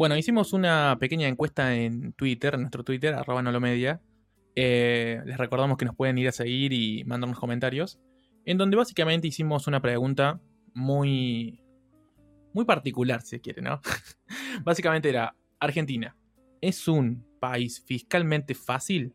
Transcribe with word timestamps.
Bueno, 0.00 0.16
hicimos 0.16 0.54
una 0.54 0.96
pequeña 0.98 1.28
encuesta 1.28 1.76
en 1.76 2.14
Twitter, 2.14 2.54
en 2.54 2.62
nuestro 2.62 2.82
Twitter, 2.82 3.12
arroba 3.12 3.42
nolomedia. 3.42 4.00
Eh, 4.56 5.20
les 5.26 5.36
recordamos 5.36 5.76
que 5.76 5.84
nos 5.84 5.94
pueden 5.94 6.16
ir 6.16 6.26
a 6.26 6.32
seguir 6.32 6.72
y 6.72 7.04
mandarnos 7.04 7.38
comentarios. 7.38 8.00
En 8.46 8.56
donde 8.56 8.78
básicamente 8.78 9.28
hicimos 9.28 9.66
una 9.66 9.82
pregunta 9.82 10.40
muy. 10.72 11.62
muy 12.54 12.64
particular, 12.64 13.20
si 13.20 13.40
quiere, 13.40 13.60
¿no? 13.60 13.82
básicamente 14.64 15.10
era: 15.10 15.36
Argentina, 15.58 16.16
¿es 16.62 16.88
un 16.88 17.22
país 17.38 17.84
fiscalmente 17.86 18.54
fácil? 18.54 19.14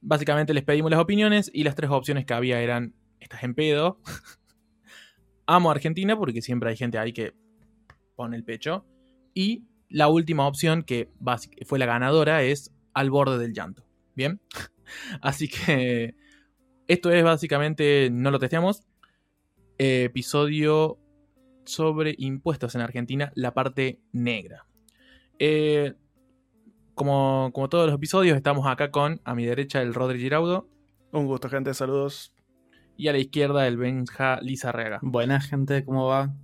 Básicamente 0.00 0.54
les 0.54 0.62
pedimos 0.62 0.92
las 0.92 1.00
opiniones 1.00 1.50
y 1.52 1.64
las 1.64 1.74
tres 1.74 1.90
opciones 1.90 2.24
que 2.24 2.34
había 2.34 2.60
eran: 2.60 2.94
estás 3.18 3.42
en 3.42 3.56
pedo. 3.56 4.00
Amo 5.46 5.70
a 5.70 5.72
Argentina 5.72 6.16
porque 6.16 6.40
siempre 6.40 6.70
hay 6.70 6.76
gente 6.76 6.98
ahí 6.98 7.12
que 7.12 7.34
pone 8.14 8.36
el 8.36 8.44
pecho. 8.44 8.86
Y 9.34 9.64
la 9.92 10.08
última 10.08 10.46
opción, 10.46 10.82
que 10.82 11.10
fue 11.66 11.78
la 11.78 11.86
ganadora, 11.86 12.42
es 12.42 12.72
al 12.94 13.10
borde 13.10 13.38
del 13.38 13.52
llanto. 13.52 13.84
Bien. 14.14 14.40
Así 15.20 15.48
que 15.48 16.14
esto 16.88 17.10
es 17.10 17.22
básicamente, 17.22 18.10
no 18.10 18.30
lo 18.30 18.38
testeamos, 18.38 18.82
episodio 19.78 20.98
sobre 21.64 22.14
impuestos 22.18 22.74
en 22.74 22.80
Argentina, 22.80 23.32
la 23.34 23.54
parte 23.54 24.00
negra. 24.12 24.66
Eh, 25.38 25.94
como, 26.94 27.50
como, 27.52 27.68
todos 27.68 27.86
los 27.86 27.94
episodios, 27.94 28.36
estamos 28.36 28.66
acá 28.66 28.90
con 28.90 29.20
a 29.24 29.34
mi 29.34 29.44
derecha 29.44 29.80
el 29.80 29.94
Rodri 29.94 30.20
Giraudo. 30.20 30.68
Un 31.12 31.26
gusto, 31.26 31.48
gente, 31.48 31.74
saludos. 31.74 32.34
Y 32.96 33.08
a 33.08 33.12
la 33.12 33.18
izquierda 33.18 33.66
el 33.66 33.76
Benja 33.76 34.40
Lizarrega. 34.40 34.98
Buena 35.02 35.40
gente, 35.40 35.84
¿cómo 35.84 36.06
va? 36.06 36.34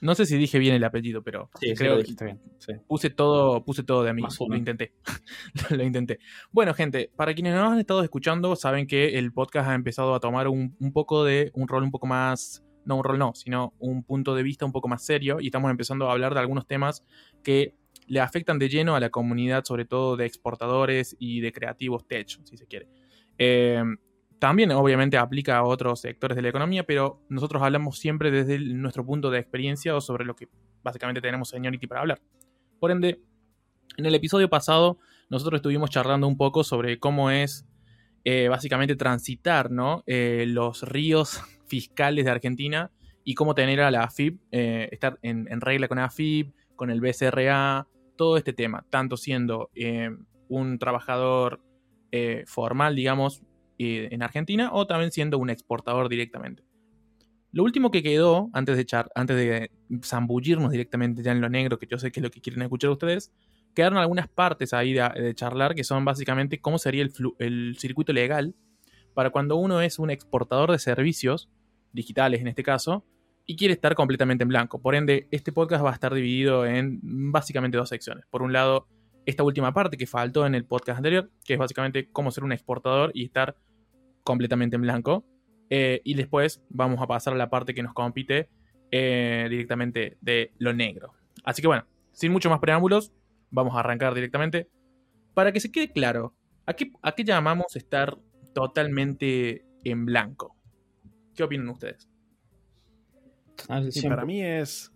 No 0.00 0.14
sé 0.14 0.26
si 0.26 0.36
dije 0.36 0.58
bien 0.58 0.74
el 0.74 0.84
apellido, 0.84 1.22
pero 1.22 1.50
creo 1.76 2.02
que 2.02 2.24
bien. 2.24 2.40
Puse 2.86 3.10
todo, 3.10 3.64
puse 3.64 3.82
todo 3.82 4.02
de 4.02 4.12
mí. 4.12 4.22
Lo 4.46 4.56
intenté. 4.56 4.92
lo 5.70 5.82
intenté. 5.82 6.18
Bueno, 6.52 6.74
gente, 6.74 7.10
para 7.16 7.34
quienes 7.34 7.54
no 7.54 7.70
han 7.70 7.78
estado 7.78 8.02
escuchando, 8.02 8.56
saben 8.56 8.86
que 8.86 9.18
el 9.18 9.32
podcast 9.32 9.68
ha 9.68 9.74
empezado 9.74 10.14
a 10.14 10.20
tomar 10.20 10.48
un, 10.48 10.76
poco 10.92 11.24
de 11.24 11.50
un 11.54 11.66
rol 11.66 11.82
un 11.82 11.90
poco 11.90 12.06
más. 12.06 12.62
No 12.84 12.96
un 12.96 13.04
rol 13.04 13.18
no, 13.18 13.34
sino 13.34 13.74
un 13.78 14.04
punto 14.04 14.34
de 14.34 14.42
vista 14.42 14.64
un 14.64 14.72
poco 14.72 14.86
más 14.86 15.04
serio. 15.04 15.38
Y 15.40 15.46
estamos 15.46 15.70
empezando 15.70 16.08
a 16.08 16.12
hablar 16.12 16.34
de 16.34 16.40
algunos 16.40 16.66
temas 16.66 17.04
que 17.42 17.74
le 18.06 18.20
afectan 18.20 18.58
de 18.58 18.68
lleno 18.68 18.94
a 18.94 19.00
la 19.00 19.10
comunidad, 19.10 19.64
sobre 19.64 19.86
todo 19.86 20.16
de 20.16 20.26
exportadores 20.26 21.16
y 21.18 21.40
de 21.40 21.52
creativos 21.52 22.06
tech, 22.06 22.28
si 22.44 22.56
se 22.56 22.66
quiere. 22.66 22.88
Eh, 23.38 23.82
también 24.38 24.70
obviamente 24.72 25.16
aplica 25.16 25.58
a 25.58 25.64
otros 25.64 26.00
sectores 26.00 26.36
de 26.36 26.42
la 26.42 26.48
economía, 26.48 26.84
pero 26.84 27.22
nosotros 27.28 27.62
hablamos 27.62 27.98
siempre 27.98 28.30
desde 28.30 28.58
nuestro 28.58 29.04
punto 29.04 29.30
de 29.30 29.38
experiencia 29.38 29.96
o 29.96 30.00
sobre 30.00 30.24
lo 30.24 30.36
que 30.36 30.48
básicamente 30.82 31.20
tenemos 31.20 31.48
Seniority 31.48 31.86
para 31.86 32.02
hablar. 32.02 32.20
Por 32.78 32.90
ende, 32.90 33.20
en 33.96 34.06
el 34.06 34.14
episodio 34.14 34.50
pasado 34.50 34.98
nosotros 35.28 35.58
estuvimos 35.58 35.90
charlando 35.90 36.28
un 36.28 36.36
poco 36.36 36.64
sobre 36.64 36.98
cómo 36.98 37.30
es 37.30 37.66
eh, 38.24 38.48
básicamente 38.48 38.96
transitar 38.96 39.70
¿no? 39.70 40.02
Eh, 40.06 40.44
los 40.48 40.82
ríos 40.82 41.40
fiscales 41.66 42.24
de 42.24 42.30
Argentina 42.30 42.90
y 43.24 43.34
cómo 43.34 43.54
tener 43.54 43.80
a 43.80 43.90
la 43.90 44.04
AFIP, 44.04 44.40
eh, 44.52 44.88
estar 44.92 45.18
en, 45.22 45.48
en, 45.50 45.60
regla 45.60 45.88
con 45.88 45.98
AFIP, 45.98 46.54
con 46.76 46.90
el 46.90 47.00
BCRA, 47.00 47.88
todo 48.16 48.36
este 48.36 48.52
tema, 48.52 48.84
tanto 48.88 49.16
siendo 49.16 49.70
un 50.48 50.78
trabajador 50.78 51.60
formal, 52.46 52.94
digamos, 52.94 53.42
eh, 53.78 54.08
en 54.10 54.22
Argentina 54.22 54.70
o 54.72 54.86
también 54.86 55.12
siendo 55.12 55.38
un 55.38 55.50
exportador 55.50 56.08
directamente. 56.08 56.64
Lo 57.52 57.62
último 57.62 57.90
que 57.90 58.02
quedó, 58.02 58.50
antes 58.52 58.76
de, 58.76 58.82
echar, 58.82 59.10
antes 59.14 59.36
de 59.36 59.70
zambullirnos 60.02 60.70
directamente 60.70 61.22
ya 61.22 61.32
en 61.32 61.40
lo 61.40 61.48
negro, 61.48 61.78
que 61.78 61.86
yo 61.86 61.98
sé 61.98 62.10
que 62.10 62.20
es 62.20 62.24
lo 62.24 62.30
que 62.30 62.40
quieren 62.40 62.62
escuchar 62.62 62.90
ustedes, 62.90 63.32
quedaron 63.74 63.98
algunas 63.98 64.28
partes 64.28 64.72
ahí 64.72 64.92
de, 64.92 65.34
charlar 65.34 65.74
que 65.74 65.84
son 65.84 66.04
básicamente 66.04 66.60
cómo 66.60 66.78
sería 66.78 67.02
el, 67.02 67.12
el, 67.38 67.76
circuito 67.78 68.12
legal 68.12 68.54
para 69.14 69.30
cuando 69.30 69.56
uno 69.56 69.80
es 69.80 69.98
un 69.98 70.10
exportador 70.10 70.72
de 70.72 70.78
servicios, 70.78 71.48
digitales 71.92 72.40
en 72.40 72.48
este 72.48 72.62
caso, 72.62 73.04
y 73.46 73.56
quiere 73.56 73.74
estar 73.74 73.94
completamente 73.94 74.42
en 74.42 74.48
blanco. 74.48 74.80
Por 74.80 74.94
ende, 74.94 75.28
este 75.30 75.52
podcast 75.52 75.84
va 75.84 75.90
a 75.90 75.94
estar 75.94 76.12
dividido 76.12 76.66
en 76.66 77.00
básicamente 77.02 77.78
dos 77.78 77.88
secciones. 77.88 78.26
Por 78.26 78.42
un 78.42 78.52
lado, 78.52 78.88
esta 79.26 79.42
última 79.42 79.74
parte 79.74 79.96
que 79.96 80.06
faltó 80.06 80.46
en 80.46 80.54
el 80.54 80.64
podcast 80.64 80.98
anterior, 80.98 81.30
que 81.44 81.54
es 81.54 81.58
básicamente 81.58 82.08
cómo 82.10 82.30
ser 82.30 82.44
un 82.44 82.52
exportador 82.52 83.10
y 83.12 83.24
estar 83.24 83.56
completamente 84.22 84.76
en 84.76 84.82
blanco. 84.82 85.24
Eh, 85.68 86.00
y 86.04 86.14
después 86.14 86.64
vamos 86.68 87.02
a 87.02 87.08
pasar 87.08 87.34
a 87.34 87.36
la 87.36 87.50
parte 87.50 87.74
que 87.74 87.82
nos 87.82 87.92
compite 87.92 88.48
eh, 88.92 89.48
directamente 89.50 90.16
de 90.20 90.52
lo 90.58 90.72
negro. 90.72 91.12
Así 91.44 91.60
que 91.60 91.66
bueno, 91.66 91.84
sin 92.12 92.30
mucho 92.30 92.48
más 92.48 92.60
preámbulos, 92.60 93.12
vamos 93.50 93.74
a 93.74 93.80
arrancar 93.80 94.14
directamente. 94.14 94.68
Para 95.34 95.50
que 95.52 95.60
se 95.60 95.72
quede 95.72 95.92
claro, 95.92 96.34
¿a 96.64 96.74
qué, 96.74 96.92
a 97.02 97.12
qué 97.12 97.24
llamamos 97.24 97.74
estar 97.74 98.16
totalmente 98.54 99.64
en 99.82 100.06
blanco? 100.06 100.56
¿Qué 101.34 101.42
opinan 101.42 101.68
ustedes? 101.68 102.08
para 104.08 104.24
mí 104.24 104.42
es... 104.42 104.92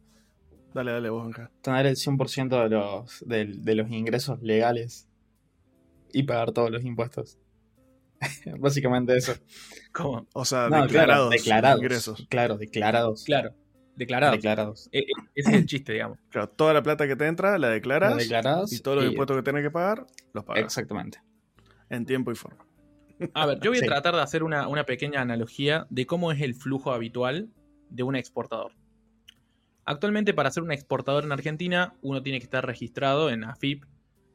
Dale, 0.72 0.92
dale, 0.92 1.10
vos, 1.10 1.34
Tener 1.62 1.86
el 1.86 1.96
100% 1.96 2.62
de 2.62 2.68
los, 2.68 3.24
de 3.26 3.74
los 3.74 3.90
ingresos 3.90 4.40
legales 4.40 5.08
y 6.12 6.22
pagar 6.22 6.52
todos 6.52 6.70
los 6.70 6.84
impuestos. 6.84 7.38
Básicamente 8.58 9.16
eso. 9.16 9.34
¿Cómo? 9.92 10.26
O 10.34 10.44
sea, 10.44 10.68
declarados, 10.68 11.30
declarados 11.30 11.80
ingresos. 11.80 12.26
Claro, 12.28 12.58
declarados. 12.58 13.24
Claro, 13.24 13.54
declarados. 13.96 14.36
Declarados. 14.36 14.88
E, 14.92 15.00
e, 15.00 15.04
ese 15.34 15.50
es 15.50 15.56
el 15.56 15.66
chiste, 15.66 15.92
digamos. 15.92 16.18
Claro, 16.30 16.48
toda 16.48 16.74
la 16.74 16.82
plata 16.82 17.06
que 17.06 17.16
te 17.16 17.26
entra 17.26 17.58
la 17.58 17.68
declaras. 17.68 18.16
declaras 18.16 18.72
y 18.72 18.80
todos 18.80 18.98
los 18.98 19.06
impuestos 19.06 19.36
que 19.36 19.42
tienes 19.42 19.62
que 19.62 19.70
pagar, 19.70 20.06
los 20.32 20.44
pagas. 20.44 20.64
Exactamente. 20.64 21.20
En 21.88 22.06
tiempo 22.06 22.30
y 22.30 22.34
forma. 22.34 22.64
A 23.34 23.46
ver, 23.46 23.60
yo 23.60 23.70
voy 23.70 23.80
a 23.80 23.82
tratar 23.82 24.14
de 24.14 24.22
hacer 24.22 24.42
una, 24.42 24.66
una, 24.68 24.84
pequeña 24.84 25.20
analogía 25.20 25.86
de 25.90 26.06
cómo 26.06 26.32
es 26.32 26.40
el 26.40 26.54
flujo 26.54 26.92
habitual 26.92 27.50
de 27.90 28.02
un 28.02 28.16
exportador. 28.16 28.72
Actualmente, 29.90 30.34
para 30.34 30.52
ser 30.52 30.62
un 30.62 30.70
exportador 30.70 31.24
en 31.24 31.32
Argentina, 31.32 31.94
uno 32.00 32.22
tiene 32.22 32.38
que 32.38 32.44
estar 32.44 32.64
registrado 32.64 33.28
en 33.28 33.42
AFIP, 33.42 33.86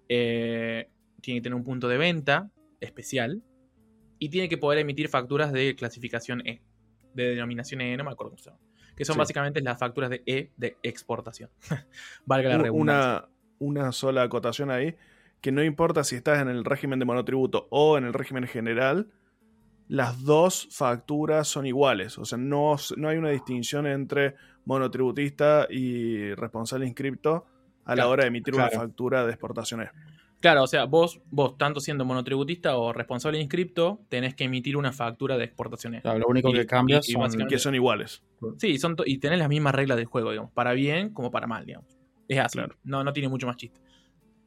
eh, 0.09 0.89
tiene 1.21 1.39
que 1.39 1.43
tener 1.43 1.55
un 1.55 1.63
punto 1.63 1.87
de 1.87 1.97
venta 1.97 2.51
especial, 2.81 3.41
y 4.19 4.27
tiene 4.27 4.49
que 4.49 4.57
poder 4.57 4.79
emitir 4.79 5.07
facturas 5.07 5.53
de 5.53 5.73
clasificación 5.77 6.45
E, 6.45 6.61
de 7.13 7.35
denominación 7.35 7.79
E, 7.79 7.95
no 7.95 8.03
me 8.03 8.11
acuerdo 8.11 8.31
cómo 8.31 8.43
se 8.43 8.49
llama, 8.49 8.59
que 8.97 9.05
son 9.05 9.17
básicamente 9.17 9.61
las 9.61 9.79
facturas 9.79 10.09
de 10.09 10.23
E 10.25 10.51
de 10.57 10.75
exportación. 10.83 11.49
Valga 12.25 12.49
la 12.49 12.57
redundancia. 12.57 13.29
Una, 13.61 13.79
una 13.83 13.91
sola 13.93 14.23
acotación 14.23 14.69
ahí, 14.69 14.97
que 15.39 15.53
no 15.53 15.63
importa 15.63 16.03
si 16.03 16.17
estás 16.17 16.41
en 16.41 16.49
el 16.49 16.65
régimen 16.65 16.99
de 16.99 17.05
monotributo 17.05 17.69
o 17.69 17.97
en 17.97 18.03
el 18.03 18.11
régimen 18.11 18.45
general, 18.45 19.07
las 19.87 20.23
dos 20.23 20.67
facturas 20.71 21.47
son 21.47 21.65
iguales. 21.65 22.17
O 22.17 22.25
sea, 22.25 22.37
no, 22.37 22.75
no 22.97 23.09
hay 23.09 23.17
una 23.17 23.29
distinción 23.29 23.87
entre 23.87 24.35
monotributista 24.65 25.67
y 25.69 26.33
responsable 26.33 26.87
inscripto 26.87 27.45
a 27.85 27.95
la 27.95 28.07
hora 28.07 28.23
de 28.23 28.29
emitir 28.29 28.55
una 28.55 28.69
factura 28.69 29.25
de 29.25 29.31
exportación 29.31 29.81
E. 29.83 29.89
Claro, 30.41 30.63
o 30.63 30.67
sea, 30.67 30.85
vos, 30.85 31.21
vos, 31.31 31.57
tanto 31.57 31.79
siendo 31.79 32.05
monotributista 32.05 32.77
o 32.77 32.93
responsable 32.93 33.39
inscripto, 33.39 34.01
tenés 34.09 34.35
que 34.35 34.43
emitir 34.43 34.77
una 34.77 34.91
factura 34.91 35.37
de 35.37 35.45
exportaciones. 35.45 36.01
Claro, 36.01 36.19
lo 36.19 36.27
único 36.27 36.51
que 36.51 36.65
cambia 36.65 36.99
es 36.99 37.15
que 37.47 37.57
son 37.57 37.73
iguales. 37.73 38.21
Sí, 38.57 38.77
son 38.77 38.95
y 39.05 39.17
tenés 39.17 39.39
las 39.39 39.49
mismas 39.49 39.73
reglas 39.73 39.97
del 39.97 40.05
juego, 40.05 40.31
digamos, 40.31 40.51
para 40.51 40.73
bien 40.73 41.13
como 41.13 41.31
para 41.31 41.47
mal, 41.47 41.65
digamos. 41.65 41.97
Es 42.27 42.39
así, 42.39 42.59
no, 42.83 43.03
no 43.03 43.13
tiene 43.13 43.29
mucho 43.29 43.47
más 43.47 43.55
chiste. 43.55 43.79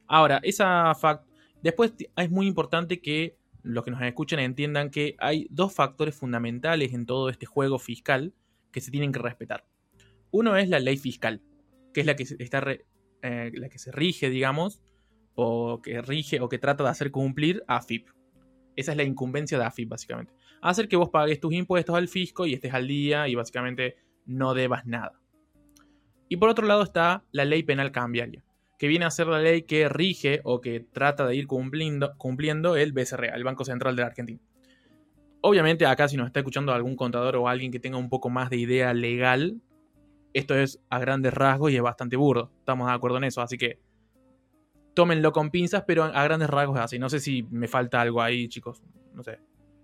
Ahora, 0.06 0.40
esa 0.42 0.94
fact 0.94 1.26
después 1.62 1.94
es 2.16 2.30
muy 2.30 2.46
importante 2.46 3.00
que 3.00 3.36
los 3.62 3.84
que 3.84 3.90
nos 3.90 4.02
escuchen 4.02 4.38
entiendan 4.38 4.90
que 4.90 5.16
hay 5.18 5.46
dos 5.50 5.74
factores 5.74 6.14
fundamentales 6.14 6.92
en 6.92 7.06
todo 7.06 7.28
este 7.28 7.46
juego 7.46 7.78
fiscal 7.78 8.34
que 8.72 8.80
se 8.80 8.90
tienen 8.90 9.12
que 9.12 9.18
respetar. 9.18 9.66
Uno 10.30 10.56
es 10.56 10.68
la 10.68 10.78
ley 10.78 10.96
fiscal, 10.96 11.42
que 11.92 12.00
es 12.00 12.06
la 12.06 12.16
que 12.16 12.22
está 12.22 12.64
eh, 13.22 13.50
la 13.54 13.68
que 13.68 13.78
se 13.78 13.92
rige, 13.92 14.30
digamos, 14.30 14.82
o 15.34 15.80
que 15.82 16.02
rige 16.02 16.40
o 16.40 16.48
que 16.48 16.58
trata 16.58 16.84
de 16.84 16.90
hacer 16.90 17.10
cumplir 17.10 17.62
a 17.66 17.76
AFIP. 17.76 18.08
Esa 18.76 18.92
es 18.92 18.96
la 18.96 19.04
incumbencia 19.04 19.58
de 19.58 19.64
AFIP, 19.64 19.88
básicamente. 19.88 20.32
Hacer 20.62 20.88
que 20.88 20.96
vos 20.96 21.10
pagues 21.10 21.40
tus 21.40 21.52
impuestos 21.52 21.96
al 21.96 22.08
fisco 22.08 22.46
y 22.46 22.54
estés 22.54 22.74
al 22.74 22.86
día 22.86 23.28
y 23.28 23.34
básicamente 23.34 23.96
no 24.26 24.54
debas 24.54 24.86
nada. 24.86 25.20
Y 26.28 26.36
por 26.36 26.48
otro 26.48 26.66
lado 26.66 26.82
está 26.82 27.24
la 27.32 27.44
ley 27.44 27.62
penal 27.62 27.90
cambiaria, 27.90 28.44
que 28.78 28.86
viene 28.86 29.04
a 29.04 29.10
ser 29.10 29.26
la 29.26 29.40
ley 29.40 29.62
que 29.62 29.88
rige 29.88 30.40
o 30.44 30.60
que 30.60 30.80
trata 30.80 31.26
de 31.26 31.34
ir 31.34 31.46
cumpliendo, 31.46 32.16
cumpliendo 32.16 32.76
el 32.76 32.92
BCRA, 32.92 33.34
el 33.34 33.44
Banco 33.44 33.64
Central 33.64 33.96
de 33.96 34.02
la 34.02 34.08
Argentina. 34.08 34.40
Obviamente 35.40 35.84
acá 35.84 36.08
si 36.08 36.16
nos 36.16 36.28
está 36.28 36.40
escuchando 36.40 36.72
algún 36.72 36.96
contador 36.96 37.36
o 37.36 37.48
alguien 37.48 37.72
que 37.72 37.80
tenga 37.80 37.98
un 37.98 38.08
poco 38.08 38.30
más 38.30 38.50
de 38.50 38.56
idea 38.56 38.94
legal, 38.94 39.60
esto 40.32 40.54
es 40.54 40.80
a 40.90 40.98
grandes 40.98 41.34
rasgos 41.34 41.72
y 41.72 41.76
es 41.76 41.82
bastante 41.82 42.16
burdo. 42.16 42.52
Estamos 42.60 42.86
de 42.86 42.94
acuerdo 42.94 43.18
en 43.18 43.24
eso, 43.24 43.40
así 43.40 43.58
que 43.58 43.80
tómenlo 44.94 45.32
con 45.32 45.50
pinzas, 45.50 45.84
pero 45.86 46.04
a 46.04 46.24
grandes 46.24 46.48
rasgos 46.48 46.76
es 46.78 46.84
así. 46.84 46.98
No 46.98 47.08
sé 47.08 47.20
si 47.20 47.42
me 47.44 47.68
falta 47.68 48.00
algo 48.00 48.22
ahí, 48.22 48.48
chicos. 48.48 48.82
No 49.14 49.22
sé. 49.22 49.40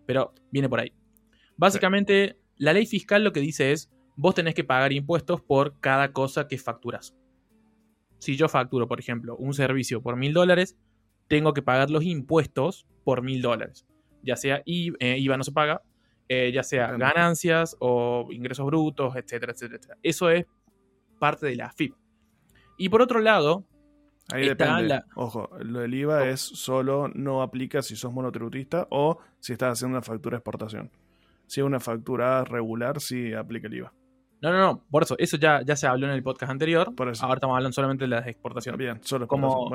Pero 0.06 0.34
viene 0.50 0.68
por 0.68 0.80
ahí. 0.80 0.92
Básicamente, 1.56 2.38
la 2.56 2.72
ley 2.72 2.86
fiscal 2.86 3.24
lo 3.24 3.32
que 3.32 3.40
dice 3.40 3.72
es, 3.72 3.90
vos 4.16 4.34
tenés 4.34 4.54
que 4.54 4.64
pagar 4.64 4.92
impuestos 4.92 5.40
por 5.40 5.80
cada 5.80 6.12
cosa 6.12 6.46
que 6.46 6.58
facturas. 6.58 7.14
Si 8.24 8.36
yo 8.36 8.48
facturo, 8.48 8.88
por 8.88 8.98
ejemplo, 8.98 9.36
un 9.36 9.52
servicio 9.52 10.00
por 10.00 10.16
mil 10.16 10.32
dólares, 10.32 10.78
tengo 11.28 11.52
que 11.52 11.60
pagar 11.60 11.90
los 11.90 12.04
impuestos 12.04 12.86
por 13.04 13.20
mil 13.20 13.42
dólares. 13.42 13.86
Ya 14.22 14.36
sea 14.36 14.62
IVA, 14.64 14.96
eh, 14.98 15.18
IVA 15.18 15.36
no 15.36 15.44
se 15.44 15.52
paga, 15.52 15.82
eh, 16.28 16.50
ya 16.50 16.62
sea 16.62 16.96
ganancias 16.96 17.76
o 17.80 18.28
ingresos 18.30 18.64
brutos, 18.64 19.14
etcétera, 19.16 19.52
etcétera, 19.52 19.76
etcétera. 19.76 19.98
Eso 20.02 20.30
es 20.30 20.46
parte 21.18 21.44
de 21.46 21.56
la 21.56 21.70
FIP. 21.70 21.94
Y 22.78 22.88
por 22.88 23.02
otro 23.02 23.20
lado, 23.20 23.66
Ahí 24.32 24.48
depende. 24.48 25.02
Ojo, 25.16 25.50
lo 25.60 25.80
del 25.80 25.92
IVA 25.92 26.22
oh. 26.22 26.24
es 26.24 26.40
solo 26.40 27.08
no 27.14 27.42
aplica 27.42 27.82
si 27.82 27.94
sos 27.94 28.10
monotributista 28.10 28.86
o 28.90 29.18
si 29.38 29.52
estás 29.52 29.72
haciendo 29.72 29.98
una 29.98 30.02
factura 30.02 30.36
de 30.36 30.38
exportación. 30.38 30.90
Si 31.46 31.60
es 31.60 31.66
una 31.66 31.78
factura 31.78 32.42
regular, 32.44 33.02
sí 33.02 33.34
aplica 33.34 33.66
el 33.66 33.74
IVA. 33.74 33.92
No, 34.44 34.52
no, 34.52 34.58
no, 34.58 34.84
por 34.90 35.04
eso, 35.04 35.16
eso 35.18 35.38
ya, 35.38 35.62
ya 35.62 35.74
se 35.74 35.86
habló 35.86 36.06
en 36.06 36.12
el 36.12 36.22
podcast 36.22 36.52
anterior. 36.52 36.94
Por 36.94 37.08
eso. 37.08 37.24
Ahora 37.24 37.38
estamos 37.38 37.56
hablando 37.56 37.72
solamente 37.72 38.04
de 38.04 38.08
las 38.08 38.26
exportaciones. 38.26 38.78
Bien, 38.78 39.00
solo 39.02 39.26
como, 39.26 39.70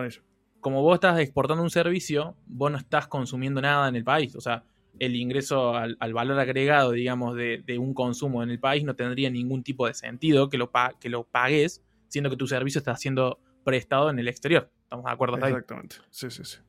como 0.60 0.83
vos 0.83 0.94
estás 0.94 1.19
exportando 1.19 1.63
un 1.63 1.71
servicio, 1.71 2.36
vos 2.45 2.71
no 2.71 2.77
estás 2.77 3.07
consumiendo 3.07 3.63
nada 3.63 3.89
en 3.89 3.95
el 3.95 4.04
país. 4.04 4.36
O 4.36 4.42
sea, 4.42 4.63
el 5.00 5.16
ingreso 5.16 5.74
al, 5.74 6.13
valor 6.13 6.39
agregado, 6.39 6.92
digamos, 6.92 7.36
de, 7.36 7.77
un 7.80 7.95
consumo 7.95 8.44
en 8.44 8.51
el 8.51 8.60
país 8.60 8.83
no 8.83 8.95
tendría 8.95 9.31
ningún 9.31 9.63
tipo 9.63 9.88
de 9.88 9.95
sentido 9.95 10.50
que 10.50 10.60
lo, 10.60 10.69
que 11.00 11.10
lo 11.10 11.24
pagues, 11.24 11.83
siendo 12.07 12.30
que 12.30 12.38
tu 12.38 12.45
servicio 12.45 12.77
está 12.77 12.95
siendo 12.95 13.39
prestado 13.63 14.12
en 14.12 14.19
el 14.19 14.27
exterior. 14.27 14.69
¿Estamos 14.83 15.06
de 15.06 15.12
acuerdo 15.12 15.38
ahí? 15.38 15.51
Exactamente. 15.51 15.95
Sí, 16.12 16.30
sí, 16.30 16.44
sí. 16.44 16.60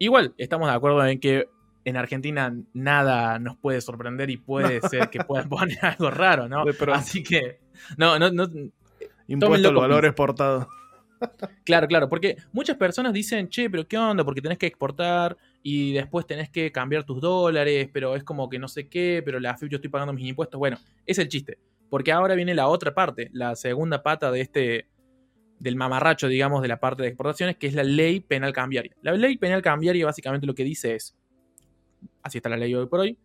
Igual, 0.00 0.34
estamos 0.38 0.68
de 0.68 0.74
acuerdo 0.74 1.06
en 1.06 1.20
que 1.20 1.46
en 1.84 1.96
Argentina 1.96 2.54
nada 2.72 3.38
nos 3.38 3.56
puede 3.56 3.80
sorprender 3.80 4.30
y 4.30 4.36
puede 4.36 4.80
ser 4.88 5.10
que 5.10 5.20
puedan 5.20 5.48
poner 5.48 5.78
algo 5.82 6.10
raro, 6.10 6.48
¿no? 6.48 6.64
Así 6.92 7.22
que, 7.22 7.60
no, 7.96 8.18
no, 8.18 8.30
no. 8.30 8.48
Impuesto 9.26 9.68
al 9.68 9.74
valor 9.74 10.04
exportado. 10.04 10.68
Claro, 11.64 11.86
claro, 11.86 12.08
porque 12.08 12.36
muchas 12.52 12.76
personas 12.76 13.12
dicen, 13.12 13.48
che, 13.48 13.70
pero 13.70 13.86
¿qué 13.86 13.96
onda? 13.96 14.24
Porque 14.24 14.42
tenés 14.42 14.58
que 14.58 14.66
exportar 14.66 15.36
y 15.62 15.92
después 15.92 16.26
tenés 16.26 16.50
que 16.50 16.70
cambiar 16.70 17.04
tus 17.04 17.20
dólares, 17.20 17.88
pero 17.92 18.16
es 18.16 18.24
como 18.24 18.48
que 18.48 18.58
no 18.58 18.68
sé 18.68 18.88
qué, 18.88 19.22
pero 19.24 19.40
la 19.40 19.56
FIP 19.56 19.70
yo 19.70 19.76
estoy 19.76 19.90
pagando 19.90 20.12
mis 20.12 20.26
impuestos. 20.26 20.58
Bueno, 20.58 20.78
es 21.06 21.18
el 21.18 21.28
chiste, 21.28 21.58
porque 21.88 22.12
ahora 22.12 22.34
viene 22.34 22.54
la 22.54 22.68
otra 22.68 22.94
parte, 22.94 23.30
la 23.32 23.56
segunda 23.56 24.02
pata 24.02 24.30
de 24.30 24.40
este, 24.42 24.88
del 25.58 25.76
mamarracho, 25.76 26.28
digamos, 26.28 26.60
de 26.60 26.68
la 26.68 26.80
parte 26.80 27.02
de 27.02 27.08
exportaciones, 27.08 27.56
que 27.56 27.68
es 27.68 27.74
la 27.74 27.84
ley 27.84 28.20
penal 28.20 28.52
cambiaria. 28.52 28.94
La 29.02 29.12
ley 29.12 29.38
penal 29.38 29.62
cambiaria 29.62 30.04
básicamente 30.04 30.46
lo 30.46 30.54
que 30.54 30.64
dice 30.64 30.94
es, 30.94 31.16
así 32.22 32.38
está 32.38 32.48
la 32.48 32.56
ley 32.56 32.74
hoy 32.74 32.86
por 32.86 33.00
hoy, 33.00 33.18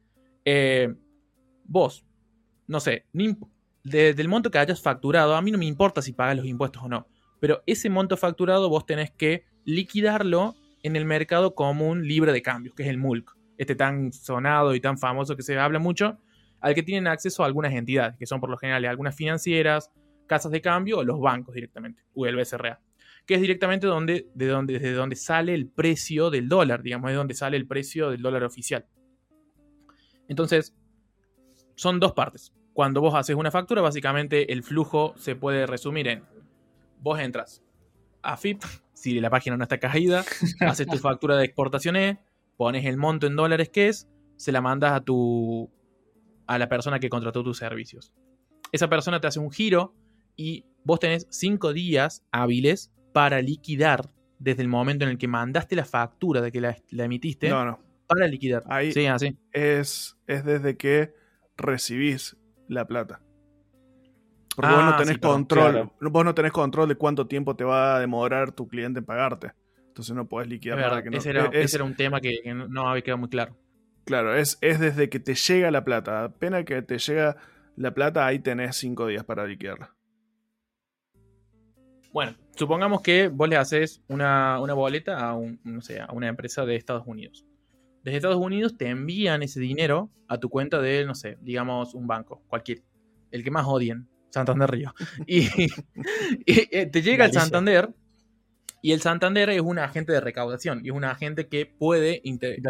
eh, 0.46 0.94
vos, 1.66 2.06
no 2.68 2.80
sé, 2.80 3.06
del 3.84 4.28
monto 4.28 4.52
que 4.52 4.58
hayas 4.58 4.82
facturado, 4.82 5.36
a 5.36 5.42
mí 5.42 5.52
no 5.52 5.58
me 5.58 5.66
importa 5.66 6.02
si 6.02 6.14
pagas 6.14 6.38
los 6.38 6.46
impuestos 6.46 6.84
o 6.84 6.88
no, 6.88 7.08
pero 7.40 7.64
ese 7.66 7.90
monto 7.90 8.18
facturado 8.18 8.70
vos 8.70 8.86
tenés 8.86 9.12
que 9.12 9.46
liquidarlo 9.66 10.56
en 10.84 10.96
el 10.96 11.06
mercado 11.06 11.56
común 11.56 12.08
libre 12.08 12.32
de 12.32 12.42
cambios, 12.42 12.76
que 12.76 12.84
es 12.84 12.90
el 12.90 12.98
MULC, 12.98 13.36
este 13.58 13.76
tan 13.76 14.14
sonado 14.14 14.74
y 14.76 14.80
tan 14.80 14.98
famoso 14.98 15.36
que 15.36 15.44
se 15.44 15.58
habla 15.58 15.80
mucho, 15.80 16.18
al 16.62 16.74
que 16.74 16.84
tienen 16.84 17.08
acceso 17.08 17.44
algunas 17.44 17.74
entidades, 17.74 18.18
que 18.18 18.26
son 18.26 18.40
por 18.40 18.50
lo 18.50 18.58
general 18.58 18.86
algunas 18.86 19.16
financieras, 19.16 19.92
casas 20.28 20.52
de 20.52 20.62
cambio 20.62 21.00
o 21.00 21.04
los 21.04 21.20
bancos 21.20 21.56
directamente, 21.56 22.04
o 22.14 22.26
el 22.26 22.36
BCRA, 22.36 22.80
que 23.30 23.36
es 23.36 23.42
directamente 23.42 23.86
donde, 23.86 24.28
de 24.34 24.48
donde, 24.48 24.74
desde 24.80 24.94
donde 24.94 25.16
sale 25.16 25.54
el 25.54 25.68
precio 25.68 26.32
del 26.32 26.50
dólar, 26.50 26.82
digamos, 26.82 27.12
de 27.12 27.16
donde 27.16 27.36
sale 27.36 27.58
el 27.58 27.68
precio 27.68 28.10
del 28.10 28.24
dólar 28.24 28.44
oficial. 28.44 28.88
Entonces, 30.28 30.76
son 31.76 32.00
dos 32.00 32.14
partes. 32.14 32.56
Cuando 32.74 33.02
vos 33.02 33.14
haces 33.14 33.36
una 33.36 33.52
factura, 33.52 33.84
básicamente 33.84 34.52
el 34.52 34.64
flujo 34.64 35.14
se 35.16 35.36
puede 35.36 35.68
resumir 35.68 36.08
en 36.08 36.24
vos 37.02 37.20
entras 37.20 37.62
a 38.24 38.36
FIP, 38.36 38.64
si 38.94 39.20
la 39.20 39.30
página 39.30 39.58
no 39.58 39.62
está 39.62 39.78
caída, 39.78 40.26
haces 40.62 40.88
tu 40.88 40.98
factura 40.98 41.38
de 41.38 41.46
exportación 41.46 41.98
E, 41.98 42.18
pones 42.58 42.84
el 42.88 42.98
monto 42.98 43.28
en 43.28 43.36
dólares 43.36 43.70
que 43.70 43.90
es, 43.90 44.10
se 44.38 44.52
la 44.52 44.62
mandas 44.62 44.94
a 44.94 45.02
tu 45.02 45.70
a 46.48 46.58
la 46.58 46.68
persona 46.68 47.00
que 47.00 47.10
contrató 47.10 47.44
tus 47.44 47.60
servicios. 47.60 48.12
Esa 48.72 48.90
persona 48.90 49.22
te 49.22 49.28
hace 49.28 49.40
un 49.40 49.52
giro 49.52 49.94
y 50.36 50.66
vos 50.84 51.00
tenés 51.00 51.28
cinco 51.30 51.74
días 51.74 52.26
hábiles 52.32 52.92
para 53.14 53.42
liquidar 53.42 54.10
desde 54.40 54.62
el 54.62 54.68
momento 54.68 55.06
en 55.06 55.12
el 55.12 55.18
que 55.18 55.28
mandaste 55.28 55.76
la 55.76 55.86
factura 55.86 56.42
de 56.42 56.52
que 56.52 56.62
la, 56.62 56.76
emitiste. 56.92 57.50
No, 57.50 57.66
no. 57.66 57.80
Para 58.08 58.28
liquidar. 58.28 58.64
Ahí 58.68 58.92
sí, 58.92 59.06
así. 59.06 59.38
Es, 59.52 60.18
es 60.26 60.44
desde 60.44 60.78
que 60.78 61.14
recibís 61.58 62.38
la 62.68 62.86
plata. 62.86 63.22
Porque 64.56 64.74
vos 64.74 64.84
no 64.84 64.92
ah, 64.92 64.98
tenés 64.98 65.18
control. 65.20 65.92
Vos 66.02 66.26
no 66.26 66.34
tenés 66.34 66.52
control 66.52 66.90
de 66.90 66.96
cuánto 66.96 67.28
tiempo 67.28 67.56
te 67.56 67.64
va 67.64 67.96
a 67.96 68.00
demorar 68.00 68.52
tu 68.52 68.68
cliente 68.68 69.00
en 69.00 69.06
pagarte. 69.06 69.52
Entonces 69.88 70.16
no 70.16 70.28
podés 70.28 70.48
liquidar 70.48 70.80
nada 70.80 71.04
que 71.04 71.10
no. 71.10 71.18
Ese 71.18 71.30
era, 71.30 71.46
ese 71.48 71.78
era 71.78 71.84
un 71.84 71.96
tema 71.96 72.20
que, 72.20 72.42
no 72.54 72.90
había 72.90 73.02
quedado 73.02 73.20
muy 73.20 73.30
claro. 73.30 73.56
Claro, 74.06 74.36
es, 74.36 74.58
es 74.62 74.80
desde 74.80 75.10
que 75.10 75.20
te 75.20 75.36
llega 75.36 75.72
la 75.72 75.84
plata. 75.84 76.24
Apenas 76.24 76.66
que 76.66 76.82
te 76.82 76.98
llega 76.98 77.38
la 77.76 77.94
plata, 77.94 78.26
ahí 78.26 78.40
tenés 78.40 78.76
cinco 78.76 79.08
días 79.08 79.24
para 79.24 79.46
liquidarla. 79.46 79.96
Bueno, 82.12 82.36
supongamos 82.56 83.02
que 83.02 83.28
vos 83.28 83.48
le 83.48 83.56
haces 83.56 84.02
una, 84.08 84.60
una 84.60 84.74
boleta 84.74 85.20
a, 85.20 85.36
un, 85.36 85.60
no 85.64 85.82
sé, 85.82 86.00
a 86.00 86.12
una 86.12 86.28
empresa 86.28 86.66
de 86.66 86.76
Estados 86.76 87.04
Unidos. 87.06 87.46
Desde 88.04 88.18
Estados 88.18 88.38
Unidos 88.38 88.78
te 88.78 88.88
envían 88.88 89.44
ese 89.44 89.60
dinero 89.60 90.10
a 90.28 90.40
tu 90.40 90.50
cuenta 90.50 90.82
de, 90.82 91.06
no 91.06 91.16
sé, 91.16 91.38
digamos 91.42 91.94
un 91.94 92.08
banco, 92.08 92.44
cualquier, 92.48 92.82
el 93.32 93.44
que 93.44 93.52
más 93.52 93.66
odien. 93.68 94.08
Santander 94.30 94.70
Río. 94.70 94.94
Y, 95.26 95.48
eh, 96.46 96.86
te 96.86 97.02
llega 97.02 97.26
el 97.26 97.32
Santander 97.32 97.94
y 98.82 98.92
el 98.92 99.02
Santander 99.02 99.50
es 99.50 99.62
un 99.62 99.80
agente 99.80 100.14
de 100.14 100.22
recaudación 100.22 100.82
y 100.84 100.90
es 100.90 100.96
un 100.96 101.04
agente 101.04 101.48
que 101.48 101.66
puede, 101.66 102.22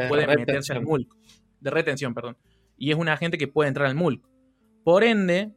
puede 0.08 0.28
meterse 0.28 0.74
al 0.74 0.84
MULC. 0.84 1.14
De 1.60 1.70
retención, 1.70 2.14
perdón. 2.14 2.38
Y 2.78 2.92
es 2.92 2.98
un 2.98 3.10
agente 3.10 3.38
que 3.38 3.48
puede 3.48 3.68
entrar 3.68 3.88
al 3.88 3.96
MULC. 3.96 4.26
Por 4.84 5.04
ende, 5.04 5.52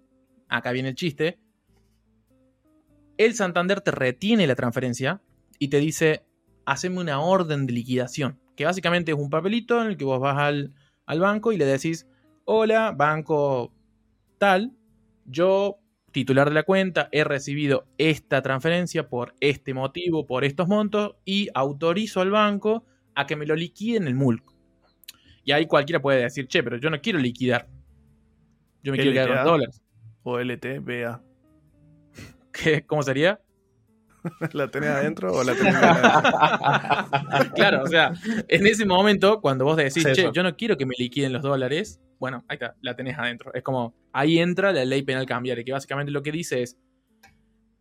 acá 0.49 0.73
viene 0.73 0.90
el 0.90 0.94
chiste, 0.94 1.39
el 3.19 3.35
Santander 3.35 3.81
te 3.81 3.91
retiene 3.91 4.47
la 4.47 4.55
transferencia 4.55 5.21
y 5.59 5.69
te 5.69 5.79
dice, 5.79 6.25
haceme 6.65 7.01
una 7.01 7.21
orden 7.21 7.67
de 7.67 7.73
liquidación, 7.73 8.39
que 8.57 8.65
básicamente 8.65 9.13
es 9.13 9.19
un 9.19 9.31
papelito 9.31 9.81
en 9.81 9.89
el 9.89 9.97
que 9.97 10.05
vos 10.05 10.21
vas 10.21 10.39
al, 10.39 10.75
al 11.07 11.21
banco 11.21 11.53
y 11.53 11.57
le 11.57 11.67
decís, 11.67 12.07
hola, 12.45 12.93
banco 12.93 13.73
tal, 14.39 14.73
yo 15.25 15.79
titular 16.13 16.49
de 16.49 16.55
la 16.55 16.63
cuenta, 16.63 17.09
he 17.11 17.25
recibido 17.25 17.87
esta 17.99 18.43
transferencia 18.43 19.09
por 19.09 19.35
este 19.41 19.75
motivo, 19.75 20.27
por 20.27 20.45
estos 20.45 20.69
montos, 20.69 21.17
y 21.25 21.49
autorizo 21.55 22.21
al 22.21 22.31
banco 22.31 22.85
a 23.15 23.27
que 23.27 23.37
me 23.37 23.47
lo 23.47 23.57
liquide 23.57 23.97
en 23.97 24.07
el 24.07 24.15
MULC. 24.15 24.45
Y 25.45 25.53
ahí 25.53 25.67
cualquiera 25.67 26.01
puede 26.01 26.23
decir, 26.23 26.47
che, 26.47 26.63
pero 26.63 26.77
yo 26.77 26.91
no 26.91 27.01
quiero 27.01 27.19
liquidar. 27.19 27.69
Yo 28.83 28.93
me 28.93 28.99
quiero 28.99 29.13
quedar 29.13 29.37
con 29.37 29.45
dólares. 29.45 29.83
O 30.23 30.39
LT, 30.39 30.81
BA. 30.81 31.23
¿Qué, 32.53 32.85
¿Cómo 32.87 33.03
sería? 33.03 33.41
¿La 34.53 34.69
tenés 34.69 34.91
adentro 34.91 35.32
o 35.32 35.43
la 35.43 35.55
tenés 35.55 35.75
adentro? 35.82 37.55
claro, 37.55 37.82
o 37.82 37.87
sea, 37.87 38.13
en 38.49 38.67
ese 38.67 38.85
momento, 38.85 39.41
cuando 39.41 39.65
vos 39.65 39.77
decís, 39.77 40.06
che, 40.13 40.31
yo 40.32 40.43
no 40.43 40.56
quiero 40.56 40.77
que 40.77 40.87
me 40.87 40.94
liquiden 40.97 41.32
los 41.32 41.43
dólares, 41.43 42.01
bueno, 42.19 42.44
ahí 42.49 42.55
está, 42.55 42.77
la 42.82 42.94
tenés 42.94 43.19
adentro. 43.19 43.53
Es 43.53 43.63
como, 43.63 43.94
ahí 44.13 44.39
entra 44.39 44.73
la 44.73 44.85
ley 44.85 45.03
penal 45.03 45.27
cambiaria, 45.27 45.65
que 45.65 45.73
básicamente 45.73 46.13
lo 46.13 46.23
que 46.23 46.31
dice 46.31 46.63
es, 46.63 46.79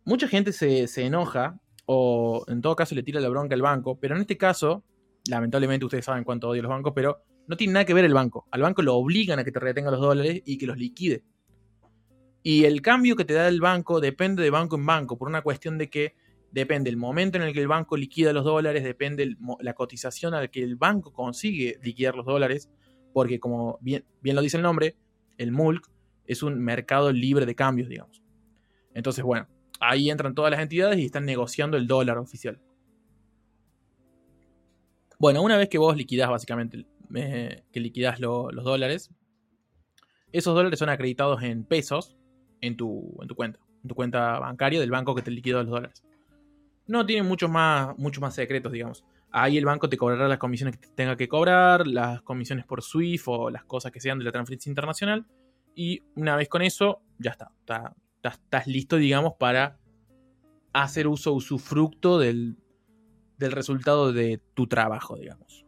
mucha 0.04 0.26
gente 0.26 0.52
se, 0.52 0.86
enoja 1.04 1.58
o 1.86 2.44
en 2.48 2.60
todo 2.60 2.74
caso 2.74 2.94
le 2.94 3.02
tira 3.02 3.20
la 3.20 3.28
bronca 3.28 3.54
al 3.54 3.62
banco, 3.62 3.98
pero 4.00 4.14
en 4.14 4.22
este 4.22 4.36
caso, 4.36 4.84
lamentablemente 5.28 5.84
ustedes 5.84 6.04
saben 6.04 6.24
cuánto 6.24 6.48
odio 6.48 6.62
los 6.62 6.70
bancos, 6.70 6.92
pero 6.94 7.24
no 7.46 7.56
tiene 7.56 7.74
nada 7.74 7.84
que 7.84 7.94
ver 7.94 8.04
el 8.04 8.14
banco. 8.14 8.46
Al 8.50 8.62
banco 8.62 8.82
lo 8.82 8.96
obligan 8.96 9.38
a 9.38 9.44
que 9.44 9.52
te 9.52 9.60
retenga 9.60 9.90
los 9.90 10.00
dólares 10.00 10.42
y 10.44 10.58
que 10.58 10.66
los 10.66 10.76
liquide. 10.76 11.22
Y 12.42 12.64
el 12.64 12.82
cambio 12.82 13.16
que 13.16 13.24
te 13.24 13.34
da 13.34 13.48
el 13.48 13.60
banco 13.60 14.00
depende 14.00 14.42
de 14.42 14.50
banco 14.50 14.76
en 14.76 14.86
banco, 14.86 15.16
por 15.16 15.28
una 15.28 15.42
cuestión 15.42 15.78
de 15.78 15.88
que 15.88 16.14
depende 16.50 16.90
el 16.90 16.96
momento 16.96 17.38
en 17.38 17.44
el 17.44 17.52
que 17.52 17.60
el 17.60 17.68
banco 17.68 17.96
liquida 17.96 18.32
los 18.32 18.44
dólares, 18.44 18.84
depende 18.84 19.36
la 19.60 19.74
cotización 19.74 20.34
al 20.34 20.50
que 20.50 20.62
el 20.62 20.76
banco 20.76 21.12
consigue 21.12 21.78
liquidar 21.82 22.14
los 22.14 22.26
dólares, 22.26 22.68
porque 23.12 23.40
como 23.40 23.78
bien, 23.80 24.04
bien 24.20 24.36
lo 24.36 24.42
dice 24.42 24.56
el 24.56 24.62
nombre, 24.62 24.96
el 25.38 25.52
MULC 25.52 25.88
es 26.26 26.42
un 26.42 26.58
mercado 26.58 27.12
libre 27.12 27.46
de 27.46 27.54
cambios, 27.54 27.88
digamos. 27.88 28.22
Entonces, 28.94 29.24
bueno, 29.24 29.48
ahí 29.80 30.10
entran 30.10 30.34
todas 30.34 30.50
las 30.50 30.60
entidades 30.60 30.98
y 30.98 31.04
están 31.04 31.24
negociando 31.24 31.76
el 31.76 31.86
dólar 31.86 32.18
oficial. 32.18 32.60
Bueno, 35.18 35.42
una 35.42 35.56
vez 35.56 35.68
que 35.68 35.78
vos 35.78 35.96
liquidás 35.96 36.28
básicamente, 36.28 36.84
eh, 37.14 37.62
que 37.72 37.80
liquidás 37.80 38.20
los 38.20 38.64
dólares, 38.64 39.10
esos 40.32 40.54
dólares 40.54 40.78
son 40.78 40.88
acreditados 40.88 41.42
en 41.42 41.64
pesos 41.64 42.16
en 42.62 42.76
tu, 42.76 43.18
en 43.20 43.28
tu 43.28 43.34
cuenta, 43.34 43.60
en 43.82 43.88
tu 43.88 43.94
cuenta 43.94 44.38
bancaria 44.38 44.80
del 44.80 44.90
banco 44.90 45.14
que 45.14 45.20
te 45.20 45.30
liquidó 45.30 45.62
los 45.62 45.70
dólares. 45.70 46.02
No 46.86 47.04
tiene 47.04 47.22
muchos 47.22 47.50
más, 47.50 47.96
muchos 47.98 48.22
más 48.22 48.34
secretos, 48.34 48.72
digamos. 48.72 49.04
Ahí 49.30 49.58
el 49.58 49.64
banco 49.64 49.88
te 49.88 49.96
cobrará 49.96 50.28
las 50.28 50.38
comisiones 50.38 50.78
que 50.78 50.88
tenga 50.88 51.16
que 51.16 51.28
cobrar, 51.28 51.86
las 51.86 52.22
comisiones 52.22 52.64
por 52.64 52.82
SWIFT 52.82 53.28
o 53.28 53.50
las 53.50 53.64
cosas 53.64 53.92
que 53.92 54.00
sean 54.00 54.18
de 54.18 54.24
la 54.24 54.32
transferencia 54.32 54.70
internacional. 54.70 55.26
Y 55.74 56.02
una 56.16 56.36
vez 56.36 56.48
con 56.48 56.62
eso, 56.62 57.02
ya 57.18 57.32
está. 57.32 57.50
estás 58.22 58.66
listo, 58.66 58.96
digamos, 58.96 59.34
para 59.38 59.78
hacer 60.72 61.06
uso 61.06 61.32
usufructo 61.32 62.18
del, 62.18 62.56
del 63.38 63.52
resultado 63.52 64.12
de 64.12 64.40
tu 64.54 64.66
trabajo, 64.66 65.16
digamos. 65.16 65.66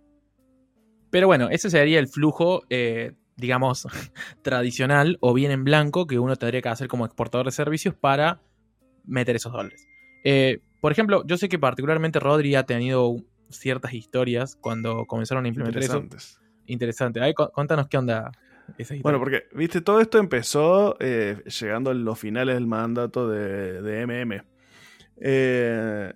Pero 1.10 1.26
bueno, 1.26 1.48
ese 1.48 1.70
sería 1.70 2.00
el 2.00 2.08
flujo, 2.08 2.64
eh, 2.70 3.12
digamos, 3.36 3.86
tradicional 4.42 5.18
o 5.20 5.34
bien 5.34 5.50
en 5.50 5.64
blanco 5.64 6.06
que 6.06 6.18
uno 6.18 6.36
tendría 6.36 6.62
que 6.62 6.68
hacer 6.68 6.88
como 6.88 7.04
exportador 7.04 7.46
de 7.46 7.52
servicios 7.52 7.94
para 7.94 8.40
meter 9.04 9.36
esos 9.36 9.52
dólares. 9.52 9.86
Eh, 10.24 10.60
por 10.80 10.92
ejemplo, 10.92 11.24
yo 11.26 11.36
sé 11.36 11.48
que 11.48 11.58
particularmente 11.58 12.20
Rodri 12.20 12.54
ha 12.54 12.64
tenido 12.64 13.16
ciertas 13.50 13.94
historias 13.94 14.56
cuando 14.56 15.06
comenzaron 15.06 15.44
a 15.44 15.48
implementar 15.48 15.82
eso. 15.82 16.04
Interesante. 16.66 17.20
Ahí, 17.20 17.34
cuéntanos 17.34 17.88
qué 17.88 17.98
onda 17.98 18.32
bueno, 19.02 19.18
porque, 19.18 19.44
viste, 19.54 19.80
todo 19.80 20.00
esto 20.00 20.18
empezó 20.18 20.96
eh, 21.00 21.42
llegando 21.60 21.90
a 21.90 21.94
los 21.94 22.18
finales 22.18 22.54
del 22.54 22.66
mandato 22.66 23.28
de, 23.28 23.82
de 23.82 24.06
MM. 24.06 24.42
Eh, 25.20 26.12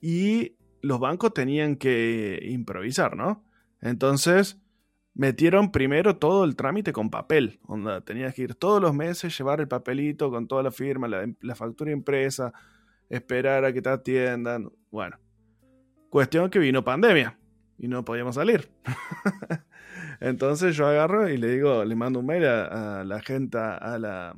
y 0.00 0.56
los 0.80 0.98
bancos 0.98 1.34
tenían 1.34 1.76
que 1.76 2.40
improvisar, 2.42 3.16
¿no? 3.16 3.44
Entonces 3.80 4.58
metieron 5.14 5.70
primero 5.70 6.16
todo 6.16 6.44
el 6.44 6.56
trámite 6.56 6.92
con 6.92 7.10
papel. 7.10 7.60
Onda, 7.66 8.00
tenías 8.02 8.34
que 8.34 8.42
ir 8.42 8.54
todos 8.54 8.82
los 8.82 8.94
meses, 8.94 9.36
llevar 9.36 9.60
el 9.60 9.68
papelito 9.68 10.30
con 10.30 10.46
toda 10.46 10.62
la 10.62 10.70
firma, 10.70 11.08
la, 11.08 11.26
la 11.40 11.54
factura 11.54 11.92
impresa, 11.92 12.52
esperar 13.08 13.64
a 13.64 13.72
que 13.72 13.80
te 13.80 13.88
atiendan. 13.88 14.70
Bueno, 14.90 15.18
cuestión 16.10 16.50
que 16.50 16.58
vino 16.58 16.84
pandemia 16.84 17.38
y 17.78 17.88
no 17.88 18.04
podíamos 18.04 18.34
salir. 18.34 18.68
Entonces 20.20 20.76
yo 20.76 20.86
agarro 20.86 21.28
y 21.28 21.36
le 21.36 21.48
digo, 21.48 21.84
le 21.84 21.96
mando 21.96 22.20
un 22.20 22.26
mail 22.26 22.44
a, 22.44 23.04
la 23.04 23.20
gente, 23.20 23.58
a 23.58 23.98
la, 23.98 24.34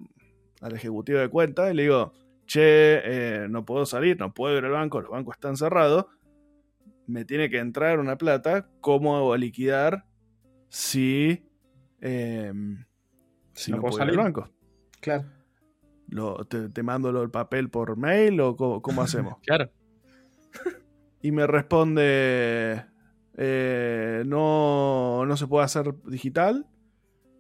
ejecutivo 0.75 1.18
de 1.18 1.28
cuenta, 1.28 1.71
y 1.71 1.75
le 1.75 1.83
digo, 1.83 2.12
che, 2.47 2.62
eh, 2.62 3.47
no 3.49 3.64
puedo 3.64 3.87
salir, 3.87 4.18
no 4.18 4.33
puedo 4.33 4.56
ir 4.56 4.64
al 4.64 4.73
banco, 4.73 5.00
los 5.00 5.11
bancos 5.11 5.37
están 5.37 5.56
cerrados, 5.56 6.06
me 7.06 7.25
tiene 7.25 7.50
que 7.50 7.59
entrar 7.59 8.00
una 8.00 8.16
plata, 8.16 8.68
¿cómo 8.80 9.16
hago 9.16 9.33
a 9.33 9.38
liquidar 9.38 10.06
si, 10.68 11.44
si 12.00 13.73
no, 13.73 13.80
puedo 13.80 13.96
salir 13.96 14.18
al 14.18 14.25
banco? 14.25 14.50
Claro. 15.00 15.25
te, 16.46 16.82
mando 16.82 17.23
el 17.23 17.30
papel 17.30 17.70
por 17.70 17.96
mail 17.96 18.40
o 18.40 18.56
cómo 18.56 19.02
hacemos? 19.02 19.38
claro. 19.46 19.70
Y 21.23 21.32
me 21.32 21.46
responde, 21.46 22.85
eh, 23.37 24.23
no, 24.26 25.25
no 25.26 25.37
se 25.37 25.46
puede 25.46 25.64
hacer 25.64 25.94
digital. 26.04 26.66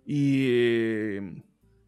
Y 0.04 1.18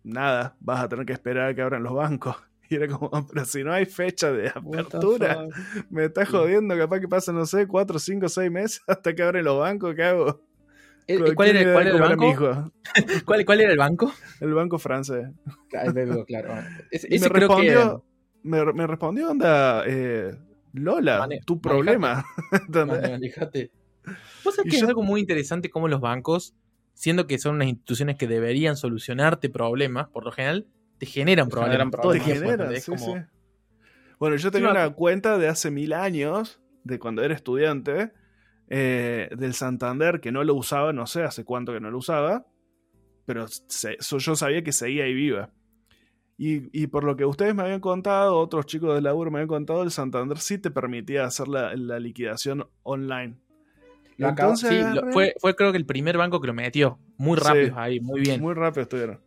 nada, 0.03 0.57
vas 0.61 0.81
a 0.81 0.89
tener 0.89 1.07
que 1.07 1.13
esperar 1.13 1.51
a 1.51 1.55
que 1.55 1.63
abran 1.63 1.83
los 1.83 1.95
bancos. 1.95 2.37
Y 2.71 2.75
era 2.75 2.87
como, 2.87 3.27
pero 3.29 3.47
si 3.47 3.65
no 3.65 3.73
hay 3.73 3.87
fecha 3.87 4.31
de 4.31 4.51
apertura, 4.51 5.47
me 5.89 6.05
está 6.05 6.27
jodiendo, 6.27 6.77
capaz 6.77 7.01
que 7.01 7.09
pasan, 7.09 7.37
no 7.37 7.47
sé, 7.47 7.67
4, 7.67 7.99
5, 7.99 8.29
6 8.29 8.51
meses 8.51 8.83
hasta 8.87 9.15
que 9.15 9.23
abren 9.23 9.47
los 9.47 9.59
bancos, 9.59 9.95
¿qué 9.95 10.03
hago? 10.03 10.43
Eh, 11.09 11.35
¿Cuál 11.35 11.49
era, 11.49 11.61
el 11.91 11.99
banco? 11.99 12.71
¿Cuál, 13.25 13.61
era 13.63 13.73
el 13.73 13.79
banco? 13.79 14.13
El 14.41 14.53
banco 14.53 14.79
francés. 14.79 15.29
Claro. 15.71 15.95
me, 15.95 17.29
respondió, 17.29 18.05
me, 18.43 18.87
respondió, 18.87 19.31
onda, 19.31 19.85
eh, 19.87 20.37
Lola, 20.75 21.27
tu 21.47 21.63
problema. 21.63 22.27
Manejate. 22.69 23.71
Vos 24.45 24.55
sabés 24.55 24.71
que 24.71 24.77
es 24.77 24.83
algo 24.83 25.03
muy 25.03 25.21
interesante 25.23 25.71
cómo 25.71 25.89
los 25.89 26.03
bancos, 26.03 26.55
siendo 26.93 27.27
que 27.27 27.39
son 27.39 27.57
unas 27.57 27.69
instituciones 27.69 28.17
que 28.17 28.27
deberían 28.27 28.77
solucionarte 28.77 29.49
problemas, 29.49 30.09
por 30.09 30.25
lo 30.25 30.33
general, 30.33 30.67
te 30.99 31.07
generan 31.07 31.49
problemas. 31.49 32.03
Te 32.13 32.21
generan, 32.21 32.77
sí, 32.77 32.93
sí. 32.99 33.13
Bueno, 34.19 34.37
yo 34.37 34.51
tenía 34.51 34.71
una 34.71 34.91
cuenta 34.91 35.39
de 35.39 35.49
hace 35.49 35.71
mil 35.71 35.95
años, 35.95 36.61
de 36.85 36.99
cuando 36.99 37.23
era 37.23 37.35
estudiante, 37.35 38.13
eh, 38.69 39.29
del 39.37 39.55
Santander, 39.55 40.21
que 40.21 40.33
no 40.33 40.45
lo 40.45 40.55
usaba, 40.55 40.93
no 40.93 41.07
sé 41.07 41.23
hace 41.23 41.45
cuánto 41.45 41.73
que 41.73 41.81
no 41.81 41.91
lo 41.91 41.99
usaba, 41.99 42.47
pero 43.27 43.47
yo 43.47 44.37
sabía 44.37 44.63
que 44.63 44.73
seguía 44.73 45.05
ahí 45.05 45.15
viva. 45.15 45.51
Y, 46.41 46.87
por 46.87 47.03
lo 47.03 47.17
que 47.17 47.25
ustedes 47.25 47.53
me 47.53 47.63
habían 47.63 47.81
contado, 47.81 48.39
otros 48.39 48.67
chicos 48.67 48.95
del 48.95 49.03
laburo 49.03 49.31
me 49.33 49.39
habían 49.39 49.49
contado, 49.49 49.83
el 49.83 49.91
Santander 49.91 50.39
sí 50.39 50.59
te 50.59 50.71
permitía 50.71 51.25
hacer 51.25 51.49
la 51.49 51.99
liquidación 51.99 52.69
online 52.85 53.39
sí, 54.57 54.81
fue, 55.13 55.35
fue 55.39 55.55
creo 55.55 55.73
que 55.73 55.79
el 55.79 55.87
primer 55.87 56.17
banco 56.17 56.41
que 56.41 56.47
lo 56.47 56.55
metió. 56.55 56.99
Muy 57.17 57.37
rápido 57.37 57.79
ahí, 57.79 58.01
muy 58.01 58.21
bien. 58.21 58.41
Muy 58.41 58.55
rápido 58.55 58.83
estuvieron. 58.83 59.21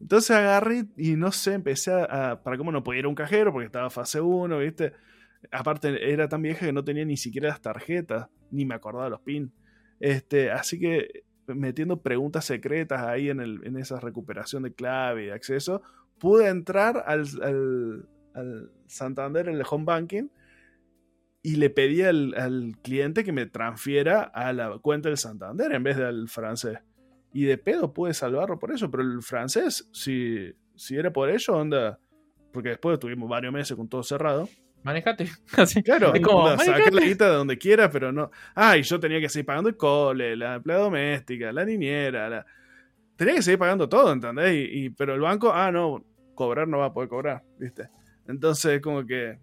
Entonces 0.00 0.30
agarré 0.30 0.86
y 0.96 1.16
no 1.16 1.30
sé, 1.30 1.54
empecé 1.54 1.92
a. 1.92 2.40
Para 2.42 2.56
cómo 2.56 2.72
no 2.72 2.82
podía 2.82 3.00
ir 3.00 3.04
a 3.04 3.08
un 3.08 3.14
cajero 3.14 3.52
porque 3.52 3.66
estaba 3.66 3.90
fase 3.90 4.20
1, 4.20 4.58
¿viste? 4.58 4.94
Aparte, 5.50 6.12
era 6.12 6.28
tan 6.28 6.42
vieja 6.42 6.66
que 6.66 6.72
no 6.72 6.84
tenía 6.84 7.04
ni 7.04 7.16
siquiera 7.16 7.48
las 7.48 7.60
tarjetas, 7.60 8.28
ni 8.50 8.64
me 8.64 8.74
acordaba 8.74 9.08
los 9.08 9.20
pins. 9.20 9.50
Este, 9.98 10.50
así 10.50 10.78
que 10.78 11.24
metiendo 11.46 12.00
preguntas 12.00 12.44
secretas 12.44 13.02
ahí 13.02 13.28
en, 13.28 13.40
el, 13.40 13.60
en 13.64 13.76
esa 13.76 13.98
recuperación 14.00 14.62
de 14.62 14.72
clave 14.72 15.24
y 15.24 15.26
de 15.26 15.32
acceso, 15.32 15.82
pude 16.18 16.48
entrar 16.48 17.04
al, 17.06 17.26
al, 17.42 18.08
al 18.34 18.70
Santander 18.86 19.48
en 19.48 19.56
el 19.56 19.64
home 19.68 19.84
banking 19.84 20.28
y 21.42 21.56
le 21.56 21.70
pedí 21.70 22.02
al, 22.02 22.76
cliente 22.82 23.24
que 23.24 23.32
me 23.32 23.46
transfiera 23.46 24.22
a 24.22 24.52
la 24.52 24.78
cuenta 24.78 25.08
del 25.08 25.18
Santander 25.18 25.72
en 25.72 25.82
vez 25.82 25.96
del 25.96 26.28
francés. 26.28 26.78
Y 27.32 27.44
de 27.44 27.58
pedo 27.58 27.92
pude 27.92 28.12
salvarlo 28.12 28.58
por 28.58 28.72
eso, 28.72 28.90
pero 28.90 29.02
el 29.02 29.22
francés, 29.22 29.88
si, 29.92 30.52
si 30.74 30.96
era 30.96 31.12
por 31.12 31.30
ello, 31.30 31.56
onda. 31.56 31.98
Porque 32.52 32.70
después 32.70 32.98
tuvimos 32.98 33.28
varios 33.28 33.52
meses 33.52 33.76
con 33.76 33.88
todo 33.88 34.02
cerrado. 34.02 34.48
Manejate. 34.82 35.28
claro, 35.84 36.14
es 36.14 36.20
como, 36.22 36.48
la 36.48 37.04
guita 37.04 37.28
de 37.28 37.36
donde 37.36 37.58
quiera, 37.58 37.90
pero 37.90 38.12
no. 38.12 38.30
Ah, 38.54 38.76
y 38.76 38.82
yo 38.82 38.98
tenía 38.98 39.20
que 39.20 39.28
seguir 39.28 39.46
pagando 39.46 39.68
el 39.68 39.76
cole, 39.76 40.36
la 40.36 40.56
empleada 40.56 40.84
doméstica, 40.84 41.52
la 41.52 41.64
niñera, 41.64 42.28
la... 42.28 42.46
tenía 43.16 43.34
que 43.34 43.42
seguir 43.42 43.58
pagando 43.58 43.88
todo, 43.88 44.12
¿entendés? 44.12 44.68
Y, 44.72 44.90
pero 44.90 45.14
el 45.14 45.20
banco, 45.20 45.52
ah, 45.52 45.70
no, 45.70 46.04
cobrar 46.34 46.66
no 46.66 46.78
va 46.78 46.86
a 46.86 46.92
poder 46.92 47.08
cobrar, 47.08 47.42
¿viste? 47.58 47.88
Entonces, 48.26 48.80
como 48.80 49.04
que 49.04 49.38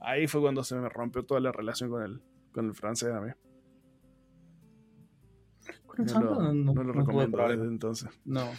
Ahí 0.00 0.26
fue 0.26 0.40
cuando 0.40 0.62
se 0.62 0.76
me 0.76 0.88
rompió 0.88 1.24
toda 1.24 1.40
la 1.40 1.52
relación 1.52 1.90
con 1.90 2.02
el, 2.02 2.20
con 2.52 2.66
el 2.66 2.74
francés 2.74 3.12
a 3.12 3.20
mí. 3.20 3.32
no, 5.98 6.74
lo, 6.74 6.92
recomiendo 6.92 7.38
desde 7.48 7.64
entonces. 7.64 8.10
No. 8.24 8.50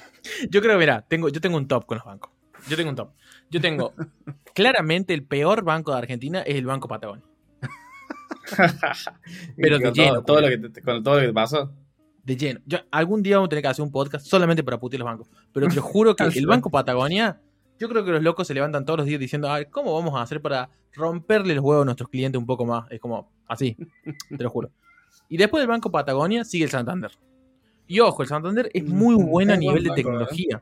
Yo 0.50 0.62
creo, 0.62 0.78
mira, 0.78 1.06
tengo, 1.08 1.30
yo 1.30 1.40
tengo 1.40 1.58
un 1.58 1.68
top 1.68 1.86
con 1.86 1.98
los 1.98 2.06
bancos. 2.06 2.32
Yo 2.70 2.76
tengo 2.76 2.90
un 2.90 2.96
top. 2.96 3.12
Yo 3.50 3.62
tengo. 3.62 3.94
claramente 4.54 5.14
el 5.14 5.24
peor 5.24 5.64
banco 5.64 5.92
de 5.92 5.98
Argentina 5.98 6.42
es 6.42 6.56
el 6.56 6.66
Banco 6.66 6.88
Patagonia. 6.88 7.26
Pero 9.58 9.80
de 9.80 9.92
lleno. 9.92 10.24
Todo, 10.24 10.42
lo 10.42 10.48
que 10.48 10.58
te, 10.58 10.82
con 10.82 11.04
todo 11.04 11.16
lo 11.16 11.22
que 11.22 11.28
te 11.28 11.34
pasó. 11.34 11.72
De 12.24 12.36
lleno. 12.36 12.60
Yo, 12.66 12.80
algún 12.92 13.24
día 13.24 13.38
vamos 13.38 13.48
a 13.48 13.50
tener 13.50 13.62
que 13.62 13.70
hacer 13.70 13.84
un 13.84 13.92
podcast 13.92 14.26
solamente 14.26 14.64
para 14.64 14.80
putear 14.80 15.00
los 15.00 15.06
bancos. 15.06 15.28
Pero 15.54 15.68
te 15.68 15.80
juro 15.80 16.16
que 16.16 16.24
el 16.36 16.48
Banco 16.48 16.70
Patagonia 16.70 17.40
yo 17.80 17.90
creo 17.90 18.04
que 18.04 18.12
los 18.12 18.24
locos 18.24 18.48
se 18.48 18.54
levantan 18.54 18.86
todos 18.86 18.98
los 18.98 19.06
días 19.06 19.20
diciendo, 19.20 19.50
a 19.50 19.58
ver, 19.58 19.70
¿cómo 19.70 19.94
vamos 19.94 20.16
a 20.16 20.22
hacer 20.22 20.42
para 20.42 20.70
romperle 20.94 21.56
los 21.56 21.64
huevos 21.64 21.84
a 21.84 21.86
nuestros 21.86 22.10
clientes 22.10 22.40
un 22.40 22.46
poco 22.46 22.66
más? 22.66 22.90
Es 22.92 23.00
como, 23.00 23.32
así, 23.48 23.78
te 24.36 24.44
lo 24.44 24.50
juro. 24.50 24.72
Y 25.30 25.38
después 25.38 25.62
del 25.62 25.68
Banco 25.68 25.92
Patagonia 25.92 26.44
sigue 26.44 26.66
el 26.66 26.72
Santander. 26.72 27.12
Y 27.88 28.00
ojo, 28.00 28.22
el 28.24 28.28
Santander 28.28 28.70
es 28.74 28.84
muy 28.84 29.16
bueno 29.16 29.54
a 29.54 29.58
nivel 29.58 29.84
de 29.84 29.92
tecnología. 29.92 30.62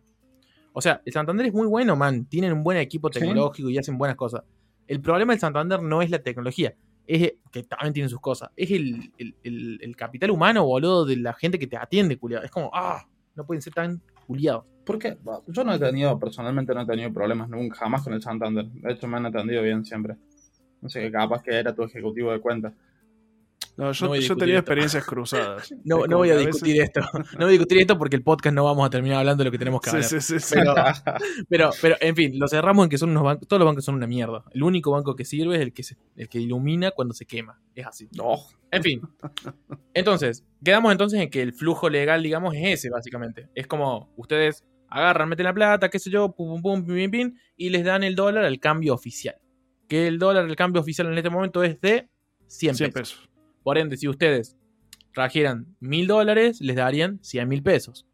O 0.78 0.82
sea, 0.82 1.02
el 1.06 1.14
Santander 1.14 1.46
es 1.46 1.54
muy 1.54 1.68
bueno, 1.68 1.96
man. 1.96 2.26
Tienen 2.26 2.52
un 2.52 2.62
buen 2.62 2.78
equipo 2.78 3.10
tecnológico 3.10 3.70
y 3.70 3.78
hacen 3.78 3.98
buenas 3.98 4.18
cosas. 4.18 4.44
El 4.86 5.00
problema 5.00 5.32
del 5.32 5.40
Santander 5.40 5.82
no 5.82 6.02
es 6.02 6.10
la 6.10 6.20
tecnología, 6.20 6.76
es 7.08 7.34
que 7.50 7.64
también 7.64 7.94
tienen 7.94 8.10
sus 8.10 8.20
cosas. 8.20 8.50
Es 8.58 8.70
el, 8.72 9.12
el 9.18 9.96
capital 9.96 10.32
humano, 10.32 10.66
boludo, 10.66 11.06
de 11.06 11.16
la 11.16 11.34
gente 11.34 11.58
que 11.58 11.68
te 11.68 11.78
atiende, 11.78 12.18
culiado. 12.18 12.44
Es 12.44 12.52
como, 12.52 12.70
ah, 12.74 13.08
no 13.36 13.46
pueden 13.46 13.62
ser 13.62 13.74
tan 13.74 14.02
culiados. 14.28 14.66
Porque 14.86 15.18
yo 15.48 15.64
no 15.64 15.74
he 15.74 15.80
tenido, 15.80 16.20
personalmente 16.20 16.74
no 16.74 16.82
he 16.82 16.86
tenido 16.86 17.12
problemas 17.14 17.48
nunca, 17.50 17.78
jamás 17.78 18.04
con 18.04 18.14
el 18.14 18.22
Santander. 18.22 18.66
De 18.66 18.92
hecho, 18.92 19.08
me 19.08 19.16
han 19.16 19.28
atendido 19.28 19.64
bien 19.64 19.86
siempre. 19.86 20.18
No 20.82 20.90
sé, 20.90 21.10
capaz 21.10 21.42
que 21.42 21.56
era 21.56 21.74
tu 21.74 21.84
ejecutivo 21.84 22.34
de 22.34 22.42
cuenta. 22.42 22.74
No, 23.78 23.92
yo, 23.92 24.16
yo 24.16 24.38
tenía 24.38 24.60
experiencias 24.60 25.06
cruzadas. 25.06 25.74
No, 25.84 26.08
no 26.08 26.18
voy 26.18 26.30
a 26.30 26.38
discutir 26.38 26.82
esto. 26.82 27.02
No 27.38 27.46
voy 27.46 27.48
a 27.48 27.50
discutir 27.50 27.80
esto 27.80 27.98
porque 27.98 28.16
el 28.16 28.24
podcast 28.24 28.56
no 28.56 28.64
vamos 28.64 28.86
a 28.88 28.90
terminar 28.90 29.20
hablando 29.20 29.44
de 29.44 29.46
lo 29.46 29.52
que 29.52 29.58
tenemos 29.58 29.82
que 29.82 29.90
hablar. 29.90 30.06
Sí, 30.06 30.22
sí, 30.22 30.40
sí, 30.40 30.56
pero, 31.50 31.70
pero, 31.82 31.96
en 32.00 32.16
fin, 32.16 32.40
lo 32.40 32.48
cerramos 32.48 32.86
en 32.86 32.90
que 32.90 32.98
son 32.98 33.10
unos 33.10 33.24
bancos. 33.24 33.48
Todos 33.48 33.60
los 33.60 33.68
bancos 33.68 33.86
son 33.86 33.96
una 33.96 34.08
mierda. 34.08 34.44
El 34.52 34.64
único 34.64 34.92
banco 34.92 35.16
que 35.16 35.26
sirve 35.26 35.56
es 35.56 35.62
el 35.62 35.74
que, 35.74 35.84
el 36.16 36.30
que 36.30 36.40
ilumina 36.40 36.92
cuando 36.92 37.14
se 37.14 37.26
quema. 37.26 37.62
Es 37.76 37.86
así. 37.86 38.08
No. 38.16 38.38
En 38.72 38.82
fin. 38.82 39.02
Entonces, 39.94 40.46
quedamos 40.64 40.92
entonces 40.92 41.20
en 41.20 41.30
que 41.30 41.42
el 41.42 41.54
flujo 41.54 41.90
legal, 41.90 42.24
digamos, 42.24 42.56
es 42.56 42.80
ese, 42.80 42.90
básicamente. 42.90 43.50
Es 43.54 43.68
como 43.68 44.14
ustedes 44.16 44.66
agarran, 44.90 45.30
meten 45.30 45.46
la 45.46 45.54
plata, 45.54 45.90
qué 45.90 46.00
sé 46.00 46.10
yo, 46.10 46.34
pum, 46.34 46.62
pum, 46.62 46.84
pum, 46.84 46.96
pim, 46.96 47.12
pim, 47.12 47.34
y 47.58 47.70
les 47.70 47.84
dan 47.84 48.04
el 48.04 48.16
dólar 48.16 48.46
al 48.46 48.60
cambio 48.60 48.94
oficial. 48.94 49.36
Que 49.88 50.08
el 50.08 50.18
dólar, 50.18 50.46
el 50.46 50.56
cambio 50.56 50.82
oficial 50.82 51.08
en 51.08 51.18
este 51.18 51.30
momento 51.30 51.64
es 51.64 51.80
de 51.82 52.10
100 52.48 52.92
pesos. 52.92 53.30
Por 53.66 53.80
ende, 53.80 53.98
si 53.98 54.08
ustedes 54.08 54.56
trajeran 55.12 55.76
mil 55.80 56.06
dólares, 56.06 56.62
les 56.62 56.76
darían 56.76 57.18
100 57.24 57.50
mil 57.50 57.64
pesos. 57.64 58.06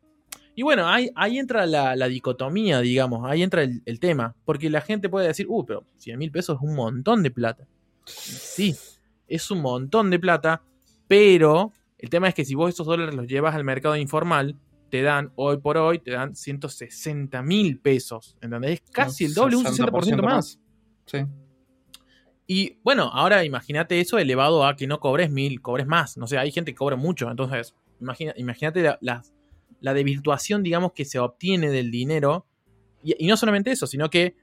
Y 0.56 0.64
bueno, 0.64 0.88
ahí, 0.88 1.12
ahí 1.14 1.40
entra 1.40 1.66
la, 1.66 2.08
dicotomía, 2.08 2.80
digamos, 2.80 3.30
ahí 3.30 3.44
entra 3.44 3.64
el, 3.64 3.82
el, 3.84 4.00
tema, 4.00 4.34
porque 4.46 4.70
la 4.70 4.80
gente 4.80 5.10
puede 5.10 5.28
decir, 5.28 5.48
uh, 5.50 5.66
pero 5.66 5.84
100 5.98 6.18
mil 6.18 6.32
pesos 6.32 6.56
es 6.56 6.62
un 6.62 6.74
montón 6.74 7.22
de 7.22 7.32
plata. 7.32 7.68
Sí, 8.06 8.78
es 9.28 9.52
un 9.52 9.60
montón 9.60 10.10
de 10.10 10.20
plata, 10.20 10.64
pero 11.10 11.74
el 11.98 12.10
tema 12.10 12.30
es 12.30 12.34
que 12.34 12.46
si 12.46 12.56
vos 12.56 12.74
esos 12.74 12.88
dólares 12.88 13.14
los 13.14 13.28
llevas 13.28 13.54
al 13.54 13.66
mercado 13.66 13.98
informal, 13.98 14.56
te 14.90 15.02
dan, 15.02 15.34
hoy 15.36 15.58
por 15.58 15.76
hoy, 15.76 16.00
te 16.00 16.12
dan 16.12 16.34
160 16.34 17.42
mil 17.42 17.78
pesos. 17.78 18.38
¿Entendés? 18.40 18.80
Es 18.80 18.90
casi 18.90 19.26
el 19.26 19.34
doble, 19.34 19.58
un 19.58 19.66
60% 19.66 20.24
más. 20.24 20.62
Sí. 21.08 21.26
Y 22.54 22.80
bueno, 22.84 23.04
ahora 23.14 23.46
imagínate 23.46 24.02
eso 24.02 24.18
elevado 24.20 24.66
a 24.66 24.76
que 24.76 24.86
no 24.86 25.00
cobres 25.00 25.32
mil, 25.32 25.62
cobres 25.62 25.88
más. 25.88 26.18
No 26.18 26.28
sé, 26.28 26.38
hay 26.38 26.52
gente 26.52 26.74
que 26.74 26.76
cobra 26.76 26.98
mucho. 26.98 27.32
Entonces, 27.32 27.74
imagínate 28.36 28.82
la, 28.82 29.00
la, 29.80 29.94
desvirtuación, 29.94 30.62
digamos, 30.62 30.92
que 30.92 31.06
se 31.06 31.18
obtiene 31.18 31.70
del 31.70 31.92
dinero. 31.92 32.46
Y, 33.02 33.26
no 33.26 33.38
solamente 33.38 33.72
eso, 33.72 33.88
sino 33.88 34.10
que 34.10 34.36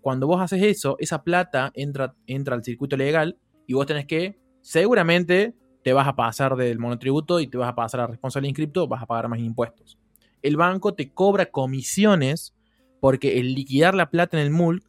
cuando 0.00 0.26
vos 0.26 0.42
haces 0.42 0.60
eso, 0.60 0.96
esa 0.98 1.22
plata 1.22 1.70
entra, 1.76 2.16
entra 2.26 2.56
al 2.56 2.64
circuito 2.64 2.96
legal 2.96 3.38
y 3.68 3.74
vos 3.74 3.86
tenés 3.86 4.06
que, 4.06 4.40
seguramente, 4.60 5.54
te 5.84 5.92
vas 5.92 6.08
a 6.08 6.16
pasar 6.16 6.56
del 6.56 6.80
monotributo 6.80 7.38
y 7.38 7.46
te 7.46 7.58
vas 7.58 7.68
a 7.68 7.76
pasar 7.76 8.00
a 8.00 8.08
responsable 8.08 8.48
inscripto, 8.48 8.88
vas 8.88 9.04
a 9.04 9.06
pagar 9.06 9.28
más 9.28 9.38
impuestos. 9.38 10.00
El 10.42 10.56
banco 10.56 10.94
te 10.94 11.12
cobra 11.12 11.46
comisiones 11.46 12.56
porque 12.98 13.38
el 13.38 13.54
liquidar 13.54 13.94
la 13.94 14.10
plata 14.10 14.36
en 14.36 14.46
el 14.46 14.50
MULC 14.50 14.82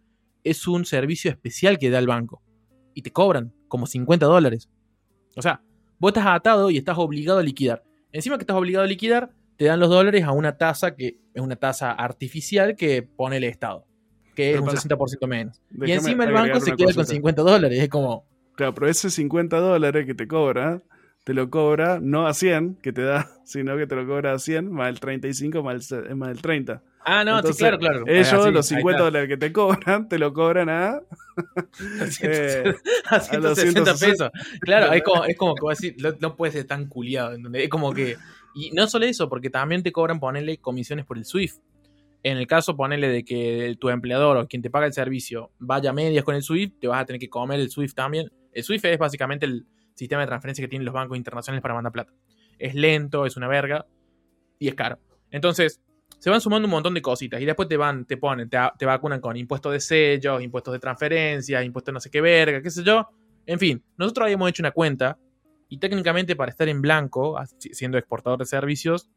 es 0.44 0.68
un 0.68 0.86
servicio 0.86 1.30
especial 1.30 1.78
que 1.78 1.92
da 1.92 2.00
el 2.00 2.08
banco. 2.08 2.42
Y 2.94 3.02
te 3.02 3.12
cobran 3.12 3.54
como 3.68 3.86
50 3.86 4.26
dólares. 4.26 4.70
O 5.36 5.42
sea, 5.42 5.62
vos 6.00 6.10
estás 6.10 6.28
atado 6.28 6.70
y 6.70 6.78
estás 6.78 6.98
obligado 6.98 7.40
a 7.40 7.44
liquidar. 7.44 7.84
Encima 8.12 8.38
que 8.38 8.44
estás 8.44 8.58
obligado 8.58 8.86
a 8.86 8.88
liquidar, 8.88 9.32
te 9.58 9.66
dan 9.66 9.80
los 9.80 9.90
dólares 9.90 10.24
a 10.24 10.32
una 10.32 10.58
tasa 10.58 10.96
que 10.96 11.20
es 11.34 11.42
una 11.42 11.56
tasa 11.56 11.92
artificial 11.92 12.76
que 12.76 13.02
pone 13.02 13.38
el 13.38 13.44
Estado, 13.46 13.86
que 14.36 14.54
es 14.54 14.60
un 14.60 14.68
60% 14.68 15.28
menos. 15.28 15.62
y 15.86 15.92
encima 15.92 16.26
el 16.26 16.34
banco 16.34 16.60
se 16.60 16.76
queda 16.76 16.94
con 16.94 17.06
50 17.06 17.42
dólares. 17.42 17.80
Es 17.80 17.90
como, 17.90 18.26
Claro, 18.56 18.74
pero 18.74 18.88
ese 18.88 19.10
50 19.10 19.60
dólares 19.60 20.06
que 20.06 20.14
te 20.14 20.28
cobra, 20.28 20.84
te 21.24 21.34
lo 21.34 21.50
cobra 21.50 22.00
no 22.00 22.28
a 22.28 22.34
100, 22.34 22.76
que 22.76 22.94
te 22.94 23.02
da, 23.02 23.30
sino 23.46 23.78
que 23.78 23.88
te 23.88 23.96
lo 23.96 24.06
cobra 24.06 24.34
a 24.34 24.40
100 24.40 24.72
más 24.72 24.90
el 24.90 25.00
35 25.00 25.64
más 25.64 25.92
el, 25.92 26.16
más 26.16 26.32
el 26.32 26.42
30. 26.42 26.84
Ah, 27.06 27.24
no, 27.24 27.42
sí, 27.44 27.54
claro, 27.54 27.78
claro. 27.78 28.04
Ellos, 28.08 28.54
los 28.54 28.66
50 28.66 29.04
dólares 29.04 29.30
que 29.30 29.38
te 29.38 29.52
cobran, 29.52 30.08
te 30.08 30.18
lo 30.18 30.34
cobran 30.34 30.70
a. 30.70 31.02
eh, 32.22 32.74
a 33.10 33.20
160 33.20 33.94
pesos. 34.00 34.32
Claro, 34.62 34.92
es 34.94 35.04
como, 35.04 35.26
es 35.26 35.38
como 35.38 35.56
que 35.56 35.68
decir, 35.70 35.96
no, 36.20 36.36
puedes 36.36 36.54
ser 36.54 36.66
tan 36.66 36.88
culiado. 36.88 37.36
Es 37.54 37.70
como 37.70 37.94
que. 37.94 38.18
Y 38.56 38.72
no 38.72 38.88
solo 38.88 39.06
eso, 39.06 39.30
porque 39.30 39.50
también 39.50 39.84
te 39.84 39.92
cobran 39.92 40.20
ponerle 40.20 40.58
comisiones 40.58 41.06
por 41.06 41.18
el 41.18 41.26
SWIFT. 41.26 41.62
En 42.22 42.38
el 42.38 42.48
caso, 42.48 42.78
ponele 42.78 43.10
de 43.10 43.26
que 43.26 43.76
tu 43.80 43.90
empleador 43.90 44.38
o 44.38 44.48
quien 44.48 44.62
te 44.62 44.70
paga 44.70 44.86
el 44.86 44.94
servicio 44.94 45.52
vaya 45.60 45.90
a 45.90 45.94
medias 45.94 46.24
con 46.24 46.36
el 46.36 46.44
SWIFT, 46.44 46.80
te 46.80 46.88
vas 46.88 47.02
a 47.02 47.06
tener 47.06 47.20
que 47.20 47.30
comer 47.30 47.60
el 47.60 47.70
SWIFT 47.70 47.96
también. 47.96 48.32
El 48.54 48.64
SWIFT 48.64 48.86
es 48.86 48.98
básicamente 48.98 49.46
el 49.46 49.66
sistema 49.96 50.22
de 50.22 50.28
transferencia 50.28 50.64
que 50.64 50.70
tienen 50.70 50.86
los 50.86 50.94
bancos 50.94 51.18
internacionales 51.18 51.62
para 51.62 51.74
mandar 51.74 51.92
plata. 51.92 52.14
Es 52.58 52.76
lento, 52.76 53.26
es 53.26 53.36
una 53.36 53.48
verga 53.48 53.86
y 54.58 54.70
es 54.70 54.76
caro. 54.76 55.00
Entonces, 55.32 55.82
se 56.24 56.30
van 56.30 56.40
sumando 56.40 56.68
un 56.68 56.72
montón 56.72 56.94
de 56.94 57.02
cositas 57.02 57.42
y 57.42 57.46
después 57.46 57.68
te 57.68 57.76
van, 57.76 58.06
te 58.06 58.16
ponen, 58.16 58.50
te, 58.50 58.86
vacunan 58.86 59.20
con 59.20 59.36
impuestos 59.36 59.74
de 59.74 59.82
sellos, 59.82 60.42
impuestos 60.42 60.72
de 60.72 60.80
transferencia, 60.80 61.62
impuestos 61.62 61.92
de 61.92 61.94
no 61.96 62.00
sé 62.00 62.10
qué 62.10 62.22
verga, 62.22 62.62
qué 62.62 62.70
sé 62.70 62.82
yo. 62.82 63.10
En 63.46 63.60
fin, 63.60 63.84
nosotros 63.98 64.24
habíamos 64.24 64.48
hecho 64.48 64.62
una 64.62 64.72
cuenta 64.72 65.20
y 65.68 65.80
técnicamente 65.80 66.38
para 66.38 66.50
estar 66.50 66.70
en 66.70 66.82
blanco, 66.82 67.38
siendo 67.58 67.98
exportador 67.98 68.40
de 68.40 68.46
servicios, 68.46 69.10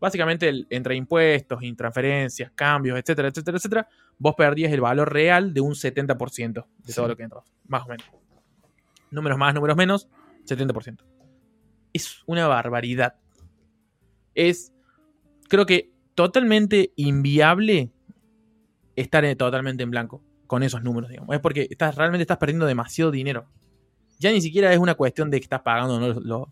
básicamente 0.00 0.50
entre 0.70 0.96
impuestos, 0.96 1.58
transferencias, 1.76 2.50
cambios, 2.54 2.98
etcétera, 2.98 3.28
etcétera, 3.28 3.58
etcétera, 3.58 3.88
vos 4.16 4.34
perdías 4.34 4.72
el 4.72 4.80
valor 4.80 5.12
real 5.12 5.52
de 5.52 5.60
un 5.60 5.74
70% 5.74 6.64
de 6.78 6.92
todo 6.94 7.08
lo 7.08 7.16
que 7.18 7.24
entró, 7.24 7.44
más 7.66 7.84
o 7.84 7.88
menos. 7.88 8.06
Números 9.10 9.36
más, 9.36 9.52
números 9.52 9.76
menos, 9.76 10.08
70%. 10.46 11.04
Es 11.92 12.22
una 12.24 12.46
barbaridad. 12.46 13.16
Es, 14.34 14.72
creo 15.50 15.66
que 15.66 15.94
totalmente 16.16 16.92
inviable 16.96 17.92
estar 18.96 19.22
totalmente 19.36 19.84
en 19.84 19.90
blanco 19.90 20.24
con 20.48 20.62
esos 20.62 20.82
números, 20.82 21.10
digamos. 21.10 21.34
Es 21.34 21.40
porque 21.40 21.68
estás, 21.70 21.94
realmente 21.94 22.22
estás 22.22 22.38
perdiendo 22.38 22.66
demasiado 22.66 23.10
dinero. 23.10 23.46
Ya 24.18 24.32
ni 24.32 24.40
siquiera 24.40 24.72
es 24.72 24.78
una 24.78 24.94
cuestión 24.94 25.30
de 25.30 25.38
que 25.38 25.44
estás 25.44 25.60
pagando 25.60 25.98
los, 25.98 26.48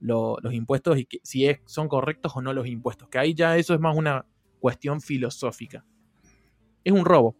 los 0.00 0.54
impuestos 0.54 0.98
y 0.98 1.04
que, 1.04 1.18
si 1.24 1.48
son 1.66 1.88
correctos 1.88 2.32
o 2.36 2.40
no 2.40 2.52
los 2.52 2.68
impuestos. 2.68 3.08
Que 3.08 3.18
ahí 3.18 3.34
ya 3.34 3.56
eso 3.56 3.74
es 3.74 3.80
más 3.80 3.96
una 3.96 4.24
cuestión 4.60 5.00
filosófica. 5.00 5.84
Es 6.84 6.92
un 6.92 7.04
robo. 7.04 7.36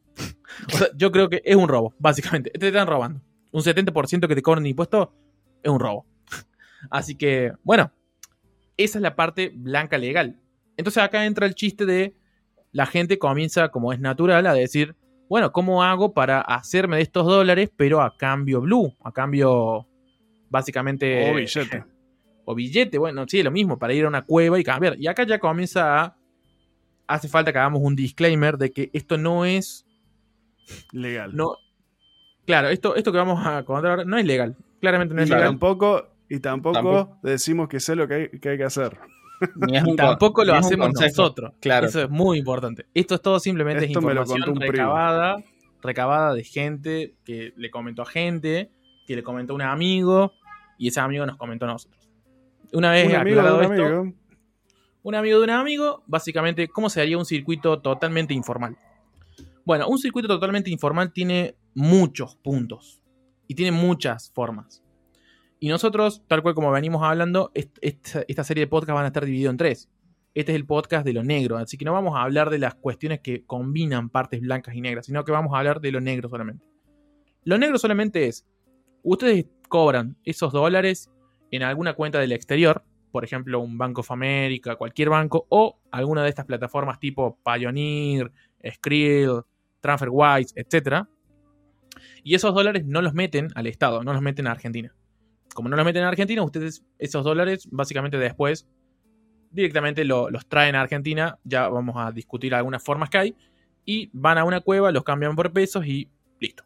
yo 0.97 1.13
creo 1.13 1.29
que 1.29 1.41
es 1.45 1.57
un 1.57 1.69
robo, 1.69 1.95
básicamente. 1.99 2.51
Te 2.51 2.69
están 2.69 2.89
robando. 2.89 3.23
Un 3.53 3.63
70% 3.63 4.27
que 4.27 4.35
te 4.35 4.43
cobran 4.43 4.67
impuestos 4.67 5.11
es 5.63 5.71
un 5.71 5.79
robo. 5.79 6.07
Así 6.91 7.15
que, 7.15 7.53
bueno, 7.63 7.93
esa 8.77 8.99
es 8.99 9.03
la 9.03 9.15
parte 9.15 9.53
blanca 9.55 9.97
legal. 9.97 10.41
Entonces 10.79 11.03
acá 11.03 11.27
entra 11.27 11.47
el 11.47 11.55
chiste 11.55 11.85
de 11.85 12.15
la 12.73 12.87
gente 12.87 13.19
comienza, 13.19 13.69
como 13.69 13.93
es 13.93 14.01
natural, 14.01 14.47
a 14.47 14.55
decir, 14.55 14.97
bueno, 15.29 15.53
¿cómo 15.53 15.83
hago 15.83 16.15
para 16.15 16.41
hacerme 16.41 16.97
de 16.97 17.03
estos 17.03 17.27
dólares, 17.27 17.71
pero 17.77 18.01
a 18.01 18.17
cambio 18.17 18.63
blue? 18.63 18.95
A 19.03 19.13
cambio, 19.13 19.87
básicamente... 20.49 21.31
O 21.31 21.35
billete 21.35 21.85
o 22.51 22.55
billete, 22.55 22.97
bueno, 22.97 23.27
sí, 23.29 23.43
lo 23.43 23.51
mismo, 23.51 23.79
para 23.79 23.93
ir 23.93 24.07
a 24.07 24.09
una 24.09 24.25
cueva 24.25 24.59
y 24.59 24.65
cambiar. 24.65 24.99
Y 24.99 25.07
acá 25.07 25.25
ya 25.25 25.39
comienza 25.39 26.01
a... 26.03 26.17
Hace 27.07 27.29
falta 27.29 27.53
que 27.53 27.59
hagamos 27.59 27.83
un 27.83 27.95
disclaimer 27.95 28.57
de 28.57 28.73
que 28.73 28.89
esto 28.95 29.19
no 29.19 29.45
es... 29.45 29.85
Legal. 30.93 31.37
No, 31.37 31.57
claro, 32.47 32.69
esto, 32.69 32.97
esto 32.97 33.13
que 33.13 33.19
vamos 33.19 33.47
a 33.47 33.65
contar 33.65 33.91
ahora 33.91 34.05
no 34.07 34.17
es 34.17 34.25
legal. 34.25 34.57
Claramente 34.81 35.15
no 35.15 35.23
es 35.23 35.29
legal. 35.29 35.45
Tampoco, 35.45 36.09
y 36.31 36.41
tampoco, 36.41 37.19
decimos 37.23 37.69
que 37.69 37.81
sé 37.81 37.97
lo 37.97 38.09
que 38.09 38.31
hay 38.33 38.39
que, 38.39 38.65
hacer. 38.65 38.99
tampoco 39.97 40.45
lo 40.45 40.55
hacemos 40.55 40.93
nosotros. 40.93 41.53
Claro. 41.61 41.87
Eso 41.87 42.03
es 42.03 42.11
muy 42.11 42.39
importante. 42.39 42.87
Esto 42.95 43.15
es 43.15 43.23
todo 43.23 43.41
simplemente 43.41 43.87
información 43.87 44.61
recabada, 44.61 45.37
recabada 45.83 46.35
de 46.35 46.45
gente 46.45 47.15
que 47.25 47.53
le 47.57 47.71
comentó 47.71 48.03
a 48.03 48.07
gente, 48.07 48.71
que 49.07 49.17
le 49.17 49.23
comentó 49.23 49.53
a 49.53 49.57
un 49.57 49.63
amigo, 49.63 50.33
y 50.79 50.89
ese 50.89 51.01
amigo 51.01 51.27
nos 51.27 51.37
comentó 51.37 51.67
a 51.67 51.73
nosotros. 51.73 52.09
Una 52.73 52.93
vez 52.93 53.09
un 53.09 53.17
aclarado 53.17 53.63
esto, 53.63 53.85
amigo. 53.85 54.15
un 55.03 55.15
amigo 55.15 55.39
de 55.39 55.45
un 55.45 55.51
amigo, 55.51 56.03
básicamente, 56.07 56.69
¿cómo 56.69 56.91
se 56.91 57.01
haría 57.01 57.19
un 57.19 57.25
circuito 57.25 57.81
totalmente 57.81 58.35
informal? 58.35 58.77
Bueno, 59.65 59.89
un 59.89 59.99
circuito 59.99 60.29
totalmente 60.29 60.71
informal 60.71 61.13
tiene 61.13 61.57
muchos 61.75 62.37
puntos 62.37 63.01
y 63.47 63.55
tiene 63.55 63.73
muchas 63.73 64.31
formas. 64.35 64.83
Y 65.61 65.69
nosotros, 65.69 66.23
tal 66.29 66.43
cual 66.43 66.55
como 66.55 66.71
venimos 66.71 67.03
hablando, 67.03 67.51
esta, 67.55 68.45
serie 68.45 68.65
de 68.65 68.67
podcasts 68.69 68.95
van 68.95 69.05
a 69.05 69.09
estar 69.09 69.25
divididos 69.25 69.51
en 69.51 69.57
tres. 69.57 69.91
Este 70.35 70.53
es 70.53 70.57
el 70.57 70.67
podcast 70.67 71.05
de 71.05 71.13
lo 71.13 71.25
negro, 71.25 71.57
así 71.57 71.77
que 71.77 71.85
no 71.85 71.93
vamos 71.93 72.17
a 72.17 72.23
hablar 72.23 72.51
de 72.51 72.59
las 72.59 72.77
cuestiones 72.77 73.21
que 73.21 73.45
combinan 73.45 74.09
partes 74.09 74.41
blancas 74.41 74.75
y 74.77 74.81
negras, 74.81 75.07
sino 75.07 75.25
que 75.25 75.33
vamos 75.33 75.53
a 75.53 75.59
hablar 75.59 75.81
de 75.81 75.91
lo 75.91 76.01
negro 76.01 76.29
solamente. 76.29 76.65
Lo 77.43 77.59
negro 77.59 77.79
solamente 77.79 78.27
es, 78.27 78.47
ustedes 79.03 79.47
cobran 79.69 80.17
esos 80.25 80.53
dólares 80.53 81.11
en 81.51 81.65
alguna 81.65 81.95
cuenta 81.95 82.21
del 82.21 82.31
exterior, 82.31 82.85
por 83.11 83.25
ejemplo, 83.25 83.59
un 83.59 83.79
Banco 83.79 84.03
of 84.03 84.13
America, 84.13 84.77
cualquier 84.77 85.09
banco, 85.09 85.47
o 85.49 85.81
alguna 85.91 86.23
de 86.23 86.29
estas 86.29 86.45
plataformas 86.45 87.01
tipo 87.01 87.39
Pioneer, 87.43 88.31
Skrill, 88.65 89.43
TransferWise, 89.81 90.53
etc. 90.55 91.07
Y 92.23 92.35
esos 92.35 92.55
dólares 92.55 92.85
no 92.85 93.03
los 93.03 93.15
meten 93.15 93.49
al 93.57 93.67
Estado, 93.67 94.05
no 94.05 94.13
los 94.13 94.23
meten 94.23 94.47
a 94.47 94.53
Argentina. 94.53 94.95
Como 95.55 95.69
no 95.69 95.77
los 95.77 95.85
meten 95.85 96.05
a 96.05 96.09
Argentina, 96.09 96.43
ustedes 96.43 96.85
esos 96.99 97.25
dólares 97.25 97.69
básicamente 97.71 98.19
después 98.19 98.69
directamente 99.51 100.05
los 100.05 100.47
traen 100.47 100.75
a 100.75 100.83
Argentina, 100.83 101.39
ya 101.43 101.69
vamos 101.69 101.97
a 101.97 102.13
discutir 102.13 102.55
algunas 102.55 102.83
formas 102.83 103.09
que 103.09 103.19
hay, 103.19 103.37
y 103.85 104.11
van 104.13 104.37
a 104.37 104.45
una 104.45 104.61
cueva, 104.61 104.93
los 104.93 105.05
cambian 105.05 105.35
por 105.35 105.51
pesos 105.53 105.87
y 105.87 106.09
listo. 106.39 106.65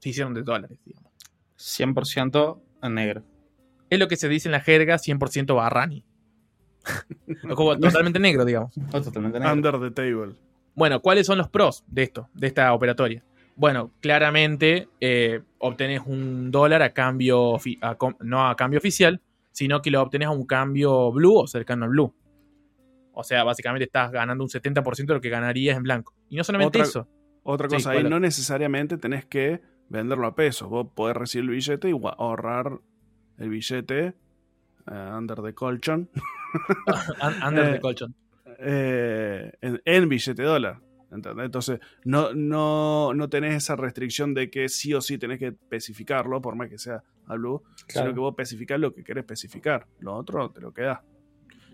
Se 0.00 0.10
hicieron 0.10 0.34
de 0.34 0.42
dólares, 0.42 0.78
digamos. 0.84 1.10
100% 1.56 2.60
en 2.82 2.94
negro 2.94 3.24
es 3.90 3.98
lo 3.98 4.08
que 4.08 4.16
se 4.16 4.28
dice 4.28 4.48
en 4.48 4.52
la 4.52 4.60
jerga 4.60 4.96
100% 4.96 5.54
barrani. 5.54 6.04
como 7.54 7.78
totalmente 7.78 8.18
negro, 8.18 8.44
digamos. 8.44 8.74
totalmente 8.90 9.38
negro. 9.38 9.52
Under 9.52 9.80
the 9.80 9.90
table. 9.90 10.34
Bueno, 10.74 11.00
¿cuáles 11.00 11.26
son 11.26 11.38
los 11.38 11.48
pros 11.48 11.84
de 11.86 12.02
esto, 12.02 12.28
de 12.34 12.48
esta 12.48 12.72
operatoria? 12.72 13.24
Bueno, 13.56 13.92
claramente 14.00 14.88
eh, 15.00 15.40
obtenés 15.58 16.02
un 16.06 16.50
dólar 16.50 16.82
a 16.82 16.92
cambio, 16.92 17.56
no 18.20 18.48
a 18.48 18.56
cambio 18.56 18.78
oficial, 18.78 19.20
sino 19.52 19.80
que 19.80 19.90
lo 19.90 20.02
obtenés 20.02 20.28
a 20.28 20.32
un 20.32 20.44
cambio 20.44 21.12
blue 21.12 21.36
o 21.38 21.46
cercano 21.46 21.84
al 21.84 21.90
blue. 21.90 22.12
O 23.12 23.22
sea, 23.22 23.44
básicamente 23.44 23.84
estás 23.84 24.10
ganando 24.10 24.42
un 24.42 24.50
70% 24.50 25.06
de 25.06 25.14
lo 25.14 25.20
que 25.20 25.28
ganarías 25.28 25.76
en 25.76 25.84
blanco. 25.84 26.14
Y 26.28 26.36
no 26.36 26.42
solamente 26.42 26.80
eso. 26.80 27.06
Otra 27.44 27.68
cosa, 27.68 27.92
ahí 27.92 28.02
no 28.02 28.18
necesariamente 28.18 28.96
tenés 28.98 29.24
que 29.26 29.60
venderlo 29.88 30.26
a 30.26 30.34
pesos. 30.34 30.68
Vos 30.68 30.88
podés 30.92 31.16
recibir 31.16 31.44
el 31.44 31.50
billete 31.50 31.90
y 31.90 31.92
ahorrar 31.92 32.80
el 33.38 33.48
billete 33.50 34.14
uh, 34.88 35.16
under 35.16 35.40
the 35.42 35.54
colchon. 35.54 36.08
under 37.46 37.70
the 37.70 37.74
eh, 37.76 37.80
colchon. 37.80 38.14
eh, 38.58 39.52
en, 39.60 39.80
en 39.84 40.08
billete 40.08 40.42
dólar. 40.42 40.80
¿Entendés? 41.14 41.46
Entonces, 41.46 41.80
no, 42.04 42.34
no, 42.34 43.14
no 43.14 43.28
tenés 43.28 43.54
esa 43.54 43.76
restricción 43.76 44.34
de 44.34 44.50
que 44.50 44.68
sí 44.68 44.92
o 44.94 45.00
sí 45.00 45.16
tenés 45.18 45.38
que 45.38 45.48
especificarlo, 45.48 46.40
por 46.42 46.56
más 46.56 46.68
que 46.68 46.78
sea 46.78 47.02
a 47.26 47.34
Blue, 47.34 47.62
Claro. 47.86 48.08
sino 48.08 48.14
que 48.14 48.20
vos 48.20 48.32
especificás 48.32 48.78
lo 48.80 48.92
que 48.92 49.02
querés 49.04 49.22
especificar. 49.22 49.86
Lo 50.00 50.14
otro 50.14 50.50
te 50.50 50.60
lo 50.60 50.72
quedás. 50.72 51.00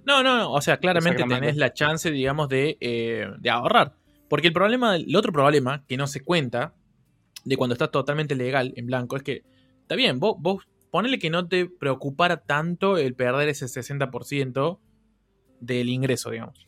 No, 0.05 0.23
no, 0.23 0.37
no. 0.37 0.53
O 0.53 0.61
sea, 0.61 0.79
claramente 0.79 1.25
tenés 1.25 1.57
la 1.57 1.73
chance, 1.73 2.11
digamos, 2.11 2.49
de, 2.49 2.77
eh, 2.81 3.29
de 3.39 3.51
ahorrar. 3.51 3.95
Porque 4.29 4.47
el 4.47 4.53
problema, 4.53 4.97
el 4.97 5.15
otro 5.17 5.33
problema 5.33 5.85
que 5.87 5.97
no 5.97 6.07
se 6.07 6.21
cuenta 6.21 6.75
de 7.45 7.57
cuando 7.57 7.73
estás 7.75 7.91
totalmente 7.91 8.35
legal 8.35 8.73
en 8.77 8.87
blanco 8.87 9.17
es 9.17 9.23
que, 9.23 9.43
está 9.83 9.97
bien, 9.97 10.21
vos, 10.21 10.37
vos 10.39 10.69
ponele 10.91 11.19
que 11.19 11.31
no 11.31 11.49
te 11.49 11.67
preocupara 11.67 12.39
tanto 12.39 12.97
el 12.97 13.15
perder 13.15 13.49
ese 13.49 13.67
60% 13.67 14.79
del 15.61 15.89
ingreso, 15.89 16.31
digamos. 16.31 16.67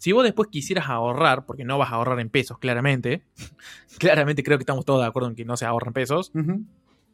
Si 0.00 0.12
vos 0.12 0.24
después 0.24 0.48
quisieras 0.48 0.88
ahorrar, 0.88 1.44
porque 1.44 1.62
no 1.62 1.76
vas 1.76 1.92
a 1.92 1.96
ahorrar 1.96 2.18
en 2.20 2.30
pesos, 2.30 2.56
claramente, 2.58 3.22
claramente 3.98 4.42
creo 4.42 4.56
que 4.56 4.62
estamos 4.62 4.86
todos 4.86 5.02
de 5.02 5.06
acuerdo 5.06 5.28
en 5.28 5.34
que 5.36 5.44
no 5.44 5.58
se 5.58 5.66
ahorra 5.66 5.88
en 5.88 5.92
pesos, 5.92 6.32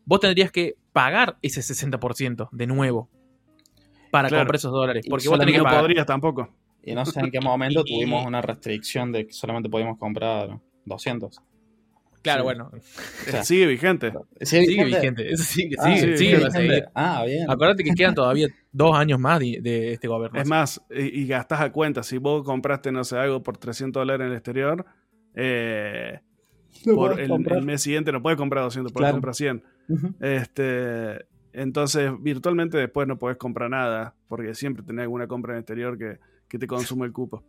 vos 0.04 0.20
tendrías 0.20 0.52
que 0.52 0.76
pagar 0.92 1.36
ese 1.42 1.62
60% 1.62 2.48
de 2.52 2.66
nuevo 2.68 3.08
para 4.12 4.28
Claro. 4.28 4.42
comprar 4.44 4.56
esos 4.56 4.70
dólares. 4.70 5.04
Y 5.04 5.10
Porque 5.10 5.28
vos 5.28 5.36
tenés 5.36 5.50
Y 5.50 5.54
que 5.54 5.58
no 5.58 5.64
pagar. 5.64 5.80
podrías 5.80 6.06
tampoco. 6.06 6.48
Y 6.84 6.94
no 6.94 7.04
sé 7.04 7.18
en 7.18 7.32
qué 7.32 7.40
momento 7.40 7.82
tuvimos 7.84 8.24
una 8.24 8.40
restricción 8.40 9.10
de 9.10 9.26
que 9.26 9.32
solamente 9.32 9.68
podíamos 9.68 9.98
comprar 9.98 10.60
200. 10.84 11.40
Claro, 12.26 12.40
Sí. 12.40 12.44
bueno. 12.44 12.70
sea, 13.30 13.44
Sigue 13.44 13.66
vigente. 13.66 14.12
Sigue 14.40 14.84
vigente. 14.84 15.36
Sigue, 15.36 15.76
Ah, 15.78 15.96
sigue, 15.96 16.16
sigue, 16.16 16.36
vigente. 16.36 16.50
seguir. 16.58 16.84
Ah, 16.94 17.24
bien. 17.26 17.50
Acuérdate 17.50 17.84
que 17.84 17.92
quedan 17.94 18.14
todavía 18.14 18.48
dos 18.72 18.96
años 18.96 19.18
más 19.18 19.40
de, 19.40 19.58
de 19.62 19.92
este 19.92 20.08
gobierno. 20.08 20.40
Es 20.40 20.46
más, 20.48 20.80
y, 20.90 21.22
y 21.22 21.26
gastás 21.26 21.60
a 21.60 21.70
cuenta. 21.72 22.02
Si 22.02 22.18
vos 22.18 22.42
compraste, 22.44 22.90
no 22.92 23.04
sé, 23.04 23.16
algo 23.16 23.42
por 23.42 23.56
300 23.58 24.00
dólares 24.00 24.24
en 24.24 24.30
el 24.32 24.36
exterior, 24.36 24.84
eh, 25.34 26.20
por 26.84 27.20
el, 27.20 27.30
el 27.30 27.62
mes 27.62 27.82
siguiente 27.82 28.12
no 28.12 28.22
puedes 28.22 28.36
comprar 28.36 28.64
200, 28.64 28.92
puedes 28.92 29.04
Claro. 29.04 29.14
comprar 29.16 29.34
100. 29.34 29.62
Ujú. 29.88 30.14
Este, 30.20 31.26
entonces, 31.52 32.10
virtualmente 32.20 32.76
después 32.76 33.08
no 33.08 33.18
podés 33.18 33.36
comprar 33.38 33.70
nada, 33.70 34.14
porque 34.28 34.54
siempre 34.54 34.82
tenés 34.84 35.04
alguna 35.04 35.26
compra 35.26 35.52
en 35.52 35.56
el 35.56 35.60
exterior 35.60 35.96
que, 35.96 36.18
que 36.48 36.58
te 36.58 36.66
consume 36.66 37.06
el 37.06 37.12
cupo. 37.12 37.44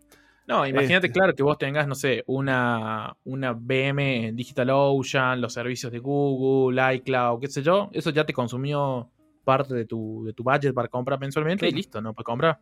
No, 0.48 0.66
imagínate, 0.66 1.08
Este. 1.08 1.12
claro, 1.20 1.36
que 1.36 1.44
vos 1.44 1.58
tengas, 1.58 1.88
no 1.88 1.96
sé, 1.96 2.24
una, 2.26 3.16
una 3.26 3.52
BM 3.52 4.28
en 4.28 4.36
DigitalOcean, 4.36 5.42
los 5.42 5.52
servicios 5.54 5.92
de 5.92 6.00
Google, 6.00 6.96
iCloud, 6.96 7.42
qué 7.42 7.48
sé 7.48 7.62
yo. 7.62 7.90
Eso 7.92 8.12
ya 8.12 8.26
te 8.26 8.32
consumió 8.34 9.12
parte 9.44 9.76
de 9.76 9.86
tu, 9.86 10.24
de 10.26 10.34
tu 10.34 10.44
budget 10.44 10.74
para 10.74 10.88
comprar 10.88 11.20
mensualmente 11.20 11.68
y 11.68 11.72
listo, 11.72 12.02
no 12.02 12.14
puedes 12.14 12.26
comprar. 12.26 12.60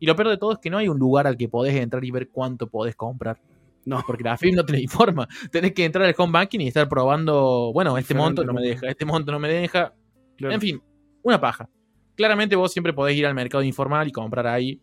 Y 0.00 0.06
lo 0.06 0.14
peor 0.16 0.28
de 0.28 0.36
todo 0.36 0.52
es 0.52 0.58
que 0.58 0.70
no 0.70 0.78
hay 0.78 0.88
un 0.88 0.98
lugar 0.98 1.26
al 1.26 1.36
que 1.36 1.48
podés 1.48 1.74
entrar 1.76 2.04
y 2.04 2.10
ver 2.10 2.28
cuánto 2.28 2.68
podés 2.68 2.94
comprar. 2.96 3.40
No, 3.84 4.02
Porque 4.06 4.22
la 4.24 4.36
FIP 4.36 4.54
no 4.54 4.64
te 4.64 4.72
la 4.72 4.80
informa. 4.80 5.26
Tenés 5.50 5.72
que 5.72 5.84
entrar 5.84 6.04
al 6.06 6.14
home 6.18 6.32
banking 6.32 6.60
y 6.60 6.68
estar 6.68 6.88
probando, 6.88 7.72
bueno, 7.72 7.96
este 7.96 8.14
monto 8.14 8.44
no 8.44 8.52
me 8.52 8.62
deja, 8.62 8.88
este 8.88 9.04
monto 9.04 9.32
no 9.32 9.38
me 9.38 9.48
deja. 9.48 9.94
claro. 10.36 10.54
En 10.54 10.60
fin, 10.60 10.82
una 11.22 11.40
paja. 11.40 11.68
Claramente 12.16 12.56
vos 12.56 12.72
siempre 12.72 12.92
podés 12.92 13.16
ir 13.16 13.26
al 13.26 13.34
mercado 13.34 13.62
informal 13.62 14.08
y 14.08 14.12
comprar 14.12 14.46
ahí. 14.48 14.80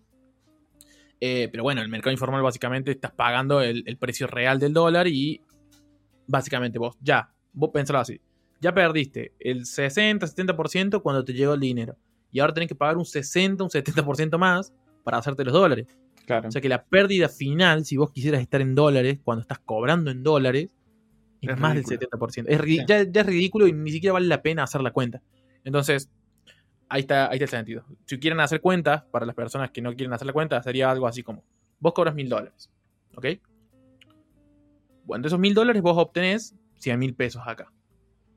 Eh, 1.22 1.48
pero 1.52 1.64
bueno, 1.64 1.82
el 1.82 1.88
mercado 1.90 2.12
informal 2.12 2.42
básicamente 2.44 2.92
estás 2.92 3.12
pagando 3.12 3.62
el, 3.62 3.84
el 3.88 3.98
precio 3.98 4.28
real 4.28 4.60
del 4.60 4.74
dólar 4.74 5.08
y 5.08 5.42
básicamente 6.28 6.80
vos, 6.80 6.96
ya, 7.02 7.32
vos 7.54 7.70
pensalo 7.74 8.00
así. 8.00 8.20
Ya 8.62 8.74
perdiste 8.74 9.34
el 9.40 9.66
60, 9.66 10.26
70% 10.28 11.02
cuando 11.02 11.24
te 11.24 11.34
llegó 11.34 11.54
el 11.54 11.60
dinero. 11.60 11.98
Y 12.32 12.40
ahora 12.40 12.54
tenés 12.54 12.70
que 12.70 12.76
pagar 12.76 12.98
un 12.98 13.06
60, 13.06 13.64
un 13.64 13.70
70% 13.70 14.38
más 14.38 14.74
para 15.04 15.18
hacerte 15.18 15.44
los 15.44 15.54
dólares. 15.54 15.88
Claro. 16.26 16.48
O 16.48 16.52
sea 16.52 16.62
que 16.62 16.70
la 16.70 16.84
pérdida 16.84 17.30
final, 17.30 17.86
si 17.86 17.98
vos 17.98 18.12
quisieras 18.12 18.42
estar 18.42 18.60
en 18.62 18.74
dólares, 18.76 19.20
cuando 19.24 19.42
estás 19.42 19.60
cobrando 19.60 20.10
en 20.12 20.24
dólares, 20.24 20.70
es, 21.42 21.50
Es 21.52 21.60
más 21.60 21.74
ridículo. 21.76 21.98
del 22.00 22.10
70%. 22.10 22.46
Es 22.50 22.60
ri- 22.60 22.80
Sí. 22.80 22.86
ya, 22.88 23.04
ya 23.04 23.22
es 23.22 23.28
ridículo 23.28 23.68
y 23.68 23.74
ni 23.74 23.92
siquiera 23.92 24.14
vale 24.14 24.26
la 24.28 24.42
pena 24.42 24.64
hacer 24.64 24.82
la 24.82 24.92
cuenta. 24.92 25.22
Entonces, 25.64 26.10
ahí 26.90 27.02
está, 27.02 27.30
ahí 27.30 27.36
está 27.36 27.46
el 27.46 27.50
sentido. 27.50 27.84
Si 28.06 28.20
quieren 28.20 28.40
hacer 28.40 28.62
cuentas, 28.62 29.04
para 29.12 29.26
las 29.26 29.36
personas 29.36 29.72
que 29.72 29.82
no 29.82 29.94
quieren 29.96 30.14
hacer 30.14 30.28
la 30.28 30.34
cuenta, 30.34 30.62
sería 30.62 30.90
algo 30.92 31.08
así 31.08 31.24
como, 31.24 31.44
vos 31.80 31.94
cobras 31.94 32.16
mil 32.16 32.30
dólares, 32.30 32.70
¿ok? 33.16 33.26
Bueno, 35.06 35.22
de 35.22 35.28
esos 35.28 35.40
mil 35.40 35.54
dólares 35.54 35.82
vos 35.82 35.98
obtenés 35.98 36.56
100 36.80 37.00
mil 37.00 37.14
pesos 37.14 37.44
acá. 37.46 37.72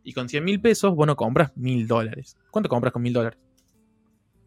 Y 0.05 0.13
con 0.13 0.29
100 0.29 0.45
mil 0.45 0.61
pesos 0.61 0.95
vos 0.95 1.07
no 1.07 1.17
compras 1.17 1.57
mil 1.57 1.87
dólares. 1.87 2.37
¿Cuánto 2.51 2.69
compras 2.69 2.93
con 2.93 3.03
mil 3.03 3.13
dólares? 3.13 3.39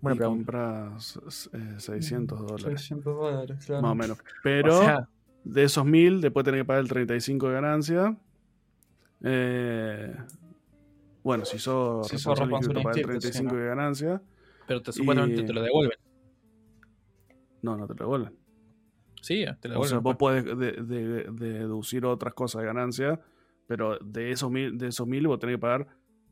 Buena 0.01 0.15
y 0.15 0.17
pregunta. 0.17 0.51
compras 0.51 1.19
eh, 1.53 1.75
600 1.77 2.39
dólares, 2.39 2.63
600 2.63 3.15
dólares, 3.15 3.65
claro. 3.65 3.81
más 3.83 3.91
o 3.91 3.95
menos. 3.95 4.17
Pero 4.43 4.79
O 4.79 4.83
sea, 4.83 5.07
de 5.43 5.63
esos 5.63 5.85
1000, 5.85 6.21
después 6.21 6.43
tenés 6.43 6.61
que 6.61 6.65
pagar 6.65 6.81
el 6.81 6.89
35 6.89 7.47
de 7.47 7.53
ganancia. 7.53 8.17
Eh, 9.23 10.15
bueno, 11.23 11.45
si 11.45 11.59
sos 11.59 12.07
Si 12.07 12.17
sos 12.17 12.37
responsable 12.39 12.55
inscrito, 12.57 12.79
responsable 12.89 13.13
inscrito, 13.13 13.21
sí, 13.21 13.31
35 13.43 13.53
¿no? 13.55 13.59
de 13.61 13.67
ganancia. 13.67 14.21
pero 14.67 14.81
te, 14.81 14.91
supuestamente 14.91 15.41
y- 15.41 15.45
te 15.45 15.53
lo 15.53 15.61
devuelven. 15.61 15.97
No, 17.61 17.77
no 17.77 17.87
te 17.87 17.93
lo 17.93 17.99
devuelven. 18.05 18.35
Sí, 19.21 19.45
te 19.59 19.67
lo 19.69 19.79
O 19.79 19.83
sea, 19.85 19.97
devuelven. 19.99 20.03
vos 20.03 20.15
podés 20.17 20.45
de- 20.45 20.55
de- 20.55 21.23
de- 21.31 21.51
deducir 21.59 22.05
otras 22.05 22.33
cosas 22.33 22.61
de 22.61 22.65
ganancia, 22.67 23.19
pero 23.67 23.97
de 23.99 24.31
esos 24.31 24.49
mil, 24.49 24.77
de 24.77 24.87
esos 24.87 25.07
mil 25.07 25.27
vos 25.27 25.37
tenés 25.39 25.55
que 25.55 25.59
pagar 25.59 25.87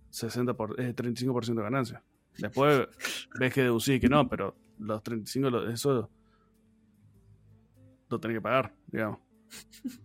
60 0.10 0.54
por, 0.56 0.80
eh, 0.82 0.94
35% 0.94 1.62
de 1.62 1.64
ganancia. 1.64 2.04
Después 2.38 2.88
ves 3.40 3.54
que 3.54 3.62
deducís 3.64 4.00
que 4.02 4.10
no, 4.10 4.28
pero 4.28 4.56
los 4.80 5.04
35, 5.04 5.50
lo- 5.52 5.70
eso 5.70 6.10
lo 8.10 8.20
tenés 8.20 8.38
que 8.38 8.42
pagar, 8.42 8.74
digamos. 8.88 9.20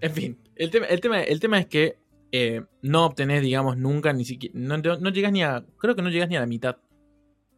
En 0.00 0.10
fin, 0.12 0.38
el 0.56 0.70
tema, 0.70 0.86
el 0.86 1.00
tema, 1.00 1.22
el 1.22 1.38
tema 1.40 1.58
es 1.60 1.66
que 1.66 1.98
eh, 2.36 2.64
no 2.82 3.06
obtenés, 3.06 3.42
digamos, 3.42 3.76
nunca 3.76 4.12
ni 4.12 4.24
siquiera. 4.24 4.58
No, 4.58 4.76
no 4.76 5.10
llegas 5.10 5.30
ni 5.30 5.44
a. 5.44 5.64
Creo 5.78 5.94
que 5.94 6.02
no 6.02 6.10
llegas 6.10 6.28
ni 6.28 6.34
a 6.34 6.40
la 6.40 6.46
mitad 6.46 6.78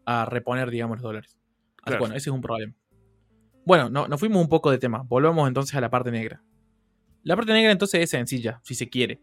a 0.04 0.26
reponer, 0.26 0.70
digamos, 0.70 0.98
los 0.98 1.02
dólares. 1.02 1.38
Así 1.78 1.84
Claro. 1.84 2.00
bueno, 2.00 2.14
ese 2.14 2.28
es 2.28 2.34
un 2.34 2.42
problema. 2.42 2.74
Bueno, 3.64 3.88
no, 3.88 4.06
nos 4.06 4.20
fuimos 4.20 4.42
un 4.42 4.50
poco 4.50 4.70
de 4.70 4.76
tema. 4.76 5.02
Volvamos 5.08 5.48
entonces 5.48 5.74
a 5.76 5.80
la 5.80 5.88
parte 5.88 6.10
negra. 6.10 6.42
La 7.22 7.36
parte 7.36 7.54
negra 7.54 7.72
entonces 7.72 8.02
es 8.02 8.10
sencilla, 8.10 8.60
si 8.64 8.74
se 8.74 8.90
quiere. 8.90 9.18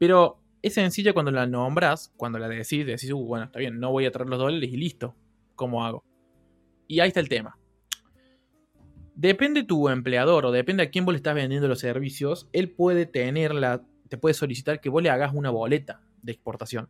Pero 0.00 0.42
es 0.62 0.74
sencilla 0.74 1.12
cuando 1.12 1.30
la 1.30 1.46
nombras, 1.46 2.12
cuando 2.16 2.40
la 2.40 2.48
decís, 2.48 2.84
decís, 2.84 3.12
uh, 3.12 3.24
bueno, 3.24 3.44
está 3.44 3.60
bien, 3.60 3.78
no 3.78 3.92
voy 3.92 4.04
a 4.04 4.10
traer 4.10 4.28
los 4.28 4.40
dólares 4.40 4.68
y 4.68 4.76
listo. 4.76 5.14
¿Cómo 5.54 5.86
hago? 5.86 6.02
Y 6.88 6.98
ahí 6.98 7.06
está 7.06 7.20
el 7.20 7.28
tema. 7.28 7.56
Depende 9.14 9.62
tu 9.62 9.88
empleador 9.90 10.44
o 10.44 10.50
depende 10.50 10.82
a 10.82 10.90
quién 10.90 11.04
vos 11.04 11.12
le 11.12 11.18
estás 11.18 11.36
vendiendo 11.36 11.68
los 11.68 11.78
servicios, 11.78 12.48
él 12.52 12.70
puede 12.70 13.06
tener 13.06 13.54
la, 13.54 13.84
te 14.08 14.18
puede 14.18 14.34
solicitar 14.34 14.80
que 14.80 14.88
vos 14.88 15.02
le 15.02 15.10
hagas 15.10 15.32
una 15.34 15.50
boleta 15.50 16.00
de 16.22 16.32
exportación. 16.32 16.88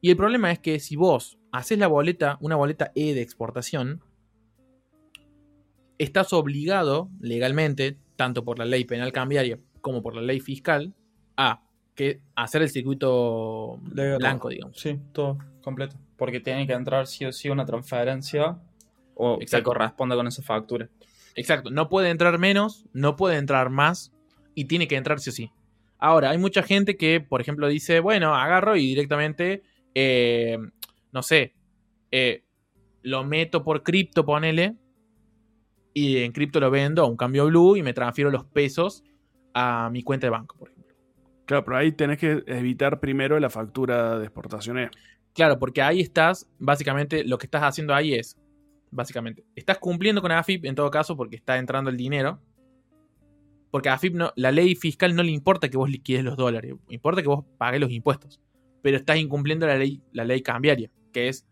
Y 0.00 0.10
el 0.10 0.16
problema 0.16 0.50
es 0.50 0.58
que 0.58 0.80
si 0.80 0.96
vos 0.96 1.38
haces 1.52 1.78
la 1.78 1.86
boleta, 1.86 2.38
una 2.40 2.56
boleta 2.56 2.92
E 2.94 3.14
de 3.14 3.22
exportación, 3.22 4.02
estás 5.98 6.32
obligado 6.32 7.10
legalmente, 7.20 7.98
tanto 8.16 8.44
por 8.44 8.58
la 8.58 8.64
ley 8.64 8.84
penal 8.84 9.12
cambiaria 9.12 9.58
como 9.80 10.02
por 10.02 10.14
la 10.14 10.22
ley 10.22 10.40
fiscal, 10.40 10.94
a 11.36 11.62
que 11.94 12.22
hacer 12.34 12.62
el 12.62 12.70
circuito 12.70 13.78
Legal. 13.92 14.18
blanco, 14.18 14.48
digamos. 14.48 14.78
Sí, 14.78 14.98
todo 15.12 15.38
completo. 15.62 15.96
Porque 16.16 16.40
tiene 16.40 16.66
que 16.66 16.72
entrar 16.72 17.06
sí 17.06 17.24
o 17.24 17.32
sí 17.32 17.50
una 17.50 17.66
transferencia 17.66 18.58
o 19.14 19.38
que 19.38 19.62
corresponda 19.62 20.16
con 20.16 20.26
esa 20.26 20.42
factura. 20.42 20.88
Exacto, 21.34 21.70
no 21.70 21.88
puede 21.88 22.10
entrar 22.10 22.38
menos, 22.38 22.86
no 22.92 23.16
puede 23.16 23.36
entrar 23.36 23.70
más 23.70 24.12
y 24.54 24.64
tiene 24.64 24.88
que 24.88 24.96
entrar 24.96 25.20
sí 25.20 25.30
o 25.30 25.32
sí. 25.32 25.52
Ahora, 26.00 26.30
hay 26.30 26.38
mucha 26.38 26.62
gente 26.62 26.96
que, 26.96 27.20
por 27.20 27.40
ejemplo, 27.40 27.68
dice, 27.68 28.00
bueno, 28.00 28.34
agarro 28.34 28.76
y 28.76 28.86
directamente, 28.86 29.62
eh, 29.94 30.58
no 31.12 31.22
sé, 31.22 31.54
eh, 32.10 32.44
lo 33.02 33.24
meto 33.24 33.62
por 33.62 33.82
cripto, 33.82 34.24
ponele, 34.24 34.76
y 35.92 36.18
en 36.18 36.32
cripto 36.32 36.60
lo 36.60 36.70
vendo 36.70 37.02
a 37.02 37.06
un 37.06 37.16
cambio 37.16 37.46
blue 37.46 37.76
y 37.76 37.82
me 37.82 37.92
transfiero 37.92 38.30
los 38.30 38.44
pesos 38.44 39.04
a 39.54 39.90
mi 39.90 40.02
cuenta 40.02 40.26
de 40.26 40.30
banco, 40.30 40.56
por 40.56 40.70
ejemplo. 40.70 40.94
Claro, 41.44 41.64
pero 41.64 41.76
ahí 41.76 41.92
tenés 41.92 42.18
que 42.18 42.42
evitar 42.46 43.00
primero 43.00 43.38
la 43.40 43.50
factura 43.50 44.18
de 44.18 44.24
exportación 44.24 44.78
E. 44.78 44.90
Claro, 45.34 45.58
porque 45.58 45.82
ahí 45.82 46.00
estás, 46.00 46.48
básicamente, 46.58 47.24
lo 47.24 47.38
que 47.38 47.46
estás 47.46 47.62
haciendo 47.62 47.94
ahí 47.94 48.14
es, 48.14 48.38
básicamente, 48.90 49.44
estás 49.54 49.78
cumpliendo 49.78 50.22
con 50.22 50.32
AFIP 50.32 50.64
en 50.64 50.74
todo 50.74 50.90
caso 50.90 51.16
porque 51.16 51.36
está 51.36 51.58
entrando 51.58 51.90
el 51.90 51.96
dinero. 51.96 52.40
Porque 53.70 53.88
a 53.88 53.94
AFIP 53.94 54.14
no, 54.14 54.32
la 54.36 54.50
ley 54.50 54.74
fiscal 54.74 55.14
no 55.14 55.22
le 55.22 55.30
importa 55.30 55.68
que 55.68 55.76
vos 55.76 55.88
liquides 55.88 56.24
los 56.24 56.36
dólares, 56.36 56.74
importa 56.88 57.22
que 57.22 57.28
vos 57.28 57.44
pagues 57.56 57.80
los 57.80 57.90
impuestos. 57.90 58.40
Pero 58.82 58.96
estás 58.96 59.18
incumpliendo 59.18 59.66
la 59.66 59.76
ley, 59.76 60.02
la 60.12 60.24
ley 60.24 60.42
cambiaria, 60.42 60.90
que 61.12 61.28
es 61.28 61.46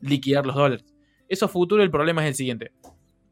liquidar 0.00 0.46
los 0.46 0.54
dólares. 0.54 0.84
Eso 1.28 1.48
futuro 1.48 1.82
el 1.82 1.90
problema 1.90 2.22
es 2.22 2.28
el 2.28 2.34
siguiente. 2.34 2.72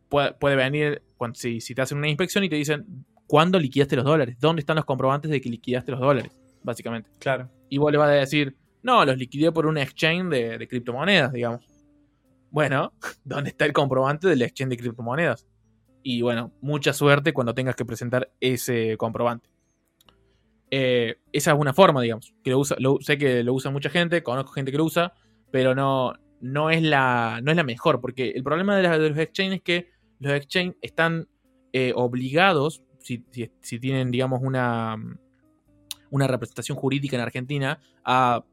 Puede, 0.08 0.32
puede 0.34 0.56
venir, 0.56 1.02
cuando, 1.16 1.38
si, 1.38 1.60
si 1.60 1.74
te 1.74 1.82
hacen 1.82 1.98
una 1.98 2.08
inspección 2.08 2.44
y 2.44 2.48
te 2.48 2.56
dicen, 2.56 3.04
¿cuándo 3.26 3.58
liquidaste 3.58 3.96
los 3.96 4.04
dólares? 4.04 4.36
¿Dónde 4.40 4.60
están 4.60 4.76
los 4.76 4.84
comprobantes 4.84 5.30
de 5.30 5.40
que 5.40 5.48
liquidaste 5.48 5.92
los 5.92 6.00
dólares? 6.00 6.32
Básicamente 6.62 7.08
Claro. 7.20 7.48
y 7.70 7.78
vos 7.78 7.90
le 7.90 7.96
vas 7.98 8.08
a 8.10 8.12
decir, 8.12 8.56
no, 8.82 9.04
los 9.04 9.16
liquidé 9.16 9.52
por 9.52 9.66
un 9.66 9.78
exchange 9.78 10.28
de, 10.30 10.58
de 10.58 10.68
criptomonedas, 10.68 11.32
digamos. 11.32 11.64
Bueno, 12.50 12.92
¿dónde 13.24 13.50
está 13.50 13.64
el 13.64 13.72
comprobante 13.72 14.28
del 14.28 14.42
exchange 14.42 14.70
de 14.70 14.76
criptomonedas? 14.76 15.46
Y 16.02 16.22
bueno, 16.22 16.52
mucha 16.60 16.92
suerte 16.92 17.32
cuando 17.32 17.54
tengas 17.54 17.76
que 17.76 17.84
presentar 17.84 18.32
ese 18.40 18.96
comprobante. 18.96 19.48
Eh, 20.70 21.16
esa 21.32 21.52
es 21.52 21.58
una 21.58 21.74
forma, 21.74 22.00
digamos. 22.00 22.32
Que 22.42 22.50
lo 22.50 22.58
usa, 22.60 22.76
sé 23.00 23.18
que 23.18 23.42
lo 23.42 23.54
usa 23.54 23.70
mucha 23.70 23.90
gente, 23.90 24.22
conozco 24.22 24.52
gente 24.52 24.70
que 24.70 24.78
lo 24.78 24.84
usa, 24.84 25.12
pero 25.50 25.74
no, 25.74 26.14
no, 26.40 26.70
es, 26.70 26.82
la, 26.82 27.40
no 27.42 27.50
es 27.50 27.56
la 27.56 27.64
mejor. 27.64 28.00
Porque 28.00 28.30
el 28.30 28.42
problema 28.42 28.76
de, 28.76 29.08
los 29.08 29.18
exchanges 29.18 29.56
es 29.56 29.62
que 29.62 29.90
los 30.20 30.32
exchanges 30.32 30.76
están 30.80 31.28
eh, 31.72 31.92
obligados, 31.94 32.82
si, 33.00 33.18
tienen, 33.78 34.10
digamos, 34.10 34.40
una, 34.42 34.96
una 36.10 36.26
representación 36.26 36.78
jurídica 36.78 37.16
en 37.16 37.22
Argentina, 37.22 37.80
a, 38.04 38.44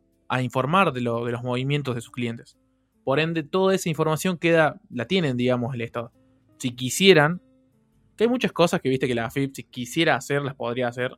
informar 0.41 0.91
de, 0.91 0.99
de 0.99 1.31
los 1.31 1.43
movimientos 1.43 1.95
de 1.95 2.01
sus 2.01 2.11
clientes. 2.11 2.57
Por 3.03 3.19
ende, 3.19 3.43
toda 3.43 3.73
esa 3.73 3.87
información 3.87 4.37
queda, 4.37 4.81
la 4.89 5.05
tienen, 5.05 5.37
digamos, 5.37 5.73
el 5.73 5.81
Estado. 5.81 6.11
Si 6.57 6.75
quisieran, 6.75 7.41
que 8.15 8.23
hay 8.25 8.29
muchas 8.29 8.51
cosas 8.51 8.81
que 8.81 8.89
viste 8.89 9.07
que 9.07 9.15
la 9.15 9.25
AFIP, 9.25 9.55
si 9.55 9.63
quisiera 9.63 10.15
hacer, 10.15 10.41
las 10.41 10.55
podría 10.55 10.87
hacer 10.87 11.17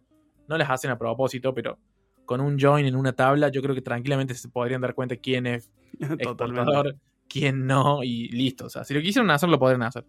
no 0.49 0.57
las 0.57 0.69
hacen 0.69 0.91
a 0.91 0.97
propósito, 0.97 1.53
pero 1.53 1.77
con 2.25 2.41
un 2.41 2.59
join 2.59 2.85
en 2.85 2.95
una 2.95 3.13
tabla, 3.13 3.49
yo 3.49 3.61
creo 3.61 3.75
que 3.75 3.81
tranquilamente 3.81 4.33
se 4.33 4.49
podrían 4.49 4.81
dar 4.81 4.95
cuenta 4.95 5.15
quién 5.15 5.45
es 5.45 5.71
exportador, 5.99 6.97
quién 7.29 7.65
no, 7.65 8.03
y 8.03 8.27
listo. 8.29 8.65
O 8.65 8.69
sea, 8.69 8.83
si 8.83 8.93
lo 8.93 9.01
quisieron 9.01 9.29
hacer, 9.29 9.47
lo 9.47 9.59
podrían 9.59 9.83
hacer. 9.83 10.05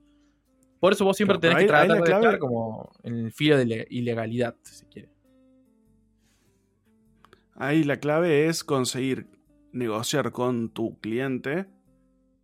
Por 0.81 0.95
eso 0.95 1.05
vos 1.05 1.17
siempre 1.17 1.39
tenés 1.39 1.59
que 1.59 1.67
tratar 1.67 2.03
de 2.03 2.11
estar 2.11 2.39
como 2.39 2.91
en 3.03 3.27
el 3.27 3.33
filo 3.33 3.59
de 3.59 3.87
ilegalidad, 3.91 4.57
si 4.63 4.75
se 4.75 4.87
quiere. 4.87 5.11
Ahí 7.55 7.85
la 7.85 7.99
clave 7.99 8.47
es 8.47 8.65
conseguir 8.65 9.27
negociar 9.73 10.33
con 10.33 10.71
tu 10.71 10.99
cliente 11.01 11.67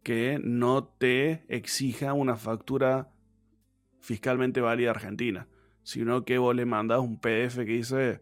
que 0.07 0.39
no 0.41 0.85
te 0.85 1.45
exija 1.49 2.13
una 2.13 2.37
factura 2.37 3.11
fiscalmente 4.01 4.61
válida 4.61 4.91
argentina 4.91 5.49
sino 5.87 6.25
que 6.25 6.37
vos 6.39 6.53
le 6.53 6.67
mandas 6.67 6.99
un 6.99 7.21
PDF 7.21 7.59
que 7.59 7.65
dice, 7.65 8.21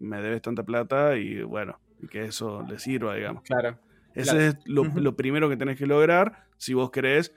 me 0.00 0.20
debes 0.20 0.42
tanta 0.42 0.64
plata 0.64 1.16
y 1.16 1.44
bueno, 1.44 1.78
y 2.02 2.08
que 2.08 2.24
eso 2.24 2.66
le 2.68 2.80
sirva, 2.80 3.14
digamos. 3.14 3.44
Claro. 3.44 3.78
Ese 4.14 4.48
es 4.48 4.56
lo, 4.66 5.16
primero 5.16 5.48
que 5.48 5.56
tenés 5.56 5.78
que 5.78 5.86
lograr 5.86 6.48
si 6.56 6.74
vos 6.74 6.90
querés 6.90 7.32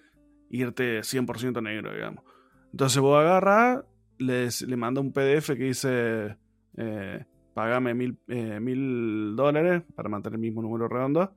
irte 0.50 1.02
100% 1.02 1.62
negro, 1.62 1.94
digamos. 1.94 2.24
Entonces 2.72 3.00
vos 3.00 3.20
agarras, 3.20 3.86
les, 4.18 4.64
le 4.64 4.78
manda 4.78 5.00
un 5.00 5.14
PDF 5.14 5.50
que 5.50 5.66
dice, 5.66 6.38
eh, 6.76 7.26
pagame 7.54 7.94
mil, 7.94 8.18
eh, 8.30 8.60
mil 8.60 9.36
dólares, 9.36 9.84
para 9.94 10.10
mantener 10.10 10.38
el 10.38 10.42
mismo 10.42 10.64
número 10.64 10.88
redondo, 10.88 11.36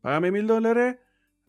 pagame 0.00 0.30
mil 0.30 0.46
dólares 0.46 0.96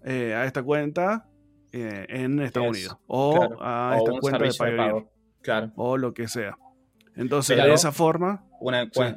eh, 0.03 0.33
a 0.33 0.45
esta 0.45 0.63
cuenta 0.63 1.29
en 1.71 2.39
Estados 2.39 2.69
Unidos. 2.69 2.97
O 3.07 3.57
a 3.59 3.95
esta 3.97 4.11
cuenta 4.19 4.43
de 4.43 4.53
pago. 4.75 5.11
Claro. 5.41 5.71
O 5.75 5.97
lo 5.97 6.13
que 6.13 6.27
sea. 6.27 6.57
Entonces, 7.15 7.57
de 7.57 7.73
esa 7.73 7.91
forma. 7.91 8.45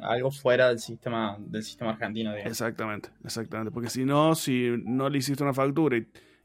Algo 0.01 0.31
fuera 0.31 0.67
del 0.69 0.79
sistema, 0.79 1.37
del 1.39 1.63
sistema 1.63 1.91
argentino, 1.91 2.33
Exactamente, 2.35 3.09
exactamente. 3.23 3.71
Porque 3.71 3.89
si 3.89 4.03
no, 4.03 4.35
si 4.35 4.75
no 4.83 5.09
le 5.09 5.19
hiciste 5.19 5.43
una 5.43 5.53
factura 5.53 5.97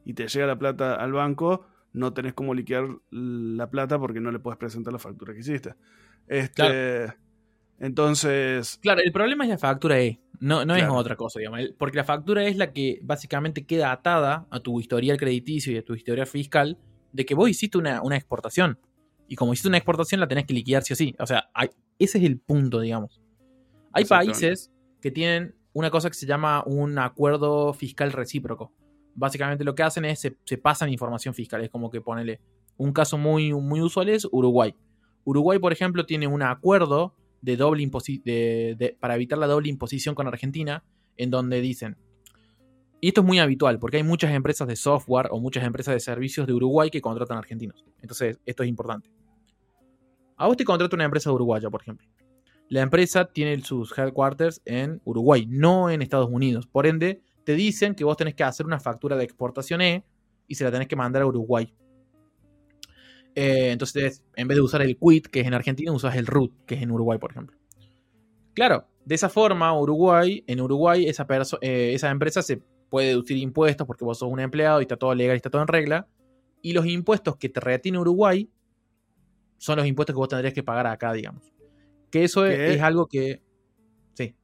y, 0.04 0.14
te 0.14 0.28
llega 0.28 0.46
la 0.46 0.58
plata 0.58 0.94
al 0.94 1.12
banco, 1.12 1.66
no 1.92 2.12
tenés 2.12 2.32
cómo 2.34 2.54
liquidar 2.54 2.86
la 3.10 3.70
plata 3.70 3.98
porque 3.98 4.20
no 4.20 4.30
le 4.30 4.38
puedes 4.38 4.58
presentar 4.58 4.92
la 4.92 4.98
factura 4.98 5.34
que 5.34 5.40
hiciste. 5.40 5.74
Este. 6.28 7.12
Entonces. 7.82 8.78
Claro, 8.80 9.00
el 9.04 9.10
problema 9.10 9.42
es 9.42 9.50
la 9.50 9.58
factura 9.58 10.00
E. 10.00 10.20
No, 10.38 10.64
no 10.64 10.76
es 10.76 10.84
otra 10.88 11.16
cosa, 11.16 11.40
digamos. 11.40 11.60
Porque 11.76 11.96
la 11.96 12.04
factura 12.04 12.44
es 12.44 12.56
la 12.56 12.72
que 12.72 13.00
básicamente 13.02 13.66
queda 13.66 13.90
atada 13.90 14.46
a 14.50 14.60
tu 14.60 14.80
historial 14.80 15.16
crediticio 15.16 15.72
y 15.72 15.78
a 15.78 15.84
tu 15.84 15.94
historial 15.94 16.28
fiscal 16.28 16.78
de 17.12 17.26
que 17.26 17.34
vos 17.34 17.50
hiciste 17.50 17.78
una, 17.78 18.00
una 18.02 18.16
exportación. 18.16 18.78
Y 19.26 19.34
como 19.34 19.52
hiciste 19.52 19.68
una 19.68 19.78
exportación, 19.78 20.20
la 20.20 20.28
tenés 20.28 20.46
que 20.46 20.54
liquidar 20.54 20.84
sí 20.84 20.92
o 20.92 20.96
sí. 20.96 21.14
O 21.18 21.26
sea, 21.26 21.50
ese 21.98 22.18
es 22.18 22.24
el 22.24 22.38
punto, 22.38 22.80
digamos. 22.80 23.20
Hay 23.92 24.04
países 24.04 24.72
que 25.00 25.10
tienen 25.10 25.56
una 25.72 25.90
cosa 25.90 26.08
que 26.08 26.14
se 26.14 26.26
llama 26.26 26.62
un 26.64 26.98
acuerdo 26.98 27.72
fiscal 27.72 28.12
recíproco. 28.12 28.72
Básicamente 29.14 29.64
lo 29.64 29.74
que 29.74 29.82
hacen 29.82 30.04
es 30.04 30.20
se, 30.20 30.58
pasan 30.58 30.88
información 30.88 31.34
fiscal. 31.34 31.62
Es 31.64 31.70
como 31.70 31.90
que 31.90 32.00
ponele. 32.00 32.40
Un 32.76 32.92
caso 32.92 33.18
muy, 33.18 33.52
muy 33.52 33.80
usual 33.80 34.08
es 34.08 34.26
Uruguay. 34.30 34.74
Uruguay, 35.24 35.58
por 35.58 35.72
ejemplo, 35.72 36.06
tiene 36.06 36.26
un 36.28 36.42
acuerdo 36.42 37.14
de 37.42 37.56
doble 37.56 37.86
de, 38.24 38.96
para 38.98 39.16
evitar 39.16 39.38
la 39.38 39.46
doble 39.46 39.68
imposición 39.68 40.14
con 40.14 40.26
Argentina, 40.26 40.84
en 41.16 41.30
donde 41.30 41.60
dicen, 41.60 41.98
y 43.00 43.08
esto 43.08 43.20
es 43.22 43.26
muy 43.26 43.40
habitual, 43.40 43.80
porque 43.80 43.96
hay 43.98 44.04
muchas 44.04 44.32
empresas 44.32 44.68
de 44.68 44.76
software 44.76 45.26
o 45.32 45.40
muchas 45.40 45.64
empresas 45.64 45.92
de 45.92 46.00
servicios 46.00 46.46
de 46.46 46.52
Uruguay 46.52 46.88
que 46.88 47.00
contratan 47.00 47.36
argentinos. 47.36 47.84
Entonces, 48.00 48.38
esto 48.46 48.62
es 48.62 48.68
importante. 48.68 49.10
A 50.36 50.46
vos 50.46 50.56
te 50.56 50.64
contrata 50.64 50.94
una 50.94 51.04
empresa 51.04 51.32
uruguaya, 51.32 51.68
por 51.68 51.82
ejemplo. 51.82 52.06
La 52.68 52.80
empresa 52.80 53.24
tiene 53.24 53.60
sus 53.60 53.96
headquarters 53.98 54.62
en 54.64 55.00
Uruguay, 55.04 55.46
no 55.48 55.90
en 55.90 56.00
Estados 56.00 56.28
Unidos. 56.30 56.68
Por 56.68 56.86
ende, 56.86 57.20
te 57.44 57.54
dicen 57.54 57.96
que 57.96 58.04
vos 58.04 58.16
tenés 58.16 58.34
que 58.34 58.44
hacer 58.44 58.66
una 58.66 58.78
factura 58.78 59.16
de 59.16 59.24
exportación 59.24 59.82
E 59.82 60.04
y 60.46 60.54
se 60.54 60.64
la 60.64 60.70
tenés 60.70 60.86
que 60.86 60.96
mandar 60.96 61.22
a 61.22 61.26
Uruguay. 61.26 61.74
Eh, 63.34 63.70
entonces, 63.70 64.24
en 64.36 64.48
vez 64.48 64.56
de 64.56 64.62
usar 64.62 64.82
el 64.82 64.98
quit, 64.98 65.26
que 65.26 65.40
es 65.40 65.46
en 65.46 65.54
Argentina, 65.54 65.92
usas 65.92 66.16
el 66.16 66.26
root, 66.26 66.52
que 66.66 66.74
es 66.74 66.82
en 66.82 66.90
Uruguay, 66.90 67.18
por 67.18 67.30
ejemplo. 67.30 67.56
Claro, 68.54 68.86
de 69.04 69.14
esa 69.14 69.28
forma, 69.28 69.78
Uruguay, 69.78 70.44
en 70.46 70.60
Uruguay, 70.60 71.06
esa, 71.06 71.26
eh, 71.60 71.92
esa 71.94 72.10
empresa 72.10 72.42
se 72.42 72.62
puede 72.90 73.08
deducir 73.08 73.38
impuestos 73.38 73.86
porque 73.86 74.04
vos 74.04 74.18
sos 74.18 74.30
un 74.30 74.40
empleado 74.40 74.80
y 74.80 74.82
está 74.82 74.96
todo 74.96 75.14
legal 75.14 75.34
y 75.34 75.38
está 75.38 75.50
todo 75.50 75.62
en 75.62 75.68
regla. 75.68 76.08
Y 76.60 76.74
los 76.74 76.86
impuestos 76.86 77.36
que 77.36 77.48
te 77.48 77.58
retiene 77.58 77.98
Uruguay 77.98 78.50
son 79.56 79.78
los 79.78 79.86
impuestos 79.86 80.14
que 80.14 80.18
vos 80.18 80.28
tendrías 80.28 80.52
que 80.52 80.62
pagar 80.62 80.86
acá, 80.86 81.12
digamos. 81.12 81.52
Que 82.10 82.24
eso 82.24 82.44
es, 82.44 82.80
algo 82.82 83.06
que. 83.06 83.42
Sí. 84.14 84.36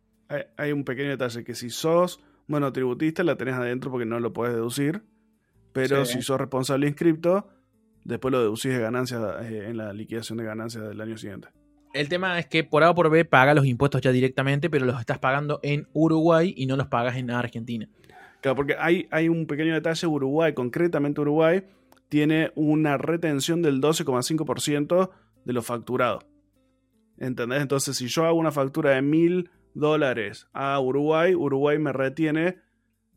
Hay, 0.56 0.72
un 0.72 0.84
pequeño 0.84 1.10
detalle: 1.10 1.44
que 1.44 1.54
si 1.54 1.68
sos 1.68 2.20
monotributista, 2.46 3.22
la 3.22 3.36
tenés 3.36 3.54
adentro 3.54 3.90
porque 3.90 4.06
no 4.06 4.18
lo 4.18 4.32
puedes 4.32 4.54
deducir. 4.54 5.02
Pero 5.72 6.06
si 6.06 6.22
sos 6.22 6.38
responsable 6.38 6.88
inscripto, 6.88 7.48
después 8.08 8.32
lo 8.32 8.40
deducís 8.40 8.72
de 8.72 8.80
ganancias 8.80 9.22
eh, 9.42 9.66
en 9.68 9.76
la 9.76 9.92
liquidación 9.92 10.38
de 10.38 10.44
ganancias 10.44 10.88
del 10.88 11.00
año 11.00 11.16
siguiente. 11.16 11.48
El 11.92 12.08
tema 12.08 12.38
es 12.38 12.46
que 12.46 12.64
por 12.64 12.82
A 12.82 12.90
o 12.90 12.94
por 12.94 13.10
B 13.10 13.24
paga 13.24 13.54
los 13.54 13.66
impuestos 13.66 14.00
ya 14.00 14.12
directamente, 14.12 14.70
pero 14.70 14.86
los 14.86 14.98
estás 14.98 15.18
pagando 15.18 15.60
en 15.62 15.88
Uruguay 15.92 16.54
y 16.56 16.66
no 16.66 16.76
los 16.76 16.86
pagas 16.88 17.16
en 17.16 17.30
Argentina. 17.30 17.88
Claro, 18.40 18.56
porque 18.56 18.76
hay, 18.78 19.08
hay 19.10 19.28
un 19.28 19.46
pequeño 19.46 19.74
detalle, 19.74 20.06
Uruguay, 20.06 20.54
concretamente 20.54 21.20
Uruguay, 21.20 21.64
tiene 22.08 22.50
una 22.54 22.96
retención 22.96 23.62
del 23.62 23.80
12,5% 23.80 25.10
de 25.44 25.52
lo 25.52 25.62
facturado. 25.62 26.20
¿Entendés? 27.18 27.62
Entonces, 27.62 27.96
si 27.96 28.06
yo 28.06 28.24
hago 28.24 28.38
una 28.38 28.52
factura 28.52 28.90
de 28.90 29.02
mil 29.02 29.50
dólares 29.74 30.48
a 30.52 30.78
Uruguay, 30.80 31.34
Uruguay 31.34 31.78
me 31.78 31.92
retiene 31.92 32.56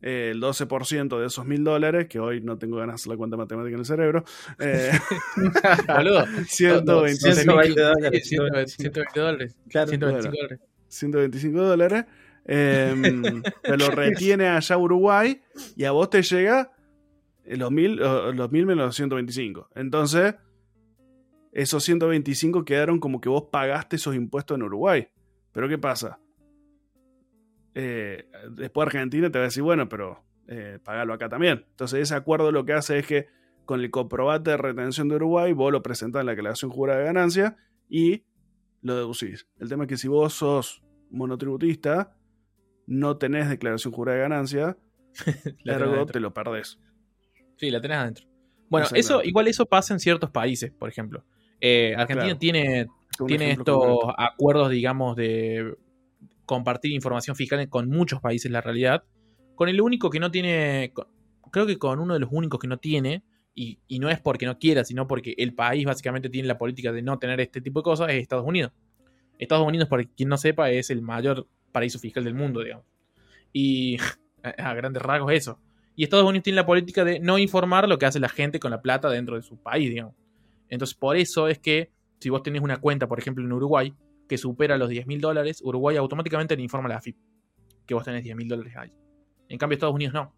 eh, 0.02 0.32
el 0.32 0.42
12% 0.42 1.20
de 1.20 1.28
esos 1.28 1.46
mil 1.46 1.64
dólares, 1.64 2.08
que 2.08 2.20
hoy 2.20 2.42
no 2.42 2.58
tengo 2.58 2.78
ganas 2.78 2.94
de 2.94 2.96
hacer 2.96 3.12
la 3.12 3.18
cuenta 3.18 3.38
matemática 3.38 3.74
en 3.74 3.80
el 3.80 3.86
cerebro. 3.86 4.24
Eh, 4.60 4.92
120, 6.48 6.84
dólares. 6.84 7.20
120 7.20 7.82
dólares. 7.82 8.28
125 8.28 9.20
dólares. 9.20 10.60
125 10.88 11.62
dólares. 11.62 12.06
Em, 12.46 13.44
te 13.62 13.78
lo 13.78 13.90
retiene 13.92 14.48
allá 14.48 14.78
Uruguay 14.78 15.42
y 15.76 15.84
a 15.84 15.92
vos 15.92 16.10
te 16.10 16.24
llega 16.24 16.72
los 17.46 17.72
mil, 17.72 17.98
los 17.98 18.52
mil 18.52 18.66
menos 18.66 18.86
los 18.88 18.96
125. 18.96 19.70
Entonces, 19.76 20.36
esos 21.52 21.84
125 21.84 22.66
quedaron 22.66 23.00
como 23.00 23.22
que 23.22 23.30
vos 23.30 23.46
pagaste 23.52 23.98
esos 23.98 24.16
impuestos 24.16 24.56
en 24.56 24.64
Uruguay. 24.64 25.08
Pero 25.52 25.68
¿qué 25.68 25.78
pasa? 25.78 26.20
Eh, 27.74 28.30
después 28.52 28.88
Argentina 28.88 29.30
te 29.32 29.40
va 29.40 29.46
a 29.46 29.48
decir, 29.48 29.64
bueno, 29.64 29.88
pero 29.88 30.24
eh, 30.48 30.80
pagalo 30.84 31.14
acá 31.14 31.30
también. 31.30 31.66
Entonces 31.70 32.02
ese 32.02 32.16
acuerdo 32.16 32.52
lo 32.52 32.66
que 32.66 32.74
hace 32.74 33.00
es 33.00 33.08
que 33.08 33.28
con 33.66 33.80
el 33.80 33.92
comprobante 33.92 34.52
de 34.52 34.58
retención 34.58 35.08
de 35.08 35.16
Uruguay, 35.16 35.54
vos 35.54 35.72
lo 35.72 35.82
presentás 35.82 36.22
en 36.22 36.26
la 36.26 36.34
declaración 36.34 36.72
jurada 36.72 37.00
de 37.00 37.06
ganancia 37.06 37.58
y 37.90 38.26
lo 38.82 38.96
deducís. 38.96 39.48
El 39.60 39.70
tema 39.70 39.84
es 39.84 39.90
que 39.90 39.98
si 39.98 40.08
vos 40.08 40.34
sos 40.34 40.84
monotributista, 41.10 42.18
no 42.88 43.18
tenés 43.18 43.50
declaración 43.50 43.94
jurada 43.94 44.18
de 44.18 44.24
ganancia, 44.24 44.78
luego 45.64 46.06
te 46.06 46.20
lo 46.20 46.34
perdés. 46.34 46.80
Sí, 47.58 47.70
la 47.70 47.80
tenés 47.80 47.98
adentro. 47.98 48.26
Bueno, 48.70 48.88
eso, 48.94 49.22
igual 49.24 49.48
eso 49.48 49.66
pasa 49.66 49.94
en 49.94 50.00
ciertos 50.00 50.32
países, 50.32 50.72
por 50.72 50.90
ejemplo. 50.90 51.24
Eh, 51.60 51.94
Argentina 51.96 52.38
tiene, 52.38 52.88
tiene 53.28 53.52
estos 53.52 54.00
acuerdos, 54.18 54.70
digamos, 54.70 55.16
de 55.16 55.78
compartir 56.52 56.92
información 56.92 57.38
fiscal 57.38 57.70
con 57.70 57.88
muchos 57.88 58.20
países, 58.20 58.52
la 58.52 58.60
realidad. 58.60 59.06
Con 59.56 59.70
el 59.70 59.80
único 59.80 60.10
que 60.10 60.20
no 60.20 60.32
tiene, 60.32 60.92
creo 61.50 61.66
que 61.66 61.78
con 61.78 62.00
uno 62.00 62.14
de 62.14 62.20
los 62.20 62.30
únicos 62.30 62.60
que 62.60 62.68
no 62.68 62.76
tiene, 62.76 63.24
y, 63.56 63.80
no 64.00 64.10
es 64.10 64.20
porque 64.20 64.46
no 64.46 64.60
quiera, 64.60 64.84
sino 64.84 65.08
porque 65.08 65.34
el 65.38 65.54
país 65.54 65.86
básicamente 65.86 66.30
tiene 66.30 66.50
la 66.50 66.58
política 66.58 66.92
de 66.92 67.02
no 67.04 67.18
tener 67.20 67.40
este 67.40 67.62
tipo 67.62 67.80
de 67.80 67.84
cosas, 67.84 68.10
es 68.10 68.16
Estados 68.16 68.46
Unidos. 68.46 68.74
Estados 69.40 69.66
Unidos, 69.66 69.88
para 69.88 70.04
quien 70.04 70.28
no 70.28 70.36
sepa, 70.36 70.70
es 70.72 70.90
el 70.90 71.02
mayor 71.02 71.48
paraíso 71.72 72.00
fiscal 72.00 72.26
del 72.26 72.34
mundo, 72.34 72.60
digamos. 72.60 72.86
Y 73.54 73.96
a 74.44 74.74
grandes 74.74 75.02
rasgos 75.02 75.32
eso. 75.32 75.58
Y 75.96 76.04
Estados 76.04 76.28
Unidos 76.28 76.44
tiene 76.44 76.58
la 76.58 76.66
política 76.66 77.06
de 77.06 77.22
no 77.22 77.38
informar 77.38 77.88
lo 77.88 77.98
que 77.98 78.08
hace 78.08 78.20
la 78.20 78.28
gente 78.28 78.60
con 78.60 78.72
la 78.72 78.82
plata 78.82 79.10
dentro 79.10 79.38
de 79.38 79.42
su 79.42 79.56
país, 79.56 79.90
digamos. 79.90 80.16
Entonces, 80.68 80.98
por 80.98 81.16
eso 81.16 81.48
es 81.48 81.60
que 81.60 81.92
si 82.20 82.30
vos 82.30 82.44
tenés 82.44 82.62
una 82.62 82.76
cuenta, 82.76 83.08
por 83.08 83.20
ejemplo, 83.20 83.42
en 83.42 83.54
Uruguay, 83.54 83.94
que 84.32 84.38
supera 84.38 84.78
los 84.78 84.88
10 84.88 85.08
mil 85.08 85.20
dólares, 85.20 85.62
Uruguay 85.62 85.98
automáticamente 85.98 86.56
le 86.56 86.64
informa 86.64 86.86
a 86.86 86.92
la 86.92 86.96
AFIP 87.00 87.18
que 87.86 87.94
vos 87.94 88.06
tenés 88.06 88.24
10 88.24 88.38
mil 88.38 88.48
dólares 88.48 88.74
ahí. 88.78 88.94
En 89.50 89.58
cambio, 89.58 89.74
Estados 89.74 89.94
Unidos 89.94 90.14
no. 90.14 90.34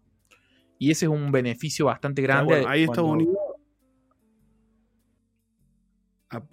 Y 0.80 0.90
ese 0.90 1.06
es 1.06 1.12
un 1.12 1.30
beneficio 1.30 1.86
bastante 1.86 2.20
grande. 2.20 2.54
Bueno, 2.54 2.68
ahí 2.68 2.82
Estados 2.82 3.08
Unidos. 3.08 3.36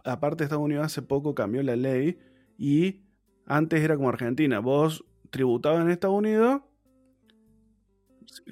Aparte, 0.03 0.43
Estados 0.43 0.63
Unidos 0.63 0.85
hace 0.85 1.01
poco 1.01 1.33
cambió 1.33 1.63
la 1.63 1.75
ley 1.75 2.19
y 2.59 3.01
antes 3.47 3.81
era 3.81 3.97
como 3.97 4.09
Argentina. 4.09 4.59
Vos 4.59 5.03
tributabas 5.31 5.81
en 5.81 5.89
Estados 5.89 6.15
Unidos 6.15 6.61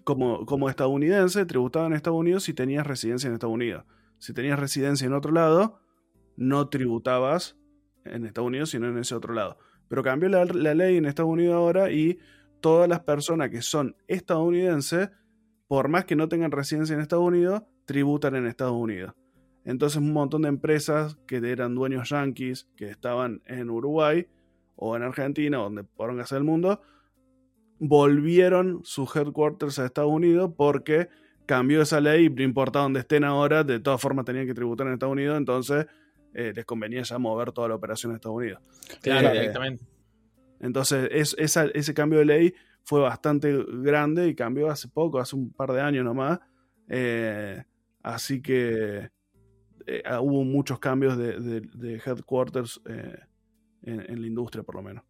como, 0.04 0.48
como 0.48 0.68
estadounidense, 0.68 1.46
tributabas 1.46 1.92
en 1.92 1.94
Estados 1.96 2.18
Unidos 2.18 2.42
si 2.42 2.56
tenías 2.56 2.88
residencia 2.88 3.28
en 3.28 3.36
Estados 3.36 3.54
Unidos. 3.54 3.86
Si 4.18 4.34
tenías 4.34 4.58
residencia 4.58 5.06
en 5.06 5.14
otro 5.14 5.32
lado, 5.32 5.80
no 6.38 6.70
tributabas 6.70 7.59
en 8.10 8.26
Estados 8.26 8.48
Unidos, 8.48 8.70
sino 8.70 8.88
en 8.88 8.98
ese 8.98 9.16
otro 9.16 9.34
lado. 9.34 9.58
Pero 9.88 10.04
cambió 10.04 10.30
la, 10.30 10.46
ley 10.46 10.98
en 10.98 11.06
Estados 11.06 11.32
Unidos 11.32 11.56
ahora 11.56 11.92
y 11.92 12.20
todas 12.60 12.88
las 12.88 13.02
personas 13.02 13.50
que 13.50 13.62
son 13.62 13.96
estadounidenses, 14.08 15.10
por 15.68 15.88
más 15.88 16.06
que 16.06 16.16
no 16.16 16.30
tengan 16.30 16.52
residencia 16.52 16.94
en 16.94 17.02
Estados 17.02 17.26
Unidos, 17.26 17.64
tributan 17.86 18.36
en 18.36 18.46
Estados 18.46 18.76
Unidos. 18.76 19.14
Entonces 19.66 19.98
un 19.98 20.14
montón 20.14 20.44
de 20.44 20.50
empresas 20.50 21.18
que 21.28 21.38
eran 21.38 21.76
dueños 21.76 22.10
yanquis, 22.10 22.68
que 22.76 22.90
estaban 22.90 23.42
en 23.46 23.70
Uruguay 23.70 24.28
o 24.76 24.96
en 24.96 25.04
Argentina, 25.04 25.58
donde 25.58 25.86
hacer 26.22 26.38
el 26.38 26.44
mundo, 26.44 26.82
volvieron 27.80 28.82
sus 28.84 29.16
headquarters 29.16 29.80
a 29.80 29.86
Estados 29.86 30.12
Unidos 30.12 30.52
porque 30.56 31.10
cambió 31.46 31.82
esa 31.82 32.00
ley 32.00 32.26
y 32.26 32.30
no 32.30 32.44
importa 32.44 32.80
dónde 32.80 33.00
estén 33.00 33.24
ahora, 33.24 33.64
de 33.64 33.80
todas 33.80 34.00
formas 34.00 34.26
tenían 34.26 34.46
que 34.46 34.54
tributar 34.54 34.86
en 34.88 34.94
Estados 34.94 35.14
Unidos, 35.14 35.38
entonces 35.38 35.88
eh, 36.34 36.54
les 36.56 36.66
convenía 36.66 37.02
ya 37.02 37.18
mover 37.18 37.52
toda 37.52 37.70
la 37.70 37.76
operación 37.76 38.12
a 38.12 38.16
Estados 38.16 38.38
Unidos. 38.38 38.62
Claro, 39.02 39.30
eh, 39.30 39.34
directamente. 39.34 39.84
Entonces, 40.60 41.10
ese 41.12 41.94
cambio 41.94 42.20
de 42.20 42.26
ley 42.26 42.54
fue 42.84 43.02
bastante 43.02 43.56
grande 43.68 44.28
y 44.28 44.36
cambió 44.36 44.70
hace 44.70 44.88
poco, 44.88 45.20
hace 45.20 45.36
un 45.36 45.52
par 45.52 45.72
de 45.72 45.82
años 45.82 46.04
nomás. 46.04 46.40
Eh, 46.90 47.64
así 48.04 48.42
que 48.42 49.10
hubo 50.22 50.44
muchos 50.44 50.80
cambios 50.80 51.18
de, 51.18 52.02
headquarters 52.06 52.82
en 53.84 54.22
la 54.22 54.28
industria, 54.28 54.64
por 54.64 54.76
lo 54.76 54.82
menos. 54.82 55.04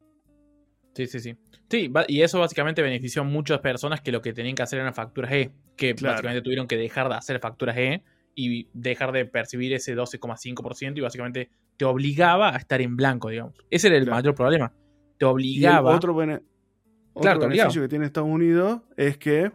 Sí, 0.94 1.08
sí, 1.08 1.20
sí. 1.20 1.36
Sí, 1.70 1.92
y 2.08 2.22
eso 2.22 2.40
básicamente 2.40 2.82
benefició 2.82 3.22
a 3.22 3.26
muchas 3.26 3.60
personas 3.60 4.02
que 4.02 4.12
lo 4.12 4.22
que 4.22 4.34
tenían 4.34 4.56
que 4.56 4.64
hacer 4.64 4.80
eran 4.80 4.94
facturas 4.94 5.32
E, 5.32 5.52
que 5.76 5.94
básicamente 5.94 6.42
tuvieron 6.42 6.68
que 6.68 6.78
dejar 6.78 7.10
de 7.10 7.16
hacer 7.16 7.40
facturas 7.40 7.78
E 7.78 8.04
y 8.40 8.70
dejar 8.74 9.12
de 9.12 9.26
percibir 9.26 9.74
ese 9.74 9.96
12,5% 9.98 10.98
y 10.98 11.02
básicamente 11.02 11.50
te 11.76 11.84
obligaba 11.84 12.56
a 12.56 12.58
estar 12.58 12.80
en 12.82 12.96
blanco, 12.96 13.30
digamos. 13.30 13.54
Ese 13.70 13.88
era 13.88 13.98
el 13.98 14.08
mayor 14.08 14.34
problema. 14.34 14.72
Te 15.18 15.26
obligaba. 15.26 15.94
otro, 15.94 16.16
beneficio 16.16 17.82
que 17.82 17.90
tiene 17.90 18.06
Estados 18.06 18.30
Unidos 18.30 18.82
es 18.96 19.18
que 19.18 19.52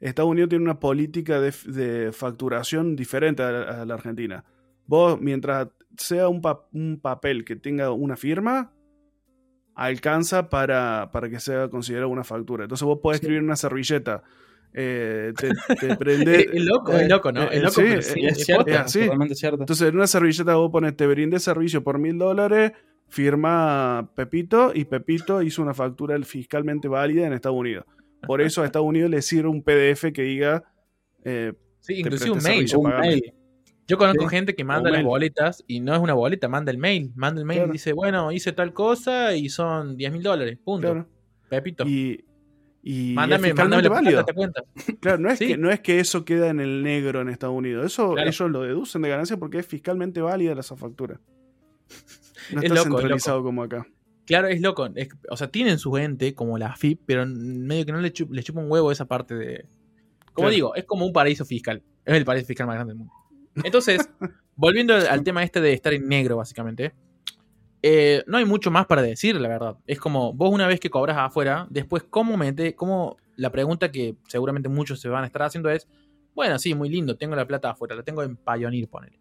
Estados 0.00 0.30
Unidos 0.30 0.48
tiene 0.48 0.64
una 0.64 0.80
política 0.80 1.40
de, 1.40 2.10
facturación 2.12 2.96
diferente 2.96 3.42
a 3.42 3.84
la, 3.84 3.94
Argentina. 3.94 4.44
Vos, 4.86 5.20
mientras 5.20 5.68
sea 5.98 6.28
un, 6.28 6.40
un 6.72 7.00
papel 7.00 7.44
que 7.44 7.56
tenga 7.56 7.90
una 7.90 8.16
firma, 8.16 8.72
alcanza 9.74 10.48
para, 10.48 11.10
para 11.12 11.28
que 11.28 11.38
sea 11.38 11.68
considerado 11.68 12.08
una 12.08 12.24
factura. 12.24 12.64
Entonces 12.64 12.86
vos 12.86 13.00
podés 13.02 13.20
escribir 13.20 13.42
una 13.42 13.56
servilleta. 13.56 14.22
Eh, 14.72 15.32
te, 15.80 15.96
prende. 15.96 16.48
es 16.52 16.64
loco, 16.64 16.92
es 16.92 17.08
loco, 17.08 17.32
¿no? 17.32 17.50
Es 17.50 17.62
loco, 17.62 17.74
sí, 17.74 18.24
es, 18.24 18.44
cierto, 18.44 18.64
totalmente 18.64 19.34
cierto. 19.34 19.62
Entonces 19.62 19.88
en 19.88 19.96
una 19.96 20.06
servilleta 20.06 20.54
vos 20.54 20.70
pones, 20.70 20.96
te 20.96 21.06
brinde 21.06 21.38
servicio 21.40 21.82
por 21.82 21.98
mil 21.98 22.18
dólares, 22.18 22.72
firma 23.08 24.12
Pepito 24.14 24.72
y 24.74 24.84
Pepito 24.84 25.42
hizo 25.42 25.62
una 25.62 25.74
factura 25.74 26.16
fiscalmente 26.22 26.88
válida 26.88 27.26
en 27.26 27.32
Estados 27.32 27.58
Unidos. 27.58 27.84
Por 28.26 28.40
eso 28.40 28.62
a 28.62 28.66
Estados 28.66 28.86
Unidos 28.86 29.10
le 29.10 29.22
sirve 29.22 29.48
un 29.48 29.62
PDF 29.62 30.12
que 30.12 30.22
diga. 30.22 30.62
Eh, 31.24 31.52
sí, 31.80 31.94
inclusive 31.94 32.32
un 32.32 32.42
mail. 32.42 32.76
Un 32.76 32.90
mail. 33.00 33.34
Yo 33.88 33.98
conozco 33.98 34.28
gente 34.28 34.54
que 34.54 34.62
manda 34.62 34.88
las 34.88 35.02
boletas 35.02 35.64
y 35.66 35.80
no 35.80 35.92
es 35.94 36.00
una 36.00 36.14
boleta, 36.14 36.46
manda 36.46 36.70
el 36.70 36.78
mail. 36.78 37.10
Manda 37.16 37.40
el 37.40 37.46
mail 37.46 37.64
y 37.70 37.72
dice, 37.72 37.92
bueno, 37.92 38.30
hice 38.30 38.52
tal 38.52 38.72
cosa 38.72 39.34
y 39.34 39.48
son 39.48 39.96
10 39.96 40.12
mil 40.12 40.22
dólares. 40.22 40.58
Punto. 40.62 41.08
Pepito. 41.48 41.84
Y, 41.88 42.24
y 42.82 43.12
mándame, 43.12 43.52
mándame 43.52 43.82
la 43.82 43.88
válido. 43.88 44.24
cuenta. 44.34 44.62
Claro, 45.00 45.18
no 45.18 45.30
es, 45.30 45.38
que, 45.38 45.56
no 45.56 45.70
es 45.70 45.80
que 45.80 46.00
eso 46.00 46.24
queda 46.24 46.48
en 46.48 46.60
el 46.60 46.82
negro 46.82 47.20
en 47.20 47.28
Estados 47.28 47.56
Unidos. 47.56 47.86
Eso 47.86 48.16
ellos 48.18 48.50
lo 48.50 48.62
deducen 48.62 49.02
de 49.02 49.08
ganancia 49.08 49.36
porque 49.36 49.58
es 49.58 49.66
fiscalmente 49.66 50.20
válida 50.20 50.58
esa 50.58 50.76
factura. 50.76 51.20
No 52.52 52.62
está 52.62 52.82
centralizado 52.82 53.42
como 53.42 53.62
acá. 53.62 53.86
Claro, 54.26 54.48
es 54.48 54.60
loco. 54.60 54.88
o 55.28 55.36
sea, 55.36 55.50
tienen 55.50 55.78
su 55.78 55.92
gente 55.92 56.34
como 56.34 56.56
la 56.56 56.76
FIP, 56.76 57.00
pero 57.04 57.26
medio 57.26 57.84
que 57.84 57.92
no 57.92 58.00
le, 58.00 58.12
chupa 58.12 58.60
un 58.60 58.70
huevo 58.70 58.92
esa 58.92 59.06
parte 59.06 59.34
de. 59.34 59.66
Como 60.32 60.48
digo, 60.48 60.74
es 60.74 60.84
como 60.84 61.04
un 61.04 61.12
paraíso 61.12 61.44
fiscal. 61.44 61.82
Es 62.04 62.14
el 62.14 62.24
paraíso 62.24 62.46
fiscal 62.46 62.66
más 62.66 62.76
grande 62.76 62.92
del 62.92 62.98
mundo. 62.98 63.12
Entonces, 63.64 64.08
volviendo 64.56 64.94
al 64.94 65.22
tema 65.24 65.42
este 65.42 65.60
de 65.60 65.72
estar 65.72 65.92
en 65.92 66.08
negro, 66.08 66.36
básicamente. 66.36 66.94
Eh, 67.82 68.22
no 68.26 68.36
hay 68.36 68.44
mucho 68.44 68.70
más 68.70 68.86
para 68.86 69.02
decir, 69.02 69.40
la 69.40 69.48
verdad. 69.48 69.76
Es 69.86 69.98
como, 69.98 70.32
vos 70.32 70.50
una 70.52 70.66
vez 70.66 70.80
que 70.80 70.90
cobras 70.90 71.16
afuera, 71.16 71.66
después, 71.70 72.02
¿cómo 72.02 72.36
mete? 72.36 72.74
¿Cómo? 72.74 73.16
La 73.36 73.50
pregunta 73.50 73.90
que 73.90 74.16
seguramente 74.28 74.68
muchos 74.68 75.00
se 75.00 75.08
van 75.08 75.24
a 75.24 75.26
estar 75.26 75.42
haciendo 75.42 75.70
es: 75.70 75.88
bueno, 76.34 76.58
sí, 76.58 76.74
muy 76.74 76.88
lindo, 76.88 77.16
tengo 77.16 77.34
la 77.34 77.46
plata 77.46 77.70
afuera, 77.70 77.94
la 77.94 78.02
tengo 78.02 78.22
en 78.22 78.36
Pioneer, 78.36 78.88
ponele. 78.88 79.18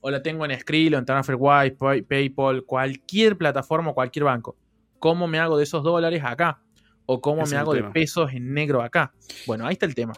O 0.00 0.10
la 0.10 0.22
tengo 0.22 0.44
en 0.44 0.58
Skrill, 0.58 0.94
o 0.94 0.98
en 0.98 1.04
TransferWise, 1.04 1.76
PayPal, 2.06 2.64
cualquier 2.64 3.36
plataforma 3.36 3.90
o 3.90 3.94
cualquier 3.94 4.24
banco. 4.24 4.56
¿Cómo 4.98 5.26
me 5.26 5.38
hago 5.38 5.56
de 5.56 5.64
esos 5.64 5.82
dólares 5.82 6.22
acá? 6.24 6.60
¿O 7.06 7.20
cómo 7.20 7.44
me 7.46 7.56
hago 7.56 7.72
de 7.74 7.84
pesos 7.84 8.32
en 8.32 8.52
negro 8.52 8.82
acá? 8.82 9.12
Bueno, 9.46 9.66
ahí 9.66 9.72
está 9.72 9.86
el 9.86 9.94
tema. 9.94 10.12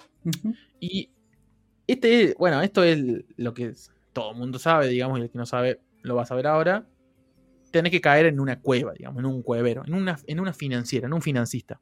Y 0.80 1.09
este, 1.87 2.35
bueno, 2.38 2.61
esto 2.62 2.83
es 2.83 2.98
lo 3.37 3.54
que 3.54 3.72
todo 4.12 4.33
el 4.33 4.38
mundo 4.38 4.59
sabe, 4.59 4.88
digamos, 4.88 5.18
y 5.18 5.22
el 5.22 5.30
que 5.30 5.38
no 5.38 5.46
sabe 5.46 5.80
lo 6.02 6.16
va 6.16 6.22
a 6.22 6.26
saber 6.26 6.46
ahora. 6.46 6.85
Tenés 7.70 7.92
que 7.92 8.00
caer 8.00 8.26
en 8.26 8.40
una 8.40 8.61
cueva, 8.61 8.92
digamos, 8.92 9.20
en 9.20 9.26
un 9.26 9.42
cuevero, 9.42 9.85
en 9.87 9.94
una, 9.94 10.18
en 10.26 10.40
una 10.40 10.52
financiera, 10.52 11.06
en 11.06 11.12
un 11.12 11.22
financista. 11.22 11.80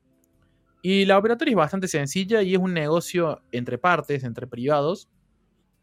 Y 0.82 1.04
la 1.06 1.18
operatoria 1.18 1.52
es 1.52 1.56
bastante 1.56 1.88
sencilla 1.88 2.42
y 2.42 2.54
es 2.54 2.60
un 2.60 2.72
negocio 2.72 3.42
entre 3.52 3.78
partes, 3.78 4.22
entre 4.24 4.46
privados, 4.46 5.08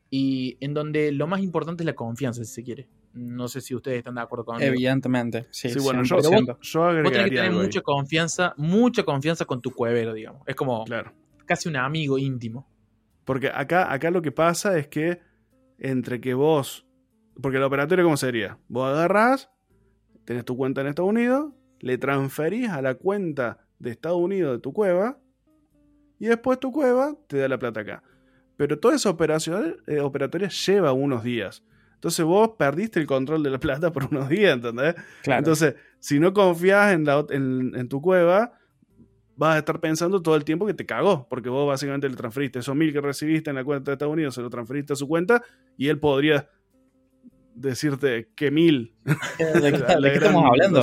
y 0.10 0.58
en 0.62 0.74
donde 0.74 1.12
lo 1.12 1.28
más 1.28 1.41
importante 1.41 1.84
es 1.84 1.86
la 1.86 1.96
confianza, 1.96 2.44
si 2.44 2.54
se 2.54 2.63
quiere. 2.63 2.88
No 3.13 3.48
sé 3.48 3.62
si 3.62 3.74
ustedes 3.74 4.00
están 4.00 4.15
de 4.15 4.22
acuerdo 4.22 4.46
con 4.46 4.58
eso. 4.58 4.65
Evidentemente, 4.65 5.48
sí. 5.50 5.70
sí 5.70 5.80
bueno, 5.80 6.04
yo, 6.04 6.20
yo, 6.20 6.32
vos 6.32 7.12
tenés 7.12 7.30
que 7.30 7.36
tener 7.36 7.52
mucha 7.52 7.82
confianza, 7.82 8.54
mucha 8.58 9.04
confianza 9.04 9.46
con 9.46 9.62
tu 9.62 9.72
cuevero, 9.72 10.13
digamos. 10.13 10.41
Es 10.46 10.56
como 10.56 10.86
casi 11.46 11.70
un 11.70 11.78
amigo 11.78 12.18
íntimo. 12.18 12.68
Porque 13.24 13.50
acá, 13.54 13.91
acá 13.91 14.12
lo 14.12 14.22
que 14.22 14.32
pasa 14.32 14.78
es 14.78 14.88
que 14.88 15.20
entre 15.80 16.22
que 16.22 16.34
vos. 16.34 16.86
Porque 17.41 17.58
la 17.58 17.68
operatoria, 17.68 18.04
¿cómo 18.04 18.18
sería? 18.18 18.58
Vos 18.68 18.89
agarrás, 18.89 19.50
tenés 20.26 20.46
tu 20.46 20.58
cuenta 20.58 20.82
en 20.82 20.88
Estados 20.88 21.10
Unidos, 21.10 21.54
le 21.80 21.98
transferís 21.98 22.70
a 22.70 22.82
la 22.82 22.96
cuenta 22.96 23.60
de 23.80 23.92
Estados 23.92 24.18
Unidos 24.18 24.54
de 24.58 24.60
tu 24.60 24.74
cueva, 24.74 25.20
y 26.20 26.28
después 26.28 26.60
tu 26.60 26.72
cueva 26.72 27.16
te 27.28 27.38
da 27.38 27.48
la 27.48 27.60
plata 27.60 27.82
acá. 27.82 28.04
Pero 28.58 28.80
toda 28.80 28.95
esa 28.95 29.10
operación, 29.10 29.78
eh, 29.86 29.99
operatoria 29.99 30.47
lleva 30.47 30.93
unos 30.93 31.24
días. 31.24 31.64
Entonces 31.95 32.26
vos 32.26 32.52
perdiste 32.58 32.99
el 32.99 33.08
control 33.08 33.43
de 33.43 33.49
la 33.49 33.60
plata 33.60 33.91
por 33.91 34.06
unos 34.06 34.30
días, 34.30 34.56
¿entendés? 34.56 34.95
Entonces, 35.26 35.76
si 35.99 36.20
no 36.20 36.34
confías 36.34 36.93
en, 36.93 37.06
la, 37.06 37.26
en 37.30 37.89
tu 37.89 38.02
cueva, 38.02 38.54
vas 39.36 39.56
a 39.56 39.60
estar 39.60 39.80
pensando 39.80 40.22
todo 40.22 40.36
el 40.36 40.45
tiempo 40.45 40.66
que 40.66 40.74
te 40.74 40.86
cagó, 40.86 41.28
porque 41.30 41.49
vos 41.49 41.68
básicamente 41.68 42.08
le 42.10 42.16
transferiste 42.16 42.60
esos 42.60 42.76
mil 42.76 42.93
que 42.93 43.02
recibiste 43.02 43.49
en 43.49 43.58
la 43.58 43.64
cuenta 43.64 43.91
de 43.91 43.93
Estados 43.93 44.14
Unidos, 44.14 44.36
se 44.36 44.41
lo 44.41 44.49
transferiste 44.49 44.93
a 44.93 44.95
su 44.95 45.08
cuenta 45.08 45.43
y 45.78 45.89
él 45.89 45.99
podría 45.99 46.49
decirte 47.56 48.30
que 48.36 48.51
mil. 48.51 48.93
¿De, 49.06 49.72
qué 49.72 50.14
estamos 50.14 50.45
hablando? 50.45 50.82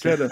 Claro. 0.00 0.28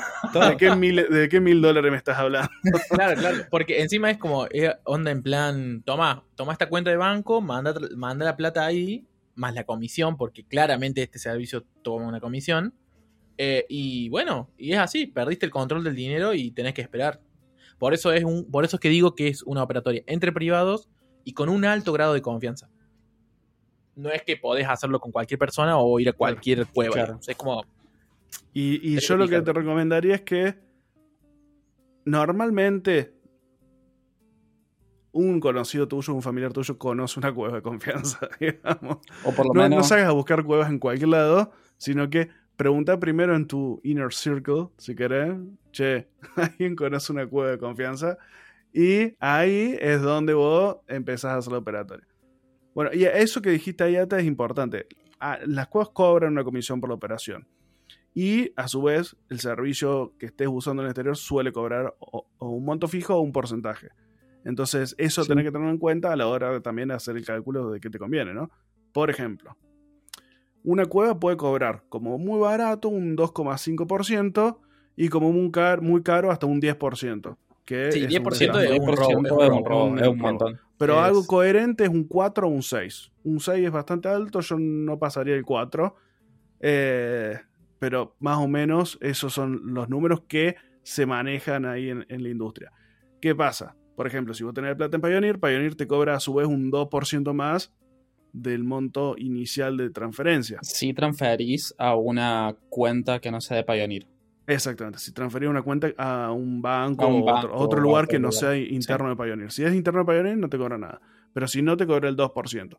¿De, 0.51 0.57
qué 0.57 0.75
mil, 0.75 0.97
¿De 0.97 1.29
qué 1.29 1.41
mil 1.41 1.61
dólares 1.61 1.91
me 1.91 1.97
estás 1.97 2.19
hablando? 2.19 2.51
Claro, 2.91 3.21
claro. 3.21 3.45
Porque 3.51 3.83
encima 3.83 4.11
es 4.11 4.19
como 4.19 4.47
eh, 4.47 4.75
onda 4.85 5.11
en 5.11 5.23
plan, 5.23 5.83
toma, 5.85 6.25
toma 6.35 6.53
esta 6.53 6.69
cuenta 6.69 6.91
de 6.91 6.97
banco, 6.97 7.41
manda, 7.41 7.75
manda 7.97 8.25
la 8.25 8.37
plata 8.37 8.65
ahí, 8.65 9.07
más 9.35 9.55
la 9.55 9.65
comisión, 9.65 10.17
porque 10.17 10.45
claramente 10.45 11.03
este 11.03 11.19
servicio 11.19 11.65
toma 11.83 12.07
una 12.07 12.21
comisión. 12.21 12.75
Eh, 13.37 13.67
y 13.69 14.09
bueno, 14.09 14.51
y 14.57 14.73
es 14.73 14.79
así, 14.79 15.07
perdiste 15.07 15.47
el 15.47 15.53
control 15.53 15.85
del 15.85 15.95
dinero 15.95 16.35
y 16.35 16.51
tenés 16.53 16.73
que 16.75 16.83
esperar. 16.83 17.21
Por 17.79 17.93
eso 17.93 18.13
es 18.13 18.25
un, 18.25 18.51
por 18.51 18.65
eso 18.65 18.77
es 18.77 18.81
que 18.81 18.89
digo 18.89 19.15
que 19.15 19.29
es 19.29 19.43
una 19.43 19.63
operatoria 19.63 20.03
entre 20.07 20.33
privados 20.33 20.89
y 21.25 21.33
con 21.33 21.49
un 21.49 21.65
alto 21.65 21.93
grado 21.93 22.15
de 22.15 22.23
confianza. 22.23 22.71
No 23.97 24.11
es 24.11 24.23
que 24.23 24.37
podés 24.37 24.67
hacerlo 24.69 25.01
con 25.01 25.13
cualquier 25.13 25.39
persona 25.39 25.79
o 25.79 26.01
ir 26.01 26.09
a 26.09 26.13
cualquier 26.13 26.67
cueva. 26.67 27.19
Es 27.27 27.37
como. 27.37 27.65
Y, 28.53 28.99
yo 29.01 29.17
lo 29.17 29.29
que 29.29 29.41
te 29.41 29.53
recomendaría 29.53 30.17
es 30.17 30.23
que 30.23 30.55
normalmente 32.05 33.15
un 35.13 35.39
conocido 35.39 35.87
tuyo, 35.87 36.13
un 36.13 36.23
familiar 36.23 36.53
tuyo, 36.53 36.77
conoce 36.77 37.21
una 37.21 37.33
cueva 37.33 37.57
de 37.57 37.63
confianza, 37.63 38.29
digamos. 38.41 38.99
O 39.25 39.33
por 39.33 39.47
lo 39.47 39.55
No, 39.55 39.63
no 39.63 39.69
menos. 39.69 39.89
salgas 39.89 40.09
a 40.09 40.13
buscar 40.13 40.45
cuevas 40.45 40.69
en 40.71 40.79
cualquier 40.79 41.09
lado, 41.09 41.53
sino 41.77 42.11
que 42.11 42.29
pregunta 42.57 42.99
primero 42.99 43.35
en 43.37 43.47
tu 43.47 43.81
inner 43.85 44.13
circle, 44.13 44.69
si 44.77 44.95
querés. 44.95 45.37
Che, 45.73 46.09
¿alguien 46.37 46.75
conoce 46.77 47.13
una 47.13 47.27
cueva 47.27 47.53
de 47.53 47.59
confianza? 47.59 48.19
Y 48.73 49.15
ahí 49.21 49.77
es 49.81 50.03
donde 50.03 50.35
vos 50.35 50.79
empezás 50.89 51.33
a 51.33 51.37
hacer 51.37 51.53
la 51.53 51.59
operatoria. 51.59 52.07
Bueno, 52.75 52.91
y 52.93 53.05
eso 53.05 53.41
que 53.41 53.51
dijiste 53.51 53.85
ahí, 53.85 53.97
Ata, 53.97 54.19
es 54.19 54.25
importante. 54.27 54.87
Ah, 55.21 55.39
Las 55.47 55.69
cuevas 55.69 55.91
cobran 55.91 56.33
una 56.33 56.45
comisión 56.45 56.81
por 56.81 56.89
la 56.91 56.97
operación. 56.97 57.47
Y 58.15 58.53
a 58.57 58.69
su 58.69 58.83
vez, 58.83 59.17
el 59.29 59.41
servicio 59.41 60.13
que 60.19 60.27
estés 60.27 60.49
usando 60.51 60.83
en 60.83 60.87
el 60.87 60.91
exterior 60.91 61.17
suele 61.17 61.53
cobrar 61.53 61.95
o, 61.99 62.27
o 62.39 62.49
un 62.51 62.65
monto 62.65 62.87
fijo 62.89 63.15
o 63.17 63.21
un 63.21 63.33
porcentaje. 63.33 63.89
Entonces, 64.45 64.95
eso 64.99 65.23
Sí. 65.23 65.29
tenés 65.29 65.45
que 65.45 65.51
tenerlo 65.51 65.73
en 65.73 65.79
cuenta 65.79 66.13
a 66.13 66.17
la 66.17 66.27
hora 66.29 66.53
de 66.53 66.61
también 66.61 66.91
hacer 66.91 67.17
el 67.17 67.25
cálculo 67.25 67.71
de 67.71 67.81
qué 67.81 67.91
te 67.91 67.99
conviene, 67.99 68.35
¿no? 68.35 68.51
Por 68.93 69.11
ejemplo, 69.11 69.57
una 70.63 70.87
cueva 70.87 71.19
puede 71.19 71.37
cobrar 71.37 71.85
como 71.89 72.19
muy 72.19 72.39
barato 72.41 72.89
un 72.89 73.17
2,5% 73.17 74.61
y 74.97 75.09
como 75.09 75.33
muy 75.33 75.51
caro, 75.51 75.83
muy 75.83 76.03
caro 76.03 76.31
hasta 76.31 76.47
un 76.47 76.61
10%. 76.61 77.37
Que 77.65 77.93
Sí, 77.93 78.01
es 78.05 78.09
10% 78.09 78.55
un 78.59 78.61
es 78.65 78.71
un 78.81 78.87
robo, 78.95 79.11
10% 79.11 79.11
es 79.11 79.17
un 79.17 79.27
es 79.27 79.31
robo, 79.31 79.57
un 79.57 79.65
robo, 79.65 79.97
es 79.97 80.03
es 80.03 80.09
un 80.09 80.13
un 80.15 80.19
robo. 80.21 80.29
montón. 80.31 80.61
Pero 80.77 80.95
Es- 80.95 81.01
algo 81.01 81.27
coherente 81.27 81.85
es 81.85 81.91
un 81.91 82.05
4 82.05 82.47
o 82.47 82.51
un 82.51 82.63
6. 82.63 83.11
Un 83.23 83.41
6 83.41 83.65
es 83.67 83.73
bastante 83.73 84.09
alto, 84.09 84.41
yo 84.41 84.57
no 84.59 84.99
pasaría 84.99 85.35
el 85.35 85.45
4. 85.45 85.97
Eh, 86.61 87.39
pero 87.79 88.17
más 88.21 88.39
o 88.39 88.49
menos 88.49 88.99
esos 89.01 89.33
son 89.33 89.61
los 89.75 89.89
números 89.89 90.23
que 90.29 90.57
se 90.83 91.07
manejan 91.07 91.65
ahí 91.67 91.91
en, 91.91 92.05
en 92.09 92.23
la 92.23 92.29
industria. 92.29 92.71
¿Qué 93.21 93.35
pasa? 93.35 93.77
Por 93.97 94.07
ejemplo, 94.07 94.35
si 94.35 94.45
vos 94.45 94.53
tenés 94.55 94.75
plata 94.75 94.97
en 94.97 95.03
Pioneer, 95.03 95.39
Pioneer 95.39 95.75
te 95.75 95.87
cobra 95.87 96.15
a 96.17 96.21
su 96.21 96.35
vez 96.35 96.47
un 96.47 96.71
2% 96.71 97.33
más 97.35 97.73
del 98.33 98.65
monto 98.65 99.15
inicial 99.17 99.77
de 99.77 99.91
transferencia. 99.91 100.59
Si 100.63 100.93
transferís 100.93 101.75
a 101.79 101.95
una 101.95 102.57
cuenta 102.69 103.21
que 103.21 103.31
no 103.31 103.41
sea 103.41 103.57
de 103.59 103.65
Pioneer. 103.65 104.07
Exactamente, 104.47 104.99
si 104.99 105.13
transferís 105.13 105.49
una 105.49 105.63
cuenta 105.63 105.89
a 105.97 106.31
un 106.33 106.61
banco 106.61 107.05
A 107.05 107.09
un 107.09 107.21
o 107.23 107.25
otro, 107.25 107.49
banco 107.51 107.65
otro 107.65 107.81
lugar 107.81 108.07
que 108.07 108.19
no 108.19 108.31
sea 108.31 108.57
interno 108.57 109.09
de 109.09 109.17
Pioneer. 109.17 109.51
Si 109.51 109.65
es 109.65 109.75
interno 109.75 110.05
de 110.05 110.13
Pioneer 110.13 110.37
no 110.37 110.49
te 110.51 110.59
cobra 110.59 110.77
nada, 110.77 111.01
pero 111.33 111.49
si 111.49 111.63
no 111.63 111.77
te 111.77 111.87
cobra 111.87 112.09
el 112.09 112.17
2%. 112.17 112.79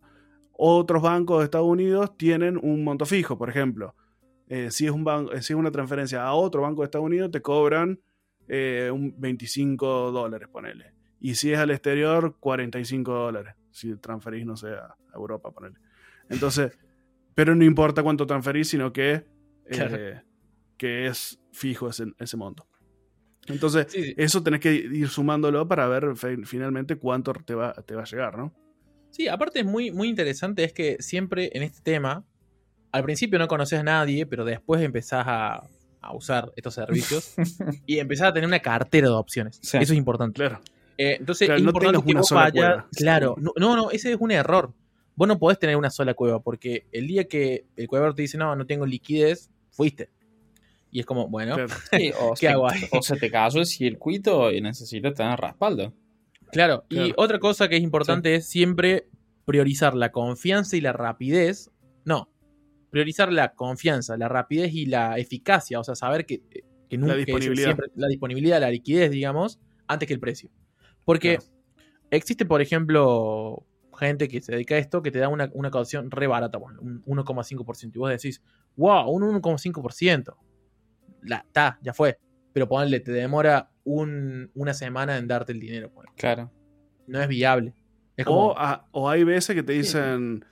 Otros 0.58 1.02
bancos 1.02 1.40
de 1.40 1.46
Estados 1.46 1.68
Unidos 1.68 2.16
tienen 2.18 2.58
un 2.62 2.84
monto 2.84 3.06
fijo, 3.06 3.38
por 3.38 3.50
ejemplo. 3.50 3.96
eh, 4.48 4.70
si, 4.70 4.86
es 4.86 4.92
un 4.92 5.04
ban- 5.04 5.28
eh, 5.34 5.42
si 5.42 5.54
es 5.54 5.58
una 5.60 5.72
transferencia 5.72 6.24
a 6.24 6.34
otro 6.36 6.62
banco 6.62 6.82
de 6.82 6.86
Estados 6.86 7.06
Unidos 7.08 7.32
te 7.32 7.42
cobran 7.42 8.00
eh, 8.48 8.92
un 8.94 9.16
25 9.20 10.12
dólares, 10.12 10.48
ponele. 10.52 10.94
Y 11.20 11.34
si 11.34 11.52
es 11.52 11.58
al 11.58 11.72
exterior, 11.72 12.36
45 12.40 13.12
dólares. 13.12 13.56
Si 13.72 13.96
transferís, 13.98 14.46
no 14.46 14.56
sé, 14.56 14.68
a 14.70 14.86
a 15.12 15.16
Europa, 15.18 15.50
ponele. 15.50 15.78
Entonces, 16.30 16.78
pero 17.34 17.56
no 17.56 17.64
importa 17.66 18.04
cuánto 18.04 18.28
transferís, 18.28 18.70
sino 18.70 18.94
que, 18.94 19.14
eh, 19.66 19.66
Claro. 19.66 19.98
Que 20.78 21.08
es 21.08 21.40
fijo 21.52 21.90
ese, 21.90 22.06
ese 22.20 22.38
monto. 22.38 22.68
Entonces, 23.48 23.88
Sí, 23.90 24.04
sí. 24.04 24.14
eso 24.18 24.42
tenés 24.42 24.60
que 24.60 24.74
ir 24.74 25.08
sumándolo 25.08 25.68
para 25.68 25.88
ver 25.88 26.16
finalmente 26.46 26.96
cuánto 26.96 27.32
te 27.34 27.54
va, 27.54 27.74
te 27.74 27.94
va 27.96 28.02
a 28.02 28.06
llegar, 28.06 28.38
¿no? 28.38 28.54
Sí, 29.12 29.28
aparte 29.28 29.60
es 29.60 29.66
muy, 29.66 29.92
muy 29.92 30.10
interesante, 30.10 30.64
es 30.64 30.74
que 30.74 30.98
siempre 31.00 31.50
en 31.54 31.62
este 31.64 31.82
tema, 31.82 32.26
al 32.92 33.04
principio 33.04 33.38
no 33.40 33.48
conoces 33.48 33.80
a 33.80 33.84
nadie, 33.84 34.26
pero 34.26 34.44
después 34.46 34.82
empezás 34.82 35.26
a, 35.28 35.64
a 36.02 36.16
usar 36.16 36.52
estos 36.56 36.74
servicios 36.74 37.36
y 37.86 38.00
empezás 38.00 38.30
a 38.30 38.34
tener 38.34 38.48
una 38.48 38.60
cartera 38.60 39.08
de 39.08 39.14
opciones. 39.14 39.60
Sí. 39.62 39.78
Eso 39.78 39.94
es 39.94 39.98
importante. 39.98 40.36
Claro. 40.38 40.60
Eh, 40.98 41.18
entonces 41.20 41.48
Claro, 41.48 41.60
es 41.60 41.64
no 41.64 41.70
importante 41.70 42.04
que 42.04 42.12
una 42.12 42.20
vos 42.22 42.28
sola 42.28 42.42
vayas- 42.42 42.54
cueva. 42.54 42.88
Claro, 42.94 43.36
no, 43.38 43.52
no, 43.58 43.76
no, 43.76 43.92
ese 43.92 44.12
es 44.12 44.18
un 44.20 44.32
error. 44.32 44.74
Vos 45.16 45.28
no 45.28 45.38
podés 45.40 45.60
tener 45.60 45.78
una 45.78 45.92
sola 45.92 46.14
cueva, 46.14 46.42
porque 46.42 46.88
el 46.92 47.08
día 47.08 47.26
que 47.26 47.66
el 47.78 47.88
cuevero 47.88 48.14
te 48.16 48.24
dice, 48.24 48.38
no, 48.38 48.54
no 48.56 48.66
tengo 48.66 48.86
liquidez, 48.86 49.50
fuiste. 49.72 50.10
Y 50.96 51.02
es 51.02 51.06
como, 51.06 51.28
bueno, 51.28 51.56
Claro. 51.56 51.74
Sí, 51.92 52.12
o, 52.18 52.30
¿Qué 52.32 52.38
se, 52.38 52.48
hago 52.48 52.70
ahí? 52.70 52.84
o 52.90 53.02
se 53.02 53.18
te 53.18 53.30
cayó 53.30 53.60
el 53.60 53.66
circuito 53.66 54.50
y 54.50 54.62
necesitas 54.62 55.14
tener 55.14 55.38
respaldo. 55.38 55.94
Claro, 56.54 56.86
y 56.90 56.96
Claro. 56.96 57.14
otra 57.18 57.40
cosa 57.40 57.68
que 57.68 57.76
es 57.76 57.84
importante 57.84 58.34
es 58.36 58.48
siempre 58.48 59.10
priorizar 59.44 59.94
la 59.94 60.14
confianza 60.14 60.78
y 60.78 60.82
la 60.82 60.94
rapidez. 60.94 61.70
No, 62.06 62.30
priorizar 62.92 63.30
la 63.34 63.56
confianza, 63.56 64.16
la 64.16 64.30
rapidez 64.30 64.74
y 64.74 64.86
la 64.86 65.18
eficacia. 65.18 65.82
O 65.82 65.84
sea, 65.84 65.96
saber 65.96 66.26
que, 66.26 66.44
que 66.88 66.98
nunca 66.98 67.14
que 67.16 67.26
disponibilidad. 67.26 67.66
siempre- 67.68 67.88
la 67.96 68.08
disponibilidad, 68.08 68.62
la 68.62 68.70
liquidez, 68.72 69.12
digamos, 69.12 69.60
antes 69.88 70.08
que 70.08 70.14
el 70.14 70.22
precio. 70.22 70.50
Porque 71.04 71.40
Claro. 71.40 71.52
existe, 72.12 72.46
por 72.46 72.62
ejemplo, 72.62 73.66
gente 74.00 74.30
que 74.30 74.40
se 74.42 74.54
dedica 74.54 74.76
a 74.76 74.78
esto 74.78 75.02
que 75.02 75.12
te 75.12 75.20
da 75.20 75.28
una, 75.28 75.50
una 75.54 75.72
caución 75.72 76.10
re 76.10 76.28
barata, 76.28 76.58
bueno, 76.58 76.80
un 76.82 77.04
1,5%. 77.06 77.92
Y 77.96 78.00
vos 78.00 78.10
decís, 78.10 78.42
wow, 78.78 79.10
un 79.10 79.24
1,5%. 79.24 80.38
La, 81.26 81.46
ta, 81.52 81.80
ya 81.82 81.94
fue. 81.94 82.18
Pero 82.54 82.68
ponle, 82.68 83.00
te 83.02 83.12
demora 83.12 83.70
un- 83.84 84.50
una 84.56 84.74
semana 84.74 85.18
en 85.18 85.28
darte 85.28 85.52
el 85.52 85.60
dinero. 85.60 85.90
ponle 85.90 86.10
Claro. 86.16 86.52
no 87.08 87.22
es 87.22 87.28
viable. 87.28 87.74
Es 88.18 88.26
como, 88.26 88.48
O, 88.48 88.58
a- 88.58 88.88
o 88.92 89.10
hay 89.10 89.24
veces 89.24 89.56
que 89.56 89.64
te 89.64 89.74
dicen, 89.74 90.44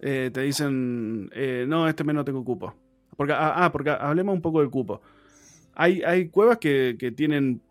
eh, 0.00 0.30
te 0.32 0.42
dicen, 0.42 1.30
eh, 1.32 1.64
no, 1.66 1.88
este 1.88 2.04
mes 2.04 2.14
no 2.14 2.24
tengo 2.24 2.44
cupo. 2.44 2.74
Porque, 3.16 3.32
ah, 3.32 3.64
ah, 3.64 3.72
porque 3.72 3.90
hablemos 3.90 4.34
un 4.34 4.42
poco 4.42 4.60
del 4.60 4.68
cupo. 4.70 5.00
Hay, 5.74 6.02
hay 6.02 6.28
cuevas 6.28 6.58
que, 6.58 6.96
que 6.98 7.10
tienen 7.12 7.62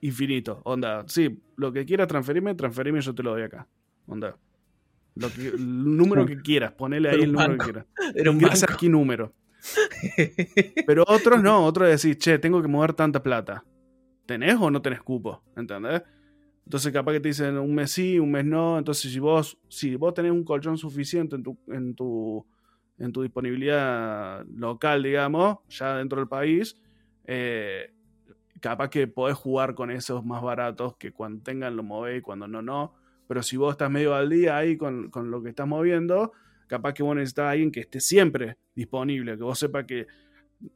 infinito. 0.00 0.60
Onda, 0.64 1.04
sí, 1.06 1.40
lo 1.56 1.72
que 1.72 1.84
quieras 1.84 2.08
transferirme, 2.08 2.54
transferirme, 2.56 3.00
yo 3.00 3.14
te 3.14 3.22
lo 3.22 3.30
doy 3.30 3.42
acá. 3.42 3.66
Onda. 4.06 4.36
Lo 5.14 5.28
que, 5.32 5.48
el 5.48 5.96
número 5.96 6.24
que 6.26 6.36
quieras, 6.40 6.72
ponele 6.72 7.10
ahí 7.10 7.22
el 7.22 7.32
número 7.32 7.50
banco. 7.50 7.64
que 7.64 7.72
quieras. 7.72 7.86
era 8.14 8.30
un 8.30 8.36
Ingresa 8.36 8.66
banco. 8.66 8.74
aquí 8.76 8.88
número. 8.88 9.32
Pero 10.86 11.04
otros 11.06 11.42
no, 11.42 11.64
otros 11.64 11.88
decís, 11.88 12.18
che, 12.18 12.38
tengo 12.38 12.62
que 12.62 12.68
mover 12.68 12.94
tanta 12.94 13.22
plata. 13.22 13.64
¿Tenés 14.26 14.56
o 14.60 14.70
no 14.70 14.82
tenés 14.82 15.02
cupo? 15.02 15.42
¿Entendés? 15.56 16.02
Entonces 16.64 16.92
capaz 16.92 17.12
que 17.12 17.20
te 17.20 17.28
dicen 17.28 17.56
un 17.56 17.74
mes 17.74 17.90
sí, 17.90 18.18
un 18.18 18.30
mes 18.30 18.44
no. 18.44 18.78
Entonces 18.78 19.10
si 19.10 19.18
vos, 19.18 19.58
si 19.68 19.96
vos 19.96 20.12
tenés 20.12 20.32
un 20.32 20.44
colchón 20.44 20.76
suficiente 20.76 21.36
en 21.36 21.42
tu, 21.42 21.58
en 21.68 21.94
tu, 21.94 22.46
en 22.98 23.12
tu 23.12 23.22
disponibilidad 23.22 24.44
local, 24.54 25.02
digamos, 25.02 25.58
ya 25.68 25.96
dentro 25.96 26.18
del 26.18 26.28
país, 26.28 26.76
eh, 27.24 27.92
capaz 28.60 28.90
que 28.90 29.06
podés 29.06 29.36
jugar 29.36 29.74
con 29.74 29.90
esos 29.90 30.24
más 30.24 30.42
baratos 30.42 30.96
que 30.96 31.12
cuando 31.12 31.42
tengan 31.42 31.76
lo 31.76 31.82
movés 31.82 32.18
y 32.18 32.20
cuando 32.20 32.46
no, 32.46 32.60
no. 32.60 32.94
Pero 33.26 33.42
si 33.42 33.56
vos 33.56 33.72
estás 33.72 33.90
medio 33.90 34.14
al 34.14 34.28
día 34.28 34.56
ahí 34.56 34.76
con, 34.76 35.10
con 35.10 35.30
lo 35.30 35.42
que 35.42 35.50
estás 35.50 35.66
moviendo, 35.66 36.32
capaz 36.68 36.92
que 36.94 37.02
vos 37.02 37.16
necesitas 37.16 37.46
a 37.46 37.50
alguien 37.50 37.72
que 37.72 37.80
esté 37.80 38.00
siempre 38.00 38.56
disponible, 38.74 39.36
que 39.36 39.42
vos 39.42 39.58
sepa 39.58 39.84
que 39.84 40.06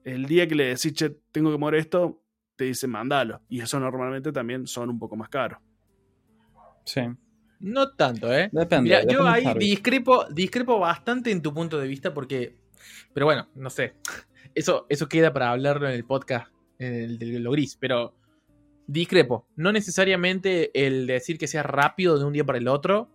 el 0.05 0.26
día 0.26 0.49
que 0.49 0.55
le 0.55 0.64
decís, 0.64 0.93
che, 0.95 1.11
tengo 1.30 1.53
que 1.53 1.59
mover 1.59 1.76
esto, 1.76 2.22
te 2.57 2.64
dice 2.64 2.86
mandalo. 2.86 3.40
Y 3.49 3.61
eso 3.61 3.78
normalmente 3.78 4.32
también 4.32 4.66
son 4.66 4.90
un 4.90 4.99
poco 4.99 5.16
más 5.16 5.28
caros. 5.28 5.59
Sí. 6.84 7.03
No 7.61 7.93
tanto, 7.93 8.32
¿eh? 8.32 8.49
Depende. 8.53 8.82
Mira, 8.82 9.03
yo 9.03 9.24
depende 9.24 9.40
del 9.40 9.47
ahí 9.49 9.59
discrepo, 9.59 10.24
discrepo 10.30 10.78
bastante 10.80 11.30
en 11.30 11.43
tu 11.43 11.55
punto 11.55 11.78
de 11.78 11.86
vista 11.86 12.12
porque... 12.12 12.57
Pero 13.14 13.26
bueno, 13.26 13.49
no 13.55 13.70
sé. 13.70 13.95
Eso, 14.55 14.86
eso 14.88 15.09
queda 15.09 15.32
para 15.32 15.51
hablarlo 15.51 15.88
en 15.88 15.95
el 15.95 16.05
podcast 16.05 16.53
en 16.78 16.95
el 16.95 17.18
de 17.18 17.38
lo 17.38 17.53
gris, 17.53 17.76
pero 17.78 18.14
discrepo. 18.86 19.47
No 19.57 19.72
necesariamente 19.72 20.70
el 20.86 21.07
decir 21.07 21.38
que 21.38 21.47
sea 21.47 21.62
rápido 21.62 22.18
de 22.18 22.24
un 22.24 22.32
día 22.32 22.45
para 22.45 22.59
el 22.59 22.68
otro 22.68 23.09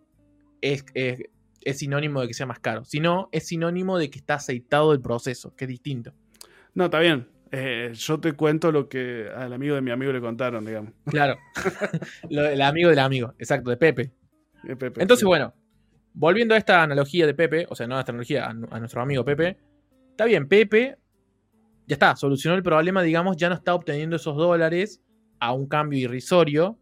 es, 0.62 0.86
es, 0.94 1.20
es 1.70 1.80
sinónimo 1.80 2.22
de 2.22 2.28
que 2.28 2.34
sea 2.34 2.46
más 2.46 2.60
caro, 2.60 2.86
sino 2.86 3.30
es 3.32 3.48
sinónimo 3.48 3.98
de 3.98 4.10
que 4.10 4.20
está 4.20 4.36
aceitado 4.36 4.94
el 4.94 5.02
proceso, 5.02 5.56
que 5.56 5.66
es 5.66 5.70
distinto. 5.70 6.14
No, 6.74 6.86
está 6.86 7.00
bien. 7.00 7.28
Eh, 7.52 7.92
yo 7.94 8.20
te 8.20 8.34
cuento 8.34 8.72
lo 8.72 8.90
que 8.90 9.30
al 9.34 9.54
amigo 9.54 9.76
de 9.76 9.82
mi 9.82 9.92
amigo 9.92 10.12
le 10.12 10.22
contaron, 10.22 10.66
digamos. 10.66 10.94
Claro. 11.06 11.38
Lo 12.30 12.44
del 12.44 12.62
amigo 12.62 12.90
del 12.90 13.00
amigo, 13.00 13.34
exacto, 13.40 13.70
de 13.70 13.78
Pepe. 13.78 14.12
Eh, 14.68 14.76
Pepe, 14.76 15.02
Entonces, 15.02 15.22
sí. 15.22 15.26
bueno, 15.26 15.54
volviendo 16.14 16.56
a 16.56 16.58
esta 16.58 16.84
analogía 16.84 17.26
de 17.26 17.34
Pepe, 17.34 17.66
o 17.70 17.76
sea, 17.76 17.88
no 17.88 17.96
a 17.96 18.00
esta 18.02 18.12
analogía, 18.12 18.46
a, 18.46 18.50
a 18.50 18.80
nuestro 18.80 19.02
amigo 19.02 19.24
Pepe, 19.24 19.58
está 20.12 20.26
bien, 20.26 20.48
Pepe 20.48 20.98
ya 21.88 21.94
está, 21.94 22.16
solucionó 22.18 22.56
el 22.56 22.64
problema, 22.64 23.02
digamos, 23.02 23.38
ya 23.38 23.48
no 23.48 23.56
está 23.56 23.74
obteniendo 23.74 24.18
esos 24.18 24.36
dólares 24.36 25.02
a 25.40 25.54
un 25.54 25.68
cambio 25.68 26.00
irrisorio, 26.00 26.78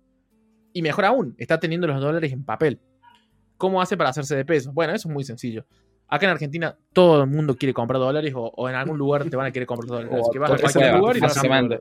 y 0.74 0.82
mejor 0.82 1.06
aún, 1.06 1.36
está 1.38 1.60
teniendo 1.60 1.88
los 1.88 2.02
dólares 2.02 2.34
en 2.34 2.44
papel. 2.44 2.80
¿Cómo 3.58 3.82
hace 3.82 3.96
para 3.98 4.10
hacerse 4.10 4.36
de 4.36 4.46
pesos? 4.46 4.74
Bueno, 4.74 4.94
eso 4.94 5.08
es 5.08 5.14
muy 5.14 5.24
sencillo. 5.24 5.66
Acá 6.08 6.26
en 6.28 6.32
Argentina 6.34 6.78
todo 6.94 7.24
el 7.24 7.30
mundo 7.30 7.56
quiere 7.56 7.74
comprar 7.74 8.00
dólares 8.00 8.34
o, 8.36 8.52
o 8.56 8.70
en 8.70 8.76
algún 8.76 8.98
lugar 8.98 9.28
te 9.30 9.36
van 9.36 9.48
a 9.48 9.52
querer 9.52 9.66
comprar 9.66 9.88
dólares. 9.90 10.20
Así 10.22 10.30
que 10.32 10.40
vas 10.40 10.52
a 10.52 10.58
cualquier 10.58 10.96
lugar 10.98 11.18
y 11.18 11.20
vas 11.20 11.38
a. 11.38 11.80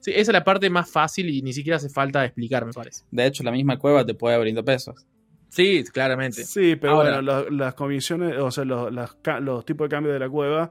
Sí, 0.00 0.10
esa 0.10 0.32
es 0.32 0.32
la 0.32 0.42
parte 0.42 0.68
más 0.68 0.90
fácil 0.90 1.30
y 1.30 1.42
ni 1.42 1.52
siquiera 1.52 1.76
hace 1.76 1.88
falta 1.88 2.24
explicar, 2.24 2.66
me 2.66 2.72
parece. 2.72 3.04
De 3.12 3.24
hecho, 3.24 3.44
la 3.44 3.52
misma 3.52 3.78
cueva 3.78 4.04
te 4.04 4.14
puede 4.14 4.36
brindar 4.36 4.64
pesos. 4.64 5.06
Sí, 5.48 5.84
claramente. 5.84 6.44
Sí, 6.44 6.74
pero 6.74 6.94
Ahora- 6.94 7.20
bueno, 7.20 7.50
las 7.50 7.74
comisiones, 7.74 8.36
o 8.38 8.50
sea, 8.50 8.64
los, 8.64 9.64
tipos 9.64 9.88
de 9.88 9.94
cambio 9.94 10.12
de 10.12 10.18
la 10.18 10.28
cueva 10.28 10.70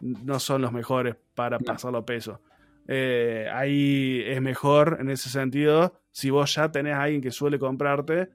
no 0.00 0.40
son 0.40 0.62
los 0.62 0.72
mejores 0.72 1.14
para 1.34 1.58
No. 1.58 1.64
pasarlo 1.64 1.98
a 1.98 2.04
peso. 2.04 2.40
Eh, 2.88 3.46
ahí 3.52 4.22
es 4.26 4.42
mejor 4.42 4.96
en 5.00 5.10
ese 5.10 5.28
sentido, 5.30 6.00
si 6.10 6.30
vos 6.30 6.52
ya 6.52 6.72
tenés 6.72 6.94
a 6.94 7.02
alguien 7.02 7.20
que 7.22 7.30
suele 7.30 7.58
comprarte, 7.60 8.30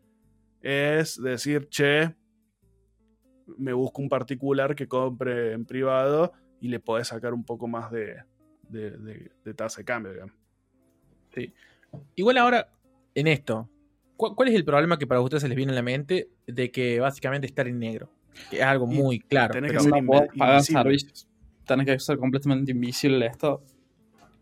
es 0.69 1.21
decir, 1.21 1.69
che, 1.69 2.13
me 3.57 3.71
busco 3.71 4.01
un 4.01 4.09
particular 4.09 4.75
que 4.75 4.85
compre 4.85 5.53
en 5.53 5.65
privado 5.65 6.33
y 6.59 6.67
le 6.67 6.81
podés 6.81 7.07
sacar 7.07 7.33
un 7.33 7.45
poco 7.45 7.69
más 7.69 7.89
de, 7.89 8.17
de, 8.67 9.53
tasa 9.55 9.79
de 9.79 9.85
cambio, 9.85 10.11
digamos. 10.11 10.35
Sí. 11.33 11.53
Igual 12.15 12.37
ahora, 12.37 12.69
en 13.15 13.27
esto, 13.27 13.69
¿cuál, 14.17 14.49
es 14.49 14.55
el 14.55 14.65
problema 14.65 14.99
que 14.99 15.07
para 15.07 15.21
ustedes 15.21 15.43
se 15.43 15.47
les 15.47 15.55
viene 15.55 15.71
a 15.71 15.75
la 15.75 15.83
mente 15.83 16.31
de 16.45 16.69
que 16.69 16.99
básicamente 16.99 17.47
estar 17.47 17.65
en 17.69 17.79
negro? 17.79 18.11
Que 18.49 18.57
es 18.57 18.63
algo 18.63 18.87
muy 18.87 19.21
claro. 19.21 19.53
Tenés 19.53 19.71
que 19.71 19.79
ser 19.79 20.03
no 20.03 20.27
pagar 20.37 20.63
servicios. 20.63 21.29
Tenés 21.65 21.85
que 21.85 21.97
ser 21.97 22.17
completamente 22.17 22.71
invisible 22.71 23.25
esto. 23.25 23.63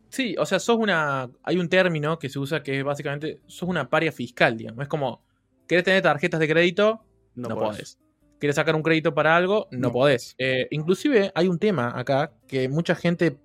Sí, 0.10 0.36
o 0.40 0.46
sea, 0.48 0.58
sos 0.58 0.78
una. 0.78 1.30
Hay 1.44 1.58
un 1.58 1.70
término 1.70 2.18
que 2.18 2.30
se 2.30 2.40
usa 2.40 2.64
que 2.64 2.80
es 2.80 2.84
básicamente. 2.84 3.42
Sos 3.46 3.70
una 3.70 3.88
paria 3.88 4.12
fiscal, 4.12 4.58
digamos. 4.58 4.82
Es 4.82 4.88
como. 4.88 5.25
¿Querés 5.68 5.84
tener 5.84 6.02
tarjetas 6.02 6.40
de 6.40 6.48
crédito? 6.48 7.04
No, 7.36 7.50
podés. 7.50 8.00
¿Quieres 8.40 8.56
sacar 8.56 8.76
un 8.76 8.84
crédito 8.84 9.14
para 9.14 9.36
algo? 9.36 9.68
No, 9.72 9.92
podés. 9.92 10.36
Eh, 10.38 10.68
inclusive 10.72 11.32
hay 11.34 11.48
un 11.48 11.58
tema 11.58 11.98
acá 11.98 12.34
que 12.48 12.70
mucha 12.70 12.96
gente 12.96 13.40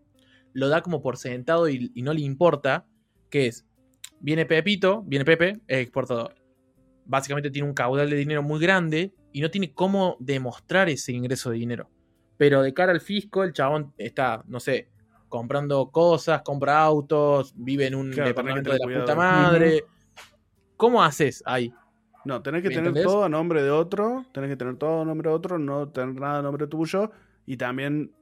lo 0.53 0.69
da 0.69 0.83
como 0.83 1.01
por 1.01 1.17
sentado 1.17 1.69
y, 1.69 1.93
no 1.97 2.13
le 2.13 2.21
importa, 2.21 2.87
que 3.31 3.47
es, 3.47 3.67
viene 4.19 4.47
Pepito, 4.47 5.03
viene 5.03 5.25
Pepe, 5.25 5.61
es 5.67 5.79
exportador. 5.79 6.35
Básicamente 7.07 7.51
tiene 7.51 7.69
un 7.69 7.75
caudal 7.75 8.11
de 8.11 8.17
dinero 8.17 8.43
muy 8.43 8.61
grande 8.61 9.15
y 9.33 9.41
no 9.41 9.51
tiene 9.51 9.73
cómo 9.73 10.17
demostrar 10.21 10.89
ese 10.89 11.13
ingreso 11.13 11.51
de 11.51 11.57
dinero. 11.57 11.89
Pero 12.37 12.63
de 12.63 12.75
cara 12.75 12.93
al 12.93 13.01
fisco, 13.01 13.45
el 13.45 13.53
chabón 13.53 13.93
está, 13.97 14.43
no 14.47 14.61
sé, 14.61 14.91
comprando 15.29 15.91
cosas, 15.91 16.43
compra 16.43 16.83
autos, 16.83 17.55
vive 17.57 17.87
en 17.87 17.95
un 17.95 18.11
departamento 18.11 18.73
de 18.73 18.79
la 18.79 19.01
puta 19.01 19.15
madre. 19.15 19.85
¿Cómo 20.77 21.03
haces 21.03 21.43
ahí? 21.47 21.73
No, 22.25 22.43
tenés 22.43 22.63
que 22.63 22.71
tener 22.71 22.93
todo 22.93 23.25
a 23.25 23.29
nombre 23.29 23.63
de 23.63 23.71
otro, 23.71 24.27
tenés 24.33 24.51
que 24.51 24.57
tener 24.57 24.77
todo 24.77 25.03
a 25.03 25.05
nombre 25.05 25.31
de 25.31 25.35
otro, 25.35 25.59
no 25.59 25.89
tener 25.89 26.15
nada 26.15 26.41
a 26.41 26.43
nombre 26.43 26.67
tuyo 26.67 27.11
y 27.47 27.57
también 27.57 28.13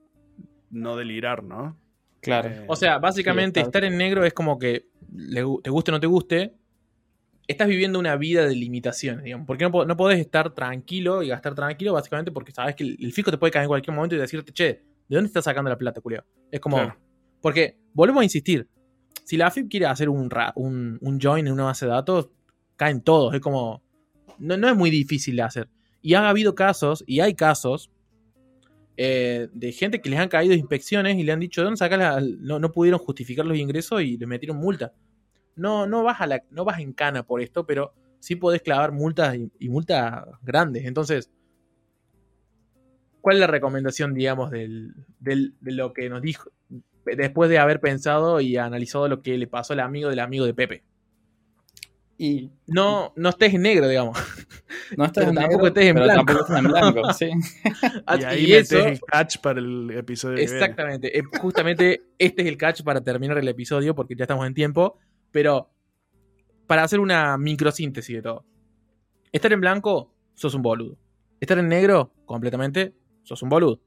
no 0.70 0.96
delirar, 0.96 1.42
¿no? 1.42 1.76
Claro. 2.20 2.50
o 2.66 2.74
sea, 2.74 2.98
básicamente 2.98 3.60
estar 3.60 3.84
en 3.84 3.96
negro 3.96 4.24
es 4.24 4.34
como 4.34 4.58
que 4.58 4.86
te 5.62 5.70
guste 5.70 5.90
o 5.90 5.94
no 5.94 6.00
te 6.00 6.06
guste, 6.06 6.54
estás 7.48 7.66
viviendo 7.66 7.98
una 7.98 8.16
vida 8.16 8.46
de 8.46 8.54
limitaciones, 8.54 9.24
digamos. 9.24 9.46
Porque 9.46 9.68
no, 9.68 9.84
no 9.84 9.96
podés 9.96 10.20
estar 10.20 10.54
tranquilo 10.54 11.22
y 11.22 11.28
gastar 11.28 11.54
tranquilo, 11.54 11.94
básicamente 11.94 12.30
porque 12.30 12.52
sabes 12.52 12.76
que 12.76 12.84
el, 12.84 13.12
fisco 13.12 13.30
te 13.30 13.38
puede 13.38 13.50
caer 13.50 13.64
en 13.64 13.68
cualquier 13.68 13.96
momento 13.96 14.14
y 14.14 14.18
decirte, 14.18 14.52
che, 14.52 14.64
¿de 15.08 15.16
dónde 15.16 15.28
estás 15.28 15.44
sacando 15.44 15.70
la 15.70 15.78
plata, 15.78 16.00
culiao? 16.00 16.24
Es 16.50 16.60
como. 16.60 16.94
Porque, 17.40 17.78
volvemos 17.94 18.20
a 18.20 18.24
insistir, 18.24 18.68
si 19.24 19.36
la 19.36 19.46
AFIP 19.46 19.70
quiere 19.70 19.86
hacer 19.86 20.08
un, 20.08 20.28
un, 20.56 20.98
un 21.00 21.20
join 21.20 21.46
en 21.46 21.52
una 21.52 21.64
base 21.64 21.86
de 21.86 21.92
datos, 21.92 22.28
caen 22.76 23.00
todos. 23.00 23.34
Es 23.34 23.40
como. 23.40 23.82
No, 24.38 24.56
no 24.56 24.68
es 24.68 24.76
muy 24.76 24.90
difícil 24.90 25.36
de 25.36 25.42
hacer. 25.42 25.68
Y 26.02 26.14
ha 26.14 26.28
habido 26.28 26.54
casos, 26.54 27.04
y 27.06 27.20
hay 27.20 27.34
casos, 27.34 27.90
eh, 29.00 29.48
de 29.52 29.70
gente 29.70 30.00
que 30.00 30.10
les 30.10 30.18
han 30.18 30.28
caído 30.28 30.54
inspecciones 30.54 31.16
y 31.16 31.22
le 31.22 31.30
han 31.30 31.38
dicho, 31.38 31.60
¿de 31.60 31.66
dónde 31.66 31.78
sacas 31.78 31.98
la, 32.00 32.20
no, 32.20 32.58
no, 32.58 32.72
pudieron 32.72 32.98
justificar 32.98 33.46
los 33.46 33.56
ingresos 33.56 34.02
y 34.02 34.16
le 34.16 34.26
metieron 34.26 34.56
multa. 34.56 34.92
No, 35.54 35.86
no, 35.86 36.02
vas 36.02 36.20
a 36.20 36.26
la, 36.26 36.42
no 36.50 36.64
vas 36.64 36.80
en 36.80 36.92
cana 36.92 37.22
por 37.22 37.40
esto, 37.40 37.64
pero 37.64 37.94
sí 38.18 38.34
podés 38.34 38.60
clavar 38.60 38.90
multas 38.90 39.36
y, 39.36 39.68
multas 39.68 40.24
grandes. 40.42 40.84
Entonces, 40.84 41.30
¿cuál 43.20 43.36
es 43.36 43.40
la 43.40 43.46
recomendación, 43.46 44.14
digamos, 44.14 44.50
del, 44.50 44.94
de 45.20 45.52
lo 45.72 45.92
que 45.92 46.08
nos 46.08 46.20
dijo 46.20 46.50
después 47.04 47.48
de 47.48 47.58
haber 47.58 47.80
pensado 47.80 48.40
y 48.40 48.56
analizado 48.56 49.08
lo 49.08 49.22
que 49.22 49.38
le 49.38 49.46
pasó 49.46 49.74
al 49.74 49.80
amigo 49.80 50.10
del 50.10 50.18
amigo 50.18 50.44
de 50.44 50.54
Pepe? 50.54 50.82
Y 52.20 52.50
no, 52.66 53.12
no 53.14 53.28
estés 53.28 53.54
en 53.54 53.62
negro, 53.62 53.86
digamos. 53.86 54.18
No 54.96 55.04
estés 55.04 55.28
en 55.28 55.36
tampoco 55.36 55.68
estés 55.68 55.84
en 55.84 55.94
blanco. 55.94 56.14
tampoco 56.14 56.40
estés 56.40 56.58
en 56.58 56.64
blanco, 56.64 57.12
sí. 57.18 57.30
y 58.18 58.24
ahí 58.24 58.44
y 58.46 58.50
metes 58.50 58.72
el 58.72 59.00
catch 59.00 59.38
para 59.38 59.60
el 59.60 59.90
episodio. 59.92 60.38
Exactamente. 60.38 61.16
Eh, 61.16 61.22
justamente 61.40 62.02
este 62.18 62.42
es 62.42 62.48
el 62.48 62.56
catch 62.56 62.82
para 62.82 63.00
terminar 63.00 63.38
el 63.38 63.46
episodio 63.46 63.94
porque 63.94 64.16
ya 64.16 64.24
estamos 64.24 64.44
en 64.48 64.54
tiempo. 64.54 64.98
Pero 65.30 65.70
para 66.66 66.82
hacer 66.82 66.98
una 66.98 67.38
microsíntesis 67.38 68.16
de 68.16 68.22
todo. 68.22 68.44
Estar 69.30 69.52
en 69.52 69.60
blanco, 69.60 70.12
sos 70.34 70.54
un 70.54 70.62
boludo. 70.62 70.98
Estar 71.38 71.58
en 71.58 71.68
negro, 71.68 72.12
completamente, 72.24 72.94
sos 73.22 73.42
un 73.42 73.48
boludo. 73.48 73.80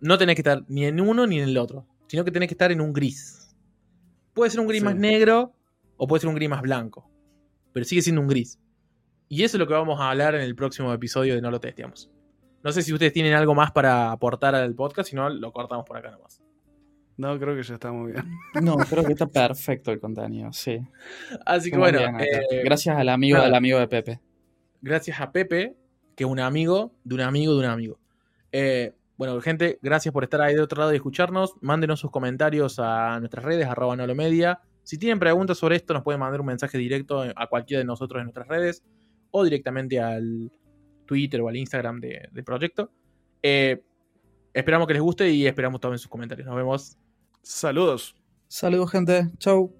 No 0.00 0.18
tenés 0.18 0.34
que 0.34 0.42
estar 0.42 0.64
ni 0.68 0.84
en 0.84 1.00
uno 1.00 1.26
ni 1.26 1.40
en 1.40 1.48
el 1.48 1.56
otro, 1.56 1.86
sino 2.08 2.24
que 2.24 2.30
tenés 2.30 2.48
que 2.48 2.54
estar 2.54 2.70
en 2.70 2.82
un 2.82 2.92
gris. 2.92 3.56
Puede 4.34 4.50
ser 4.50 4.60
un 4.60 4.66
gris 4.66 4.82
más 4.82 4.96
negro 4.96 5.54
o 5.96 6.06
puede 6.06 6.20
ser 6.20 6.28
un 6.28 6.34
gris 6.34 6.50
más 6.50 6.60
blanco 6.60 7.10
pero 7.78 7.86
sigue 7.86 8.02
siendo 8.02 8.20
un 8.20 8.26
gris. 8.26 8.58
Y 9.28 9.44
eso 9.44 9.56
es 9.56 9.60
lo 9.60 9.68
que 9.68 9.74
vamos 9.74 10.00
a 10.00 10.10
hablar 10.10 10.34
en 10.34 10.40
el 10.40 10.56
próximo 10.56 10.92
episodio 10.92 11.36
de 11.36 11.40
No 11.40 11.52
lo 11.52 11.60
testeamos. 11.60 12.10
No 12.64 12.72
sé 12.72 12.82
si 12.82 12.92
ustedes 12.92 13.12
tienen 13.12 13.34
algo 13.34 13.54
más 13.54 13.70
para 13.70 14.10
aportar 14.10 14.56
al 14.56 14.74
podcast, 14.74 15.10
si 15.10 15.14
no, 15.14 15.30
lo 15.30 15.52
cortamos 15.52 15.86
por 15.86 15.96
acá 15.96 16.10
nomás. 16.10 16.42
No, 17.16 17.38
creo 17.38 17.54
que 17.54 17.62
ya 17.62 17.74
está 17.74 17.92
muy 17.92 18.10
bien. 18.10 18.24
No, 18.60 18.78
creo 18.78 19.04
que 19.04 19.12
está 19.12 19.28
perfecto 19.28 19.92
el 19.92 20.00
contenido, 20.00 20.52
sí. 20.52 20.80
Así 21.46 21.70
que 21.70 21.78
bueno. 21.78 22.00
Eh, 22.18 22.64
gracias 22.64 22.98
al 22.98 23.10
amigo 23.10 23.40
del 23.40 23.54
amigo 23.54 23.78
de 23.78 23.86
Pepe. 23.86 24.20
Gracias 24.82 25.20
a 25.20 25.30
Pepe, 25.30 25.76
que 26.16 26.24
es 26.24 26.28
un 26.28 26.40
amigo 26.40 26.96
de 27.04 27.14
un 27.14 27.20
amigo 27.20 27.52
de 27.52 27.58
un 27.60 27.66
amigo. 27.66 28.00
Eh, 28.50 28.92
bueno, 29.16 29.40
gente, 29.40 29.78
gracias 29.82 30.12
por 30.12 30.24
estar 30.24 30.40
ahí 30.40 30.56
de 30.56 30.62
otro 30.62 30.80
lado 30.80 30.92
y 30.92 30.96
escucharnos. 30.96 31.54
Mándenos 31.60 32.00
sus 32.00 32.10
comentarios 32.10 32.80
a 32.80 33.20
nuestras 33.20 33.44
redes, 33.44 33.68
arroba 33.68 33.94
media 33.94 34.62
si 34.88 34.96
tienen 34.96 35.18
preguntas 35.18 35.58
sobre 35.58 35.76
esto, 35.76 35.92
nos 35.92 36.02
pueden 36.02 36.18
mandar 36.18 36.40
un 36.40 36.46
mensaje 36.46 36.78
directo 36.78 37.20
a 37.20 37.46
cualquiera 37.46 37.80
de 37.80 37.84
nosotros 37.84 38.20
en 38.20 38.24
nuestras 38.24 38.48
redes 38.48 38.82
o 39.30 39.44
directamente 39.44 40.00
al 40.00 40.50
Twitter 41.04 41.42
o 41.42 41.48
al 41.48 41.56
Instagram 41.56 42.00
del 42.00 42.42
proyecto. 42.42 42.90
Eh, 43.42 43.82
esperamos 44.54 44.86
que 44.86 44.94
les 44.94 45.02
guste 45.02 45.30
y 45.30 45.46
esperamos 45.46 45.82
también 45.82 45.98
sus 45.98 46.08
comentarios. 46.08 46.46
Nos 46.46 46.56
vemos. 46.56 46.96
Saludos. 47.42 48.16
Saludos, 48.46 48.90
gente. 48.90 49.28
Chau. 49.36 49.77